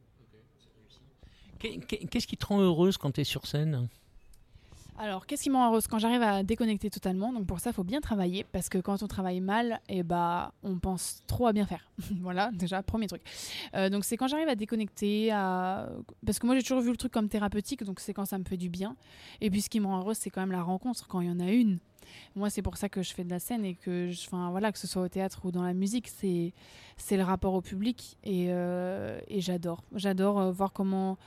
Qu'est- 1.58 1.78
qu'est- 1.86 2.06
Qu'est-ce 2.06 2.26
qui 2.28 2.36
te 2.36 2.46
rend 2.46 2.60
heureuse 2.60 2.96
quand 2.98 3.10
tu 3.10 3.20
es 3.22 3.24
sur 3.24 3.46
scène? 3.46 3.88
Alors, 4.96 5.26
qu'est-ce 5.26 5.42
qui 5.42 5.50
me 5.50 5.56
rend 5.56 5.70
heureuse 5.70 5.88
quand 5.88 5.98
j'arrive 5.98 6.22
à 6.22 6.44
déconnecter 6.44 6.88
totalement? 6.88 7.32
Donc 7.32 7.46
pour 7.46 7.58
ça, 7.58 7.70
il 7.70 7.72
faut 7.72 7.82
bien 7.82 8.00
travailler 8.00 8.44
parce 8.52 8.68
que 8.68 8.78
quand 8.78 9.02
on 9.02 9.08
travaille 9.08 9.40
mal, 9.40 9.80
et 9.88 10.04
bah, 10.04 10.52
on 10.62 10.78
pense 10.78 11.22
trop 11.26 11.48
à 11.48 11.52
bien 11.52 11.66
faire. 11.66 11.90
voilà, 12.20 12.50
déjà 12.52 12.82
premier 12.82 13.08
truc. 13.08 13.22
Euh, 13.74 13.90
donc 13.90 14.04
c'est 14.04 14.16
quand 14.16 14.28
j'arrive 14.28 14.48
à 14.48 14.54
déconnecter, 14.54 15.32
à... 15.32 15.88
parce 16.24 16.38
que 16.38 16.46
moi 16.46 16.54
j'ai 16.54 16.62
toujours 16.62 16.80
vu 16.80 16.90
le 16.90 16.96
truc 16.96 17.12
comme 17.12 17.28
thérapeutique, 17.28 17.82
donc 17.82 17.98
c'est 17.98 18.14
quand 18.14 18.24
ça 18.24 18.38
me 18.38 18.44
fait 18.44 18.56
du 18.56 18.68
bien. 18.68 18.94
Et 19.40 19.50
puis 19.50 19.62
ce 19.62 19.68
qui 19.68 19.80
me 19.80 19.86
rend 19.86 19.98
heureuse, 19.98 20.16
c'est 20.16 20.30
quand 20.30 20.40
même 20.40 20.52
la 20.52 20.62
rencontre 20.62 21.08
quand 21.08 21.20
il 21.20 21.26
y 21.26 21.30
en 21.30 21.40
a 21.40 21.50
une. 21.50 21.78
Moi, 22.36 22.50
c'est 22.50 22.62
pour 22.62 22.76
ça 22.76 22.88
que 22.88 23.02
je 23.02 23.12
fais 23.12 23.24
de 23.24 23.30
la 23.30 23.38
scène 23.38 23.64
et 23.64 23.74
que, 23.74 24.10
je, 24.10 24.26
enfin 24.26 24.50
voilà, 24.50 24.72
que 24.72 24.78
ce 24.78 24.86
soit 24.86 25.02
au 25.02 25.08
théâtre 25.08 25.40
ou 25.44 25.50
dans 25.50 25.62
la 25.62 25.74
musique, 25.74 26.08
c'est 26.08 26.52
c'est 26.96 27.16
le 27.16 27.24
rapport 27.24 27.54
au 27.54 27.60
public 27.60 28.16
et, 28.22 28.46
euh, 28.50 29.18
et 29.26 29.40
j'adore. 29.40 29.82
J'adore 29.94 30.40
euh, 30.40 30.52
voir 30.52 30.72
comment 30.72 31.18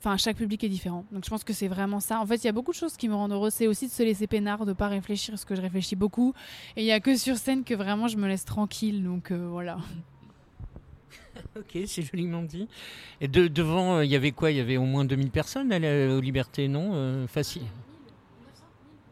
Enfin, 0.00 0.16
chaque 0.16 0.36
public 0.36 0.62
est 0.62 0.68
différent. 0.68 1.04
Donc, 1.10 1.24
je 1.24 1.30
pense 1.30 1.42
que 1.42 1.52
c'est 1.52 1.66
vraiment 1.66 1.98
ça. 1.98 2.20
En 2.20 2.26
fait, 2.26 2.36
il 2.36 2.44
y 2.44 2.48
a 2.48 2.52
beaucoup 2.52 2.70
de 2.70 2.76
choses 2.76 2.96
qui 2.96 3.08
me 3.08 3.14
rendent 3.14 3.32
heureuse. 3.32 3.52
C'est 3.52 3.66
aussi 3.66 3.86
de 3.88 3.92
se 3.92 4.02
laisser 4.04 4.26
peinard, 4.28 4.64
de 4.64 4.72
pas 4.72 4.86
réfléchir, 4.88 5.32
parce 5.32 5.44
que 5.44 5.56
je 5.56 5.60
réfléchis 5.60 5.96
beaucoup. 5.96 6.34
Et 6.76 6.82
il 6.82 6.86
y 6.86 6.92
a 6.92 7.00
que 7.00 7.16
sur 7.16 7.36
scène 7.36 7.64
que 7.64 7.74
vraiment 7.74 8.06
je 8.06 8.16
me 8.16 8.28
laisse 8.28 8.44
tranquille. 8.44 9.02
Donc, 9.02 9.30
euh, 9.32 9.48
voilà. 9.50 9.78
Ok, 11.56 11.78
c'est 11.86 12.02
joliment 12.02 12.42
dit. 12.42 12.68
Et 13.20 13.28
de, 13.28 13.46
devant, 13.48 13.96
euh, 13.98 14.04
il 14.04 14.10
y 14.10 14.16
avait 14.16 14.32
quoi? 14.32 14.50
Il 14.50 14.56
y 14.56 14.60
avait 14.60 14.76
au 14.76 14.84
moins 14.84 15.04
2000 15.04 15.30
personnes 15.30 15.72
à 15.72 15.78
la- 15.78 16.14
aux 16.16 16.20
Libertés, 16.20 16.66
non? 16.68 16.90
Euh, 16.94 17.26
Facile. 17.26 17.62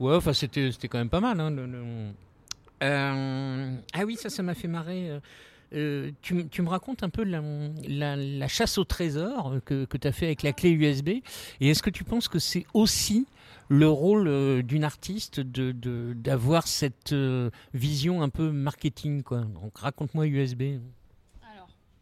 Ouais, 0.00 0.14
enfin, 0.14 0.32
c'était 0.32 0.70
quand 0.88 0.98
même 0.98 1.08
pas 1.08 1.20
mal. 1.20 1.40
hein, 1.40 2.12
Euh, 2.82 3.76
ah 3.94 4.04
oui, 4.04 4.16
ça, 4.16 4.28
ça 4.28 4.42
m'a 4.42 4.54
fait 4.54 4.68
marrer. 4.68 5.18
Euh, 5.72 6.10
tu, 6.22 6.34
me 6.34 6.68
racontes 6.68 7.02
un 7.02 7.08
peu 7.08 7.24
la, 7.24 8.48
chasse 8.48 8.78
au 8.78 8.84
trésor 8.84 9.54
euh, 9.54 9.60
que, 9.60 9.96
tu 9.96 10.06
as 10.08 10.12
fait 10.12 10.26
avec 10.26 10.42
la 10.42 10.52
clé 10.52 10.70
USB. 10.70 11.08
Et 11.60 11.70
est-ce 11.70 11.82
que 11.82 11.90
tu 11.90 12.04
penses 12.04 12.28
que 12.28 12.38
c'est 12.38 12.66
aussi 12.74 13.26
le 13.68 13.88
rôle 13.88 14.28
euh, 14.28 14.62
d'une 14.62 14.84
artiste 14.84 15.40
de- 15.40 15.72
d'avoir 16.14 16.68
cette 16.68 17.14
vision 17.74 18.22
un 18.22 18.28
peu 18.28 18.50
marketing 18.50 19.22
quoi? 19.22 19.40
Donc 19.40 19.76
raconte-moi 19.78 20.26
USB. 20.26 20.78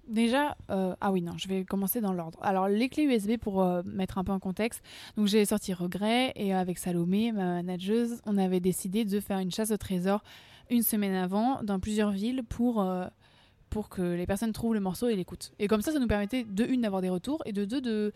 Déjà, 0.06 0.54
ah 0.68 1.10
oui, 1.12 1.22
non, 1.22 1.32
je 1.38 1.48
vais 1.48 1.64
commencer 1.64 2.02
dans 2.02 2.12
l'ordre. 2.12 2.38
Alors, 2.42 2.68
les 2.68 2.90
clés 2.90 3.04
USB 3.04 3.38
pour 3.38 3.66
mettre 3.86 4.18
un 4.18 4.24
peu 4.24 4.32
en 4.32 4.38
contexte. 4.38 4.82
Donc, 5.16 5.28
j'ai 5.28 5.46
sorti 5.46 5.72
Regret 5.72 6.30
et 6.36 6.52
avec 6.52 6.76
Salomé, 6.76 7.32
ma 7.32 7.62
manageuse, 7.62 8.20
on 8.26 8.36
avait 8.36 8.60
décidé 8.60 9.06
de 9.06 9.18
faire 9.18 9.38
une 9.38 9.50
chasse 9.50 9.70
au 9.70 9.78
trésor 9.78 10.22
une 10.68 10.82
semaine 10.82 11.14
avant 11.14 11.62
dans 11.62 11.80
plusieurs 11.80 12.10
villes 12.10 12.42
pour, 12.46 12.82
pour 13.74 13.88
que 13.88 14.02
les 14.02 14.24
personnes 14.24 14.52
trouvent 14.52 14.72
le 14.72 14.78
morceau 14.78 15.08
et 15.08 15.16
l'écoutent. 15.16 15.50
Et 15.58 15.66
comme 15.66 15.82
ça, 15.82 15.90
ça 15.90 15.98
nous 15.98 16.06
permettait 16.06 16.44
de 16.44 16.64
une 16.64 16.82
d'avoir 16.82 17.02
des 17.02 17.08
retours 17.08 17.42
et 17.44 17.52
de 17.52 17.64
deux 17.64 17.80
de 17.80 18.12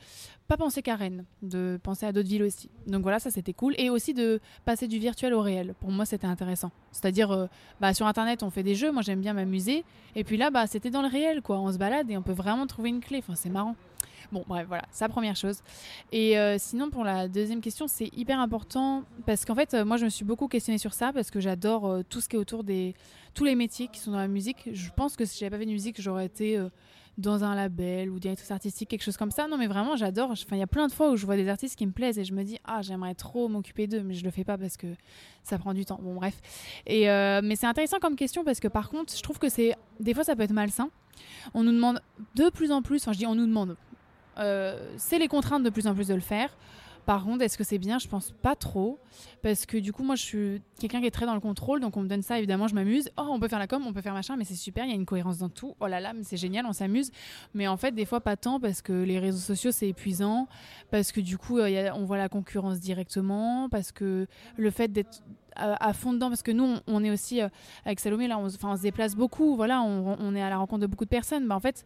pas 0.46 0.56
penser 0.56 0.82
qu'à 0.82 0.94
Rennes, 0.94 1.24
de 1.42 1.80
penser 1.82 2.06
à 2.06 2.12
d'autres 2.12 2.28
villes 2.28 2.44
aussi. 2.44 2.70
Donc 2.86 3.02
voilà, 3.02 3.18
ça 3.18 3.32
c'était 3.32 3.52
cool. 3.52 3.74
Et 3.76 3.90
aussi 3.90 4.14
de 4.14 4.38
passer 4.64 4.86
du 4.86 5.00
virtuel 5.00 5.34
au 5.34 5.40
réel. 5.40 5.74
Pour 5.80 5.90
moi, 5.90 6.04
c'était 6.04 6.28
intéressant. 6.28 6.70
C'est-à-dire, 6.92 7.32
euh, 7.32 7.46
bah, 7.80 7.92
sur 7.92 8.06
Internet, 8.06 8.44
on 8.44 8.50
fait 8.50 8.62
des 8.62 8.76
jeux, 8.76 8.92
moi 8.92 9.02
j'aime 9.02 9.20
bien 9.20 9.32
m'amuser. 9.32 9.84
Et 10.14 10.22
puis 10.22 10.36
là, 10.36 10.52
bah, 10.52 10.68
c'était 10.68 10.90
dans 10.90 11.02
le 11.02 11.08
réel, 11.08 11.42
quoi. 11.42 11.58
On 11.58 11.72
se 11.72 11.78
balade 11.78 12.08
et 12.08 12.16
on 12.16 12.22
peut 12.22 12.30
vraiment 12.30 12.68
trouver 12.68 12.90
une 12.90 13.00
clé. 13.00 13.18
Enfin, 13.18 13.34
c'est 13.34 13.50
marrant. 13.50 13.74
Bon, 14.30 14.44
bref, 14.46 14.66
voilà, 14.68 14.84
ça 14.90 15.08
première 15.08 15.36
chose. 15.36 15.62
Et 16.12 16.38
euh, 16.38 16.56
sinon, 16.58 16.90
pour 16.90 17.02
la 17.02 17.28
deuxième 17.28 17.62
question, 17.62 17.86
c'est 17.88 18.10
hyper 18.14 18.40
important 18.40 19.04
parce 19.24 19.46
qu'en 19.46 19.54
fait, 19.54 19.72
euh, 19.72 19.86
moi, 19.86 19.96
je 19.96 20.04
me 20.04 20.10
suis 20.10 20.24
beaucoup 20.24 20.48
questionnée 20.48 20.78
sur 20.78 20.92
ça 20.92 21.12
parce 21.14 21.30
que 21.30 21.40
j'adore 21.40 21.86
euh, 21.86 22.02
tout 22.06 22.20
ce 22.20 22.28
qui 22.28 22.36
est 22.36 22.38
autour 22.38 22.62
des 22.62 22.94
tous 23.32 23.44
les 23.44 23.54
métiers 23.54 23.88
qui 23.88 24.00
sont 24.00 24.10
dans 24.10 24.18
la 24.18 24.28
musique. 24.28 24.68
Je 24.70 24.90
pense 24.94 25.16
que 25.16 25.24
si 25.24 25.38
j'avais 25.38 25.50
pas 25.50 25.58
fait 25.58 25.66
de 25.66 25.70
musique, 25.70 26.00
j'aurais 26.00 26.26
été 26.26 26.60
dans 27.18 27.44
un 27.44 27.54
label 27.54 28.10
ou 28.10 28.18
directrice 28.18 28.50
artistique, 28.50 28.88
quelque 28.88 29.02
chose 29.02 29.16
comme 29.16 29.30
ça. 29.30 29.46
Non, 29.46 29.56
mais 29.56 29.68
vraiment, 29.68 29.96
j'adore. 29.96 30.32
Enfin, 30.32 30.56
il 30.56 30.58
y 30.58 30.62
a 30.62 30.66
plein 30.66 30.88
de 30.88 30.92
fois 30.92 31.12
où 31.12 31.16
je 31.16 31.24
vois 31.24 31.36
des 31.36 31.48
artistes 31.48 31.78
qui 31.78 31.86
me 31.86 31.92
plaisent 31.92 32.18
et 32.18 32.24
je 32.24 32.34
me 32.34 32.42
dis, 32.42 32.58
ah, 32.64 32.82
j'aimerais 32.82 33.14
trop 33.14 33.48
m'occuper 33.48 33.86
d'eux, 33.86 34.02
mais 34.02 34.14
je 34.14 34.24
le 34.24 34.30
fais 34.30 34.44
pas 34.44 34.58
parce 34.58 34.76
que 34.76 34.88
ça 35.44 35.56
prend 35.56 35.72
du 35.72 35.84
temps. 35.84 36.00
Bon, 36.02 36.14
bref. 36.14 36.40
Et 36.86 37.04
mais 37.42 37.54
c'est 37.54 37.66
intéressant 37.66 37.98
comme 38.00 38.16
question 38.16 38.44
parce 38.44 38.60
que 38.60 38.68
par 38.68 38.90
contre, 38.90 39.16
je 39.16 39.22
trouve 39.22 39.38
que 39.38 39.48
c'est 39.48 39.76
des 40.00 40.14
fois 40.14 40.24
ça 40.24 40.34
peut 40.34 40.42
être 40.42 40.52
malsain. 40.52 40.90
On 41.54 41.62
nous 41.62 41.72
demande 41.72 42.00
de 42.34 42.50
plus 42.50 42.72
en 42.72 42.82
plus, 42.82 43.02
enfin, 43.02 43.12
je 43.12 43.18
dis 43.18 43.26
on 43.26 43.34
nous 43.34 43.46
demande, 43.46 43.76
c'est 44.96 45.18
les 45.18 45.28
contraintes 45.28 45.62
de 45.62 45.70
plus 45.70 45.86
en 45.86 45.94
plus 45.94 46.08
de 46.08 46.14
le 46.14 46.20
faire 46.20 46.56
Par 47.06 47.24
contre, 47.24 47.42
est-ce 47.42 47.56
que 47.56 47.64
c'est 47.64 47.78
bien? 47.78 47.98
Je 47.98 48.08
pense 48.08 48.32
pas 48.42 48.54
trop. 48.54 48.98
Parce 49.42 49.66
que 49.66 49.76
du 49.78 49.92
coup, 49.92 50.02
moi, 50.02 50.14
je 50.16 50.22
suis 50.22 50.62
quelqu'un 50.78 51.00
qui 51.00 51.06
est 51.06 51.10
très 51.10 51.26
dans 51.26 51.34
le 51.34 51.40
contrôle. 51.40 51.80
Donc, 51.80 51.96
on 51.96 52.02
me 52.02 52.08
donne 52.08 52.22
ça, 52.22 52.38
évidemment, 52.38 52.68
je 52.68 52.74
m'amuse. 52.74 53.10
Oh, 53.16 53.28
on 53.30 53.40
peut 53.40 53.48
faire 53.48 53.58
la 53.58 53.66
com, 53.66 53.82
on 53.86 53.92
peut 53.92 54.00
faire 54.00 54.14
machin, 54.14 54.36
mais 54.36 54.44
c'est 54.44 54.54
super, 54.54 54.84
il 54.84 54.90
y 54.90 54.92
a 54.92 54.96
une 54.96 55.06
cohérence 55.06 55.38
dans 55.38 55.48
tout. 55.48 55.74
Oh 55.80 55.86
là 55.86 56.00
là, 56.00 56.12
mais 56.12 56.22
c'est 56.22 56.36
génial, 56.36 56.66
on 56.66 56.72
s'amuse. 56.72 57.10
Mais 57.54 57.68
en 57.68 57.76
fait, 57.76 57.92
des 57.92 58.04
fois, 58.04 58.20
pas 58.20 58.36
tant 58.36 58.60
parce 58.60 58.82
que 58.82 58.92
les 58.92 59.18
réseaux 59.18 59.38
sociaux, 59.38 59.70
c'est 59.70 59.88
épuisant. 59.88 60.48
Parce 60.90 61.12
que 61.12 61.20
du 61.20 61.38
coup, 61.38 61.58
euh, 61.58 61.90
on 61.94 62.04
voit 62.04 62.18
la 62.18 62.28
concurrence 62.28 62.80
directement. 62.80 63.68
Parce 63.68 63.92
que 63.92 64.26
le 64.56 64.70
fait 64.70 64.88
d'être 64.88 65.22
à, 65.56 65.88
à 65.88 65.92
fond 65.92 66.12
dedans, 66.12 66.28
parce 66.28 66.42
que 66.42 66.52
nous, 66.52 66.76
on, 66.86 67.04
est 67.04 67.10
aussi 67.10 67.40
euh, 67.42 67.48
avec 67.84 68.00
Salomé, 68.00 68.28
là, 68.28 68.38
on, 68.38 68.46
on 68.46 68.76
se 68.76 68.82
déplace 68.82 69.14
beaucoup. 69.14 69.56
Voilà, 69.56 69.82
on, 69.82 70.34
est 70.34 70.42
à 70.42 70.50
la 70.50 70.58
rencontre 70.58 70.82
de 70.82 70.86
beaucoup 70.86 71.04
de 71.04 71.10
personnes. 71.10 71.46
Bah, 71.46 71.56
en 71.56 71.60
fait, 71.60 71.84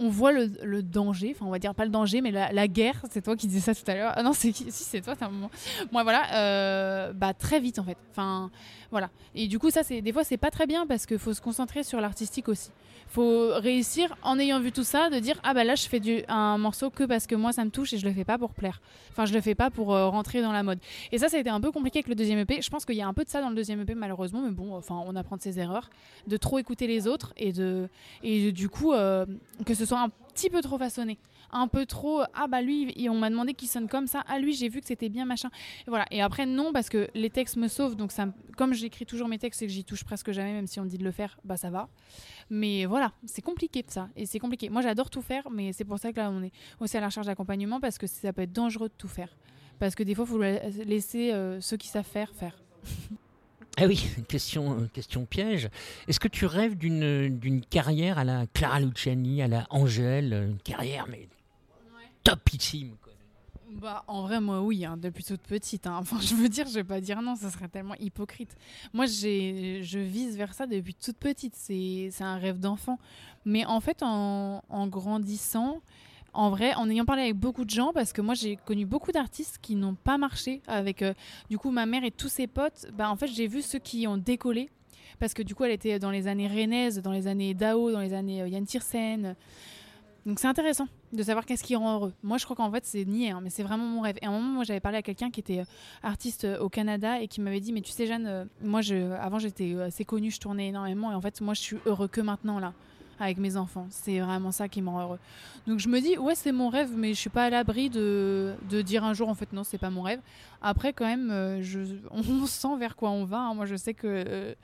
on 0.00 0.08
voit 0.08 0.32
le, 0.32 0.82
danger, 0.82 1.34
enfin 1.34 1.46
on 1.46 1.50
va 1.50 1.58
dire 1.58 1.74
pas 1.74 1.84
le 1.84 1.90
danger, 1.90 2.20
mais 2.20 2.30
la, 2.30 2.68
guerre, 2.68 3.02
c'est 3.10 3.22
toi 3.22 3.36
qui 3.36 3.46
disais 3.46 3.72
ça 3.72 3.74
tout 3.74 3.90
à 3.90 3.94
l'heure. 3.94 4.12
Ah 4.14 4.22
non, 4.22 4.32
c'est 4.32 4.52
Si, 4.52 4.70
c'est 4.70 5.00
toi, 5.00 5.14
t'as 5.16 5.26
un 5.26 5.30
moment. 5.30 5.50
Moi, 5.92 6.02
voilà, 6.02 6.34
euh, 6.34 7.12
bah 7.12 7.34
très 7.34 7.60
vite 7.60 7.78
en 7.78 7.84
fait. 7.84 7.96
Enfin, 8.10 8.50
voilà. 8.90 9.10
Et 9.34 9.48
du 9.48 9.58
coup, 9.58 9.70
ça, 9.70 9.82
c'est 9.82 10.00
des 10.00 10.12
fois, 10.12 10.24
c'est 10.24 10.36
pas 10.36 10.50
très 10.50 10.66
bien 10.66 10.86
parce 10.86 11.06
qu'il 11.06 11.18
faut 11.18 11.34
se 11.34 11.40
concentrer 11.40 11.82
sur 11.82 12.00
l'artistique 12.00 12.48
aussi. 12.48 12.70
Faut 13.08 13.54
réussir 13.54 14.16
en 14.22 14.38
ayant 14.38 14.60
vu 14.60 14.70
tout 14.70 14.84
ça, 14.84 15.08
de 15.08 15.18
dire 15.18 15.40
ah 15.42 15.54
bah 15.54 15.64
là, 15.64 15.74
je 15.74 15.88
fais 15.88 16.00
du, 16.00 16.22
un 16.28 16.58
morceau 16.58 16.90
que 16.90 17.04
parce 17.04 17.26
que 17.26 17.34
moi 17.34 17.52
ça 17.52 17.64
me 17.64 17.70
touche 17.70 17.92
et 17.94 17.98
je 17.98 18.06
le 18.06 18.12
fais 18.12 18.24
pas 18.24 18.36
pour 18.36 18.52
plaire. 18.52 18.80
Enfin, 19.10 19.24
je 19.24 19.32
le 19.32 19.40
fais 19.40 19.54
pas 19.54 19.70
pour 19.70 19.94
euh, 19.94 20.08
rentrer 20.08 20.42
dans 20.42 20.52
la 20.52 20.62
mode. 20.62 20.78
Et 21.10 21.18
ça, 21.18 21.28
ça 21.28 21.38
a 21.38 21.40
été 21.40 21.50
un 21.50 21.60
peu 21.60 21.72
compliqué 21.72 21.98
avec 21.98 22.08
le 22.08 22.14
deuxième 22.14 22.38
EP. 22.38 22.60
Je 22.60 22.70
pense 22.70 22.84
qu'il 22.84 22.96
y 22.96 23.02
a 23.02 23.08
un 23.08 23.14
peu 23.14 23.24
de 23.24 23.30
ça 23.30 23.40
dans 23.40 23.48
le 23.48 23.56
deuxième 23.56 23.80
EP 23.80 23.94
malheureusement, 23.94 24.42
mais 24.42 24.50
bon, 24.50 24.74
enfin, 24.74 25.02
on 25.06 25.16
apprend 25.16 25.36
de 25.36 25.42
ses 25.42 25.58
erreurs, 25.58 25.88
de 26.26 26.36
trop 26.36 26.58
écouter 26.58 26.86
les 26.86 27.06
autres 27.06 27.32
et 27.36 27.52
de 27.52 27.88
et 28.22 28.52
du 28.52 28.68
coup 28.68 28.92
euh, 28.92 29.24
que 29.64 29.74
ce 29.74 29.86
soit 29.88 30.00
un 30.00 30.08
petit 30.08 30.50
peu 30.50 30.60
trop 30.62 30.78
façonné. 30.78 31.18
Un 31.50 31.66
peu 31.66 31.86
trop 31.86 32.20
ah 32.34 32.46
bah 32.46 32.60
lui 32.60 32.92
il- 32.94 33.08
on 33.08 33.18
m'a 33.18 33.30
demandé 33.30 33.54
qu'il 33.54 33.68
sonne 33.68 33.88
comme 33.88 34.06
ça. 34.06 34.22
Ah 34.28 34.38
lui 34.38 34.52
j'ai 34.52 34.68
vu 34.68 34.80
que 34.80 34.86
c'était 34.86 35.08
bien 35.08 35.24
machin. 35.24 35.48
Et 35.86 35.88
voilà. 35.90 36.04
Et 36.10 36.20
après 36.20 36.44
non 36.44 36.72
parce 36.72 36.90
que 36.90 37.08
les 37.14 37.30
textes 37.30 37.56
me 37.56 37.68
sauvent. 37.68 37.96
Donc 37.96 38.12
ça 38.12 38.26
me- 38.26 38.32
comme 38.56 38.74
j'écris 38.74 39.06
toujours 39.06 39.28
mes 39.28 39.38
textes 39.38 39.62
et 39.62 39.66
que 39.66 39.72
j'y 39.72 39.82
touche 39.84 40.04
presque 40.04 40.30
jamais 40.30 40.52
même 40.52 40.66
si 40.66 40.78
on 40.78 40.84
me 40.84 40.88
dit 40.90 40.98
de 40.98 41.04
le 41.04 41.10
faire 41.10 41.38
bah 41.44 41.56
ça 41.56 41.70
va. 41.70 41.88
Mais 42.50 42.84
voilà 42.84 43.12
c'est 43.24 43.40
compliqué 43.42 43.82
ça. 43.88 44.08
Et 44.14 44.26
c'est 44.26 44.38
compliqué. 44.38 44.68
Moi 44.68 44.82
j'adore 44.82 45.08
tout 45.08 45.22
faire 45.22 45.48
mais 45.50 45.72
c'est 45.72 45.84
pour 45.86 45.98
ça 45.98 46.12
que 46.12 46.18
là 46.18 46.30
on 46.30 46.42
est 46.42 46.52
aussi 46.80 46.96
à 46.98 47.00
la 47.00 47.06
recherche 47.06 47.26
d'accompagnement 47.26 47.80
parce 47.80 47.96
que 47.96 48.06
ça 48.06 48.32
peut 48.34 48.42
être 48.42 48.52
dangereux 48.52 48.88
de 48.90 48.94
tout 48.98 49.08
faire. 49.08 49.34
Parce 49.78 49.94
que 49.94 50.02
des 50.02 50.14
fois 50.14 50.26
faut 50.26 50.38
la- 50.38 50.68
laisser 50.68 51.32
euh, 51.32 51.60
ceux 51.62 51.78
qui 51.78 51.88
savent 51.88 52.04
faire 52.04 52.34
faire 52.34 52.62
Ah 53.80 53.86
oui, 53.86 54.04
question, 54.28 54.88
question 54.92 55.24
piège. 55.24 55.68
Est-ce 56.08 56.18
que 56.18 56.26
tu 56.26 56.46
rêves 56.46 56.76
d'une 56.76 57.38
d'une 57.38 57.60
carrière 57.64 58.18
à 58.18 58.24
la 58.24 58.46
Clara 58.48 58.80
Luciani, 58.80 59.40
à 59.40 59.46
la 59.46 59.66
Angèle, 59.70 60.32
une 60.50 60.58
carrière 60.58 61.06
mais 61.08 61.28
topissime 62.24 62.96
quoi. 63.00 63.12
Bah, 63.70 64.02
en 64.08 64.22
vrai, 64.22 64.40
moi, 64.40 64.62
oui, 64.62 64.84
hein, 64.84 64.96
depuis 64.96 65.22
toute 65.22 65.42
petite. 65.42 65.86
hein. 65.86 65.98
Enfin, 66.00 66.18
je 66.22 66.34
veux 66.34 66.48
dire, 66.48 66.66
je 66.66 66.74
vais 66.74 66.84
pas 66.84 67.00
dire 67.00 67.22
non, 67.22 67.36
ça 67.36 67.50
serait 67.50 67.68
tellement 67.68 67.94
hypocrite. 68.00 68.56
Moi, 68.92 69.06
j'ai, 69.06 69.82
je 69.84 69.98
vise 70.00 70.36
vers 70.36 70.54
ça 70.54 70.66
depuis 70.66 70.94
toute 70.94 71.18
petite. 71.18 71.54
C'est, 71.54 72.08
c'est 72.10 72.24
un 72.24 72.38
rêve 72.38 72.58
d'enfant. 72.58 72.98
Mais 73.44 73.64
en 73.64 73.80
fait, 73.80 74.02
en 74.02 74.86
grandissant, 74.88 75.80
en 76.38 76.50
vrai, 76.50 76.72
en 76.74 76.88
ayant 76.88 77.04
parlé 77.04 77.22
avec 77.22 77.34
beaucoup 77.34 77.64
de 77.64 77.70
gens, 77.70 77.92
parce 77.92 78.12
que 78.12 78.20
moi, 78.20 78.34
j'ai 78.34 78.54
connu 78.64 78.86
beaucoup 78.86 79.10
d'artistes 79.10 79.58
qui 79.60 79.74
n'ont 79.74 79.96
pas 79.96 80.18
marché 80.18 80.62
avec, 80.68 81.02
euh, 81.02 81.12
du 81.50 81.58
coup, 81.58 81.72
ma 81.72 81.84
mère 81.84 82.04
et 82.04 82.12
tous 82.12 82.28
ses 82.28 82.46
potes. 82.46 82.86
Bah, 82.92 83.10
en 83.10 83.16
fait, 83.16 83.26
j'ai 83.26 83.48
vu 83.48 83.60
ceux 83.60 83.80
qui 83.80 84.06
ont 84.06 84.16
décollé. 84.16 84.70
Parce 85.18 85.34
que 85.34 85.42
du 85.42 85.56
coup, 85.56 85.64
elle 85.64 85.72
était 85.72 85.98
dans 85.98 86.12
les 86.12 86.28
années 86.28 86.46
rennaises, 86.46 87.02
dans 87.02 87.10
les 87.10 87.26
années 87.26 87.54
Dao, 87.54 87.90
dans 87.90 87.98
les 87.98 88.14
années 88.14 88.40
euh, 88.40 88.48
Yann 88.48 88.64
Tiersen. 88.64 89.34
Donc 90.26 90.38
c'est 90.38 90.46
intéressant 90.46 90.86
de 91.12 91.22
savoir 91.24 91.44
qu'est-ce 91.44 91.64
qui 91.64 91.74
rend 91.74 91.94
heureux. 91.94 92.12
Moi, 92.22 92.38
je 92.38 92.44
crois 92.44 92.54
qu'en 92.54 92.70
fait, 92.70 92.84
c'est 92.84 93.04
niais, 93.04 93.30
hein, 93.30 93.40
mais 93.42 93.50
c'est 93.50 93.64
vraiment 93.64 93.86
mon 93.86 94.02
rêve. 94.02 94.18
Et 94.22 94.26
à 94.26 94.28
un 94.28 94.32
moment, 94.32 94.48
moi, 94.48 94.64
j'avais 94.64 94.78
parlé 94.78 94.98
à 94.98 95.02
quelqu'un 95.02 95.30
qui 95.30 95.40
était 95.40 95.60
euh, 95.60 95.64
artiste 96.04 96.44
euh, 96.44 96.60
au 96.60 96.68
Canada 96.68 97.20
et 97.20 97.26
qui 97.26 97.40
m'avait 97.40 97.58
dit, 97.58 97.72
mais 97.72 97.80
tu 97.80 97.90
sais, 97.90 98.06
Jeanne, 98.06 98.48
moi, 98.62 98.80
je, 98.80 99.12
avant, 99.14 99.40
j'étais 99.40 99.74
assez 99.80 100.04
connue, 100.04 100.30
je 100.30 100.38
tournais 100.38 100.68
énormément, 100.68 101.10
et 101.10 101.14
en 101.16 101.20
fait, 101.20 101.40
moi, 101.40 101.54
je 101.54 101.62
suis 101.62 101.76
heureux 101.86 102.06
que 102.06 102.20
maintenant, 102.20 102.60
là, 102.60 102.74
avec 103.20 103.38
mes 103.38 103.56
enfants. 103.56 103.86
C'est 103.90 104.20
vraiment 104.20 104.52
ça 104.52 104.68
qui 104.68 104.82
me 104.82 104.88
rend 104.88 105.02
heureux. 105.02 105.18
Donc 105.66 105.78
je 105.80 105.88
me 105.88 106.00
dis, 106.00 106.16
ouais, 106.18 106.34
c'est 106.34 106.52
mon 106.52 106.68
rêve, 106.68 106.90
mais 106.96 107.14
je 107.14 107.18
suis 107.18 107.30
pas 107.30 107.44
à 107.44 107.50
l'abri 107.50 107.90
de, 107.90 108.54
de 108.70 108.80
dire 108.82 109.04
un 109.04 109.12
jour, 109.14 109.28
en 109.28 109.34
fait, 109.34 109.52
non, 109.52 109.64
c'est 109.64 109.78
pas 109.78 109.90
mon 109.90 110.02
rêve. 110.02 110.20
Après, 110.62 110.92
quand 110.92 111.04
même, 111.04 111.30
euh, 111.30 111.62
je, 111.62 111.80
on 112.10 112.46
sent 112.46 112.76
vers 112.78 112.96
quoi 112.96 113.10
on 113.10 113.24
va. 113.24 113.38
hein. 113.38 113.54
Moi, 113.54 113.66
je 113.66 113.76
sais 113.76 113.94
que 113.94 114.06
euh, 114.06 114.54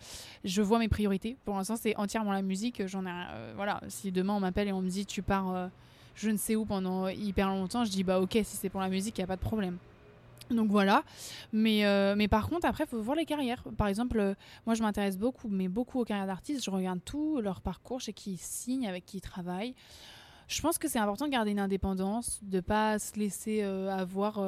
je 0.45 0.63
vois 0.63 0.79
mes 0.79 0.89
priorités. 0.89 1.37
Pour 1.45 1.57
l'instant, 1.57 1.77
c'est 1.77 1.95
entièrement 1.97 2.33
la 2.33 2.43
musique. 2.43 2.87
J'en 2.87 3.05
ai, 3.07 3.11
euh, 3.11 3.53
voilà. 3.57 3.81
Si 3.89 4.11
demain 4.13 4.35
on 4.35 4.41
m'appelle 4.41 4.69
et 4.69 4.73
on 4.73 4.81
me 4.83 4.89
dit, 4.89 5.05
tu 5.07 5.23
pars, 5.23 5.71
je 6.15 6.31
ne 6.31 6.37
sais 6.37 6.57
où 6.57 6.65
pendant 6.65 7.09
hyper 7.09 7.49
longtemps, 7.49 7.85
je 7.85 7.91
dis, 7.91 8.05
bah 8.05 8.21
ok, 8.21 8.33
si 8.33 8.57
c'est 8.57 8.69
pour 8.71 8.81
la 8.81 8.89
musique, 8.89 9.19
il 9.19 9.21
y 9.21 9.25
a 9.25 9.27
pas 9.27 9.37
de 9.37 9.41
problème. 9.41 9.77
Donc 10.51 10.71
voilà, 10.71 11.05
mais, 11.53 11.87
euh, 11.87 12.15
mais 12.17 12.29
par 12.29 12.49
contre, 12.49 12.67
après, 12.67 12.85
il 12.85 12.87
faut 12.87 13.01
voir 13.01 13.17
les 13.17 13.25
carrières. 13.25 13.65
Par 13.77 13.89
exemple, 13.89 14.19
euh, 14.19 14.35
moi, 14.67 14.75
je 14.75 14.83
m'intéresse 14.83 15.17
beaucoup, 15.17 15.49
mais 15.49 15.69
beaucoup 15.69 16.01
aux 16.01 16.05
carrières 16.05 16.27
d'artistes. 16.27 16.63
Je 16.63 16.71
regarde 16.71 17.01
tout, 17.05 17.41
leur 17.41 17.61
parcours, 17.61 18.03
sais 18.03 18.13
qui 18.13 18.33
ils 18.33 18.39
signent, 18.39 18.87
avec 18.87 19.07
qui 19.07 19.19
ils 19.19 19.23
travaillent. 19.23 19.75
Je 20.47 20.61
pense 20.61 20.77
que 20.77 20.89
c'est 20.89 20.99
important 20.99 21.25
de 21.27 21.31
garder 21.31 21.53
une 21.53 21.61
indépendance, 21.61 22.41
de 22.43 22.61
pas 22.61 22.99
se 22.99 23.19
laisser 23.19 23.61
euh, 23.63 23.89
avoir. 23.91 24.41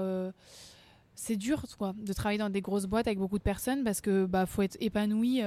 c'est 1.14 1.36
dur, 1.36 1.62
quoi, 1.78 1.94
de 1.96 2.12
travailler 2.12 2.38
dans 2.38 2.50
des 2.50 2.60
grosses 2.60 2.86
boîtes 2.86 3.06
avec 3.06 3.18
beaucoup 3.18 3.38
de 3.38 3.42
personnes 3.42 3.82
parce 3.82 4.02
que 4.02 4.26
bah 4.26 4.44
faut 4.44 4.60
être 4.60 4.76
épanoui, 4.80 5.40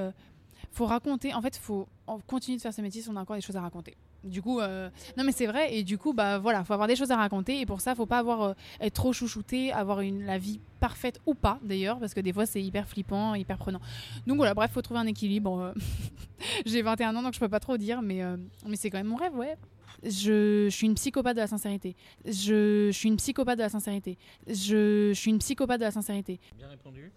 faut 0.72 0.88
raconter. 0.88 1.36
En 1.36 1.42
fait, 1.42 1.56
faut 1.58 1.88
continuer 2.26 2.58
de 2.58 2.62
faire 2.64 2.74
ce 2.74 2.82
métier 2.82 3.04
si 3.04 3.10
on 3.10 3.16
a 3.16 3.22
encore 3.22 3.36
des 3.36 3.44
choses 3.44 3.58
à 3.58 3.62
raconter. 3.62 3.96
Du 4.24 4.42
coup, 4.42 4.60
euh, 4.60 4.90
non 5.18 5.24
mais 5.24 5.32
c'est 5.32 5.46
vrai 5.48 5.74
et 5.74 5.84
du 5.84 5.98
coup 5.98 6.14
bah 6.14 6.40
voilà, 6.40 6.64
faut 6.66 6.74
avoir 6.74 6.88
des 6.90 6.98
choses 6.98 7.12
à 7.12 7.16
raconter 7.16 7.62
et 7.62 7.66
pour 7.66 7.80
ça 7.80 7.96
faut 7.96 8.06
pas 8.06 8.20
avoir 8.20 8.42
euh, 8.42 8.54
être 8.82 8.94
trop 8.94 9.14
chouchouté, 9.14 9.72
avoir 9.72 10.02
une 10.02 10.26
la 10.26 10.38
vie 10.38 10.60
parfaite 10.82 11.22
ou 11.26 11.34
pas 11.36 11.58
d'ailleurs 11.64 12.00
parce 12.00 12.14
que 12.14 12.20
des 12.20 12.34
fois 12.34 12.46
c'est 12.46 12.62
hyper 12.62 12.88
flippant, 12.88 13.34
hyper 13.36 13.58
prenant. 13.58 13.80
Donc 14.28 14.36
voilà, 14.38 14.54
bref, 14.54 14.72
faut 14.72 14.82
trouver 14.82 15.00
un 15.00 15.08
équilibre. 15.08 15.60
euh. 15.60 15.74
J'ai 16.66 16.82
21 16.82 17.16
ans 17.16 17.24
donc 17.24 17.34
je 17.34 17.40
peux 17.40 17.48
pas 17.48 17.62
trop 17.62 17.78
dire 17.78 18.02
mais 18.02 18.22
mais 18.68 18.76
c'est 18.76 18.90
quand 18.90 18.98
même 18.98 19.08
mon 19.08 19.16
rêve, 19.16 19.36
ouais. 19.36 19.56
Je, 20.04 20.66
je 20.70 20.76
suis 20.76 20.88
une 20.88 20.96
psychopathe 20.96 21.36
de 21.36 21.42
la 21.42 21.48
sincérité. 21.48 21.96
Je, 22.26 22.88
je 22.92 22.98
suis 22.98 23.10
une 23.10 23.18
psychopathe 23.18 23.58
de 23.58 23.64
la 23.64 23.70
sincérité. 23.70 24.18
Je, 24.48 25.12
je 25.14 25.20
suis 25.20 25.30
une 25.32 25.40
psychopathe 25.40 25.80
de 25.80 25.86
la 25.86 25.92
sincérité. 25.92 26.40
Bien 26.58 26.70
répondu. 26.70 27.12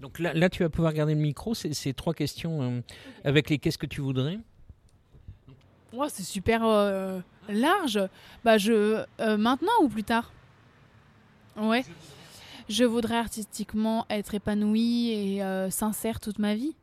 Donc 0.00 0.20
là, 0.20 0.32
là, 0.34 0.48
tu 0.48 0.62
vas 0.62 0.68
pouvoir 0.68 0.92
garder 0.92 1.14
le 1.14 1.20
micro. 1.20 1.54
C'est 1.54 1.92
trois 1.94 2.14
questions 2.14 2.82
avec 3.24 3.50
les 3.50 3.58
qu'est-ce 3.58 3.78
que 3.78 3.86
tu 3.86 4.00
voudrais? 4.00 4.38
Oh, 5.96 6.06
c'est 6.08 6.22
super 6.22 6.64
euh, 6.64 7.20
large. 7.48 8.00
Bah 8.44 8.58
je 8.58 9.04
euh, 9.20 9.36
maintenant 9.36 9.72
ou 9.82 9.88
plus 9.88 10.04
tard? 10.04 10.32
Ouais. 11.56 11.84
Je 12.68 12.84
voudrais 12.84 13.16
artistiquement 13.16 14.04
être 14.10 14.34
épanouie 14.34 15.10
et 15.10 15.42
euh, 15.42 15.70
sincère 15.70 16.20
toute 16.20 16.38
ma 16.38 16.54
vie. 16.54 16.76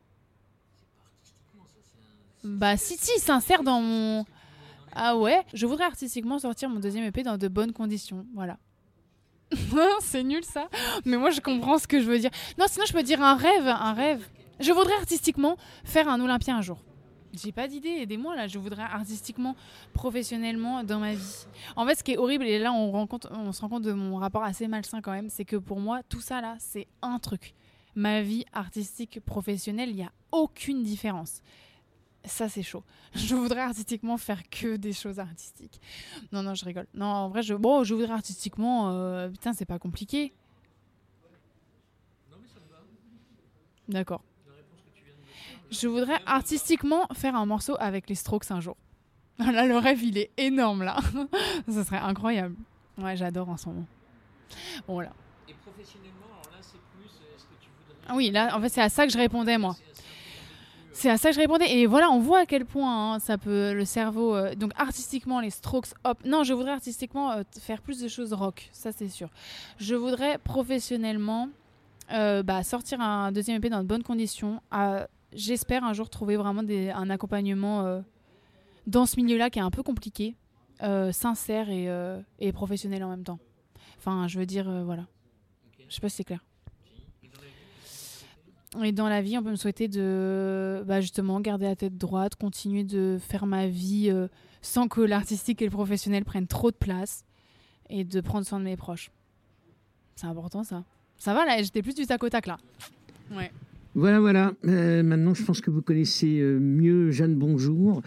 Bah 2.42 2.76
si 2.76 2.96
si 2.96 3.18
sincère 3.20 3.62
dans 3.62 3.80
mon 3.80 4.24
ah 4.92 5.16
ouais. 5.16 5.44
Je 5.52 5.66
voudrais 5.66 5.84
artistiquement 5.84 6.38
sortir 6.38 6.68
mon 6.68 6.80
deuxième 6.80 7.04
EP 7.04 7.22
dans 7.22 7.36
de 7.36 7.48
bonnes 7.48 7.72
conditions. 7.72 8.26
Voilà. 8.34 8.58
c'est 10.00 10.24
nul 10.24 10.44
ça. 10.44 10.68
Mais 11.04 11.16
moi 11.16 11.30
je 11.30 11.40
comprends 11.40 11.78
ce 11.78 11.86
que 11.86 12.00
je 12.00 12.06
veux 12.06 12.18
dire. 12.18 12.30
Non 12.58 12.66
sinon 12.68 12.86
je 12.86 12.92
peux 12.92 13.04
dire 13.04 13.22
un 13.22 13.36
rêve, 13.36 13.68
un 13.68 13.92
rêve. 13.92 14.26
Je 14.58 14.72
voudrais 14.72 14.94
artistiquement 14.94 15.56
faire 15.84 16.08
un 16.08 16.20
Olympien 16.20 16.56
un 16.56 16.62
jour. 16.62 16.82
J'ai 17.32 17.52
pas 17.52 17.68
d'idée, 17.68 17.88
aidez-moi 17.88 18.34
là. 18.36 18.46
Je 18.46 18.58
voudrais 18.58 18.82
artistiquement, 18.82 19.56
professionnellement 19.92 20.82
dans 20.84 20.98
ma 20.98 21.14
vie. 21.14 21.46
En 21.76 21.86
fait, 21.86 21.96
ce 21.96 22.04
qui 22.04 22.12
est 22.12 22.16
horrible, 22.18 22.44
et 22.44 22.58
là 22.58 22.72
on, 22.72 22.90
rencontre, 22.90 23.30
on 23.32 23.52
se 23.52 23.60
rend 23.60 23.68
compte 23.68 23.82
de 23.82 23.92
mon 23.92 24.16
rapport 24.16 24.44
assez 24.44 24.68
malsain 24.68 25.00
quand 25.02 25.12
même, 25.12 25.28
c'est 25.28 25.44
que 25.44 25.56
pour 25.56 25.80
moi, 25.80 26.02
tout 26.08 26.20
ça 26.20 26.40
là, 26.40 26.56
c'est 26.58 26.86
un 27.02 27.18
truc. 27.18 27.54
Ma 27.94 28.22
vie 28.22 28.44
artistique, 28.52 29.20
professionnelle, 29.24 29.90
il 29.90 29.96
n'y 29.96 30.04
a 30.04 30.12
aucune 30.32 30.82
différence. 30.82 31.42
Ça, 32.24 32.48
c'est 32.48 32.62
chaud. 32.62 32.82
Je 33.14 33.34
voudrais 33.34 33.60
artistiquement 33.60 34.18
faire 34.18 34.48
que 34.50 34.76
des 34.76 34.92
choses 34.92 35.18
artistiques. 35.20 35.80
Non, 36.32 36.42
non, 36.42 36.54
je 36.54 36.64
rigole. 36.64 36.86
Non, 36.92 37.06
en 37.06 37.28
vrai, 37.28 37.42
je, 37.42 37.54
bon, 37.54 37.84
je 37.84 37.94
voudrais 37.94 38.12
artistiquement. 38.12 38.90
euh, 38.90 39.28
putain, 39.28 39.52
c'est 39.52 39.64
pas 39.64 39.78
compliqué. 39.78 40.32
D'accord. 43.88 44.22
Je 45.70 45.88
voudrais 45.88 46.18
artistiquement 46.26 47.06
faire 47.14 47.34
un 47.34 47.46
morceau 47.46 47.76
avec 47.80 48.08
les 48.08 48.14
Strokes 48.14 48.50
un 48.50 48.60
jour. 48.60 48.76
Là, 49.38 49.66
le 49.66 49.76
rêve, 49.76 50.02
il 50.02 50.16
est 50.16 50.30
énorme, 50.38 50.82
là. 50.84 50.96
Ça 51.68 51.84
serait 51.84 51.98
incroyable. 51.98 52.54
Ouais, 52.96 53.16
j'adore 53.16 53.48
en 53.50 53.56
ce 53.56 53.68
moment. 53.68 53.84
Bon, 54.86 54.94
voilà. 54.94 55.10
Et 55.48 55.52
professionnellement, 55.54 56.26
alors 56.30 56.52
là, 56.52 56.58
c'est 56.62 56.78
plus. 56.96 57.04
Est-ce 57.34 57.44
que 57.44 57.54
tu 57.60 57.68
voudrais. 57.68 58.00
Ah 58.08 58.14
oui, 58.16 58.30
là, 58.30 58.56
en 58.56 58.60
fait, 58.62 58.68
c'est 58.70 58.80
à 58.80 58.88
ça 58.88 59.06
que 59.06 59.12
je 59.12 59.18
répondais, 59.18 59.58
moi. 59.58 59.76
C'est 60.92 61.10
à 61.10 61.18
ça 61.18 61.28
que 61.28 61.34
je 61.34 61.40
répondais. 61.40 61.70
Et 61.70 61.84
voilà, 61.86 62.08
on 62.10 62.20
voit 62.20 62.38
à 62.40 62.46
quel 62.46 62.64
point 62.64 63.14
hein, 63.14 63.18
ça 63.18 63.36
peut, 63.36 63.74
le 63.74 63.84
cerveau. 63.84 64.34
euh, 64.34 64.54
donc, 64.54 64.70
artistiquement, 64.76 65.40
les 65.40 65.50
strokes, 65.50 65.88
hop. 66.04 66.18
Non, 66.24 66.42
je 66.42 66.54
voudrais 66.54 66.72
artistiquement 66.72 67.32
euh, 67.32 67.42
faire 67.60 67.82
plus 67.82 68.00
de 68.00 68.08
choses 68.08 68.32
rock. 68.32 68.70
Ça, 68.72 68.92
c'est 68.92 69.08
sûr. 69.08 69.28
Je 69.78 69.94
voudrais 69.94 70.38
professionnellement 70.38 71.50
euh, 72.12 72.42
bah, 72.42 72.62
sortir 72.62 73.02
un 73.02 73.30
deuxième 73.32 73.58
EP 73.58 73.68
dans 73.68 73.82
de 73.82 73.86
bonnes 73.88 74.04
conditions. 74.04 74.62
à- 74.70 75.08
J'espère 75.36 75.84
un 75.84 75.92
jour 75.92 76.08
trouver 76.08 76.36
vraiment 76.36 76.62
un 76.62 77.10
accompagnement 77.10 77.84
euh, 77.84 78.00
dans 78.86 79.04
ce 79.04 79.16
milieu-là 79.16 79.50
qui 79.50 79.58
est 79.58 79.62
un 79.62 79.70
peu 79.70 79.82
compliqué, 79.82 80.34
euh, 80.82 81.12
sincère 81.12 81.68
et, 81.68 81.90
euh, 81.90 82.18
et 82.38 82.52
professionnel 82.52 83.04
en 83.04 83.10
même 83.10 83.22
temps. 83.22 83.38
Enfin, 83.98 84.28
je 84.28 84.38
veux 84.38 84.46
dire, 84.46 84.70
voilà. 84.84 85.06
Je 85.88 85.94
sais 85.94 86.00
pas 86.00 86.08
si 86.08 86.16
c'est 86.16 86.24
clair. 86.24 86.42
Et 88.82 88.92
dans 88.92 89.08
la 89.08 89.20
vie, 89.20 89.36
on 89.36 89.42
peut 89.42 89.50
me 89.50 89.56
souhaiter 89.56 89.88
de 89.88 90.82
bah, 90.86 91.02
justement 91.02 91.38
garder 91.40 91.66
la 91.66 91.76
tête 91.76 91.98
droite, 91.98 92.36
continuer 92.36 92.84
de 92.84 93.18
faire 93.20 93.44
ma 93.44 93.66
vie 93.66 94.10
sans 94.62 94.88
que 94.88 95.02
l'artistique 95.02 95.60
et 95.60 95.66
le 95.66 95.70
professionnel 95.70 96.24
prennent 96.24 96.46
trop 96.46 96.70
de 96.70 96.76
place 96.76 97.24
et 97.90 98.04
de 98.04 98.20
prendre 98.22 98.46
soin 98.46 98.58
de 98.58 98.64
mes 98.64 98.76
proches. 98.76 99.10
C'est 100.14 100.26
important 100.26 100.64
ça. 100.64 100.82
Ça 101.18 101.34
va 101.34 101.44
là, 101.44 101.62
j'étais 101.62 101.82
plus 101.82 101.94
du 101.94 102.06
tac 102.06 102.22
au 102.24 102.28
tac 102.30 102.46
là. 102.46 102.56
Ouais. 103.30 103.52
Voilà, 103.96 104.20
voilà. 104.20 104.52
Euh, 104.66 105.02
maintenant, 105.02 105.32
je 105.32 105.42
pense 105.42 105.62
que 105.62 105.70
vous 105.70 105.80
connaissez 105.80 106.38
euh, 106.40 106.58
mieux 106.60 107.10
Jeanne 107.12 107.34
Bonjour. 107.34 108.02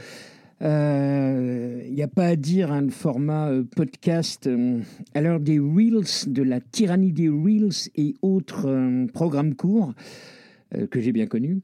Il 0.61 0.67
n'y 0.67 2.03
a 2.03 2.07
pas 2.13 2.27
à 2.27 2.35
dire, 2.35 2.71
hein, 2.71 2.81
le 2.81 2.89
format 2.89 3.49
euh, 3.49 3.63
podcast, 3.75 4.45
euh, 4.45 4.81
à 5.15 5.21
l'heure 5.21 5.39
des 5.39 5.57
Reels, 5.57 6.27
de 6.27 6.43
la 6.43 6.59
tyrannie 6.59 7.11
des 7.11 7.27
Reels 7.29 7.89
et 7.95 8.13
autres 8.21 8.67
euh, 8.67 9.07
programmes 9.07 9.55
courts 9.55 9.93
euh, 10.75 10.85
que 10.85 10.99
j'ai 11.01 11.11
bien 11.11 11.25
connus. 11.25 11.61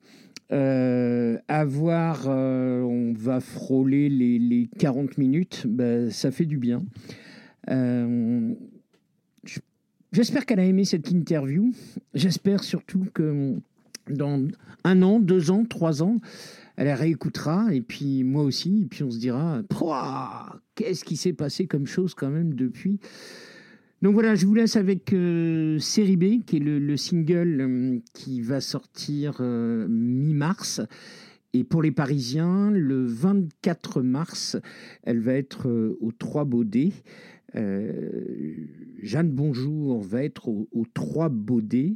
Euh, 0.51 1.37
avoir, 1.47 2.23
euh, 2.27 2.81
on 2.81 3.13
va 3.13 3.41
frôler 3.41 4.09
les, 4.09 4.39
les 4.39 4.67
40 4.79 5.19
minutes, 5.19 5.67
bah, 5.67 6.09
ça 6.09 6.31
fait 6.31 6.45
du 6.45 6.57
bien. 6.57 6.83
Euh, 7.69 8.55
je- 9.43 9.59
J'espère 10.13 10.47
qu'elle 10.47 10.59
a 10.61 10.65
aimé 10.65 10.83
cette 10.85 11.11
interview. 11.11 11.73
J'espère 12.15 12.63
surtout 12.63 13.05
que 13.13 13.55
dans 14.09 14.41
un 14.83 15.01
an, 15.01 15.19
deux 15.19 15.51
ans, 15.51 15.65
trois 15.65 16.03
ans, 16.03 16.17
elle 16.77 16.91
réécoutera 16.91 17.73
et 17.73 17.81
puis 17.81 18.23
moi 18.23 18.43
aussi, 18.43 18.83
et 18.83 18.85
puis 18.85 19.03
on 19.03 19.11
se 19.11 19.19
dira, 19.19 19.61
qu'est-ce 20.75 21.05
qui 21.05 21.17
s'est 21.17 21.33
passé 21.33 21.67
comme 21.67 21.87
chose 21.87 22.13
quand 22.13 22.29
même 22.29 22.53
depuis. 22.53 22.99
Donc 24.01 24.13
voilà, 24.13 24.35
je 24.35 24.45
vous 24.45 24.53
laisse 24.53 24.75
avec 24.75 25.13
euh, 25.13 25.79
Série 25.79 26.17
B, 26.17 26.43
qui 26.45 26.57
est 26.57 26.59
le, 26.59 26.79
le 26.79 26.97
single 26.97 27.59
euh, 27.59 27.99
qui 28.13 28.41
va 28.41 28.61
sortir 28.61 29.37
euh, 29.39 29.87
mi-mars. 29.89 30.81
Et 31.53 31.63
pour 31.63 31.81
les 31.81 31.91
Parisiens, 31.91 32.69
le 32.69 33.05
24 33.05 34.01
mars, 34.01 34.57
elle 35.03 35.21
va 35.21 35.33
être 35.33 35.69
euh, 35.69 35.97
au 36.01 36.11
Trois 36.11 36.45
Baudets. 36.45 36.91
Jeanne 39.01 39.31
Bonjour 39.31 40.01
va 40.01 40.23
être 40.23 40.49
au, 40.49 40.67
au 40.73 40.85
Trois 40.93 41.29
Baudets. 41.29 41.95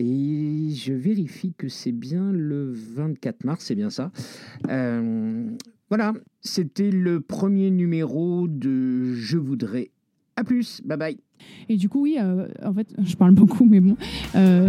Et 0.00 0.70
je 0.76 0.92
vérifie 0.92 1.54
que 1.58 1.68
c'est 1.68 1.90
bien 1.90 2.30
le 2.30 2.72
24 2.72 3.42
mars, 3.42 3.64
c'est 3.64 3.74
bien 3.74 3.90
ça. 3.90 4.12
Euh, 4.68 5.50
voilà, 5.88 6.12
c'était 6.40 6.92
le 6.92 7.20
premier 7.20 7.72
numéro 7.72 8.46
de 8.46 9.12
Je 9.14 9.38
voudrais. 9.38 9.90
À 10.36 10.44
plus, 10.44 10.80
bye 10.84 10.96
bye. 10.96 11.18
Et 11.68 11.76
du 11.76 11.88
coup, 11.88 12.02
oui, 12.02 12.16
euh, 12.20 12.46
en 12.64 12.72
fait, 12.72 12.94
je 13.04 13.16
parle 13.16 13.34
beaucoup, 13.34 13.64
mais 13.64 13.80
bon. 13.80 13.96
euh, 14.36 14.68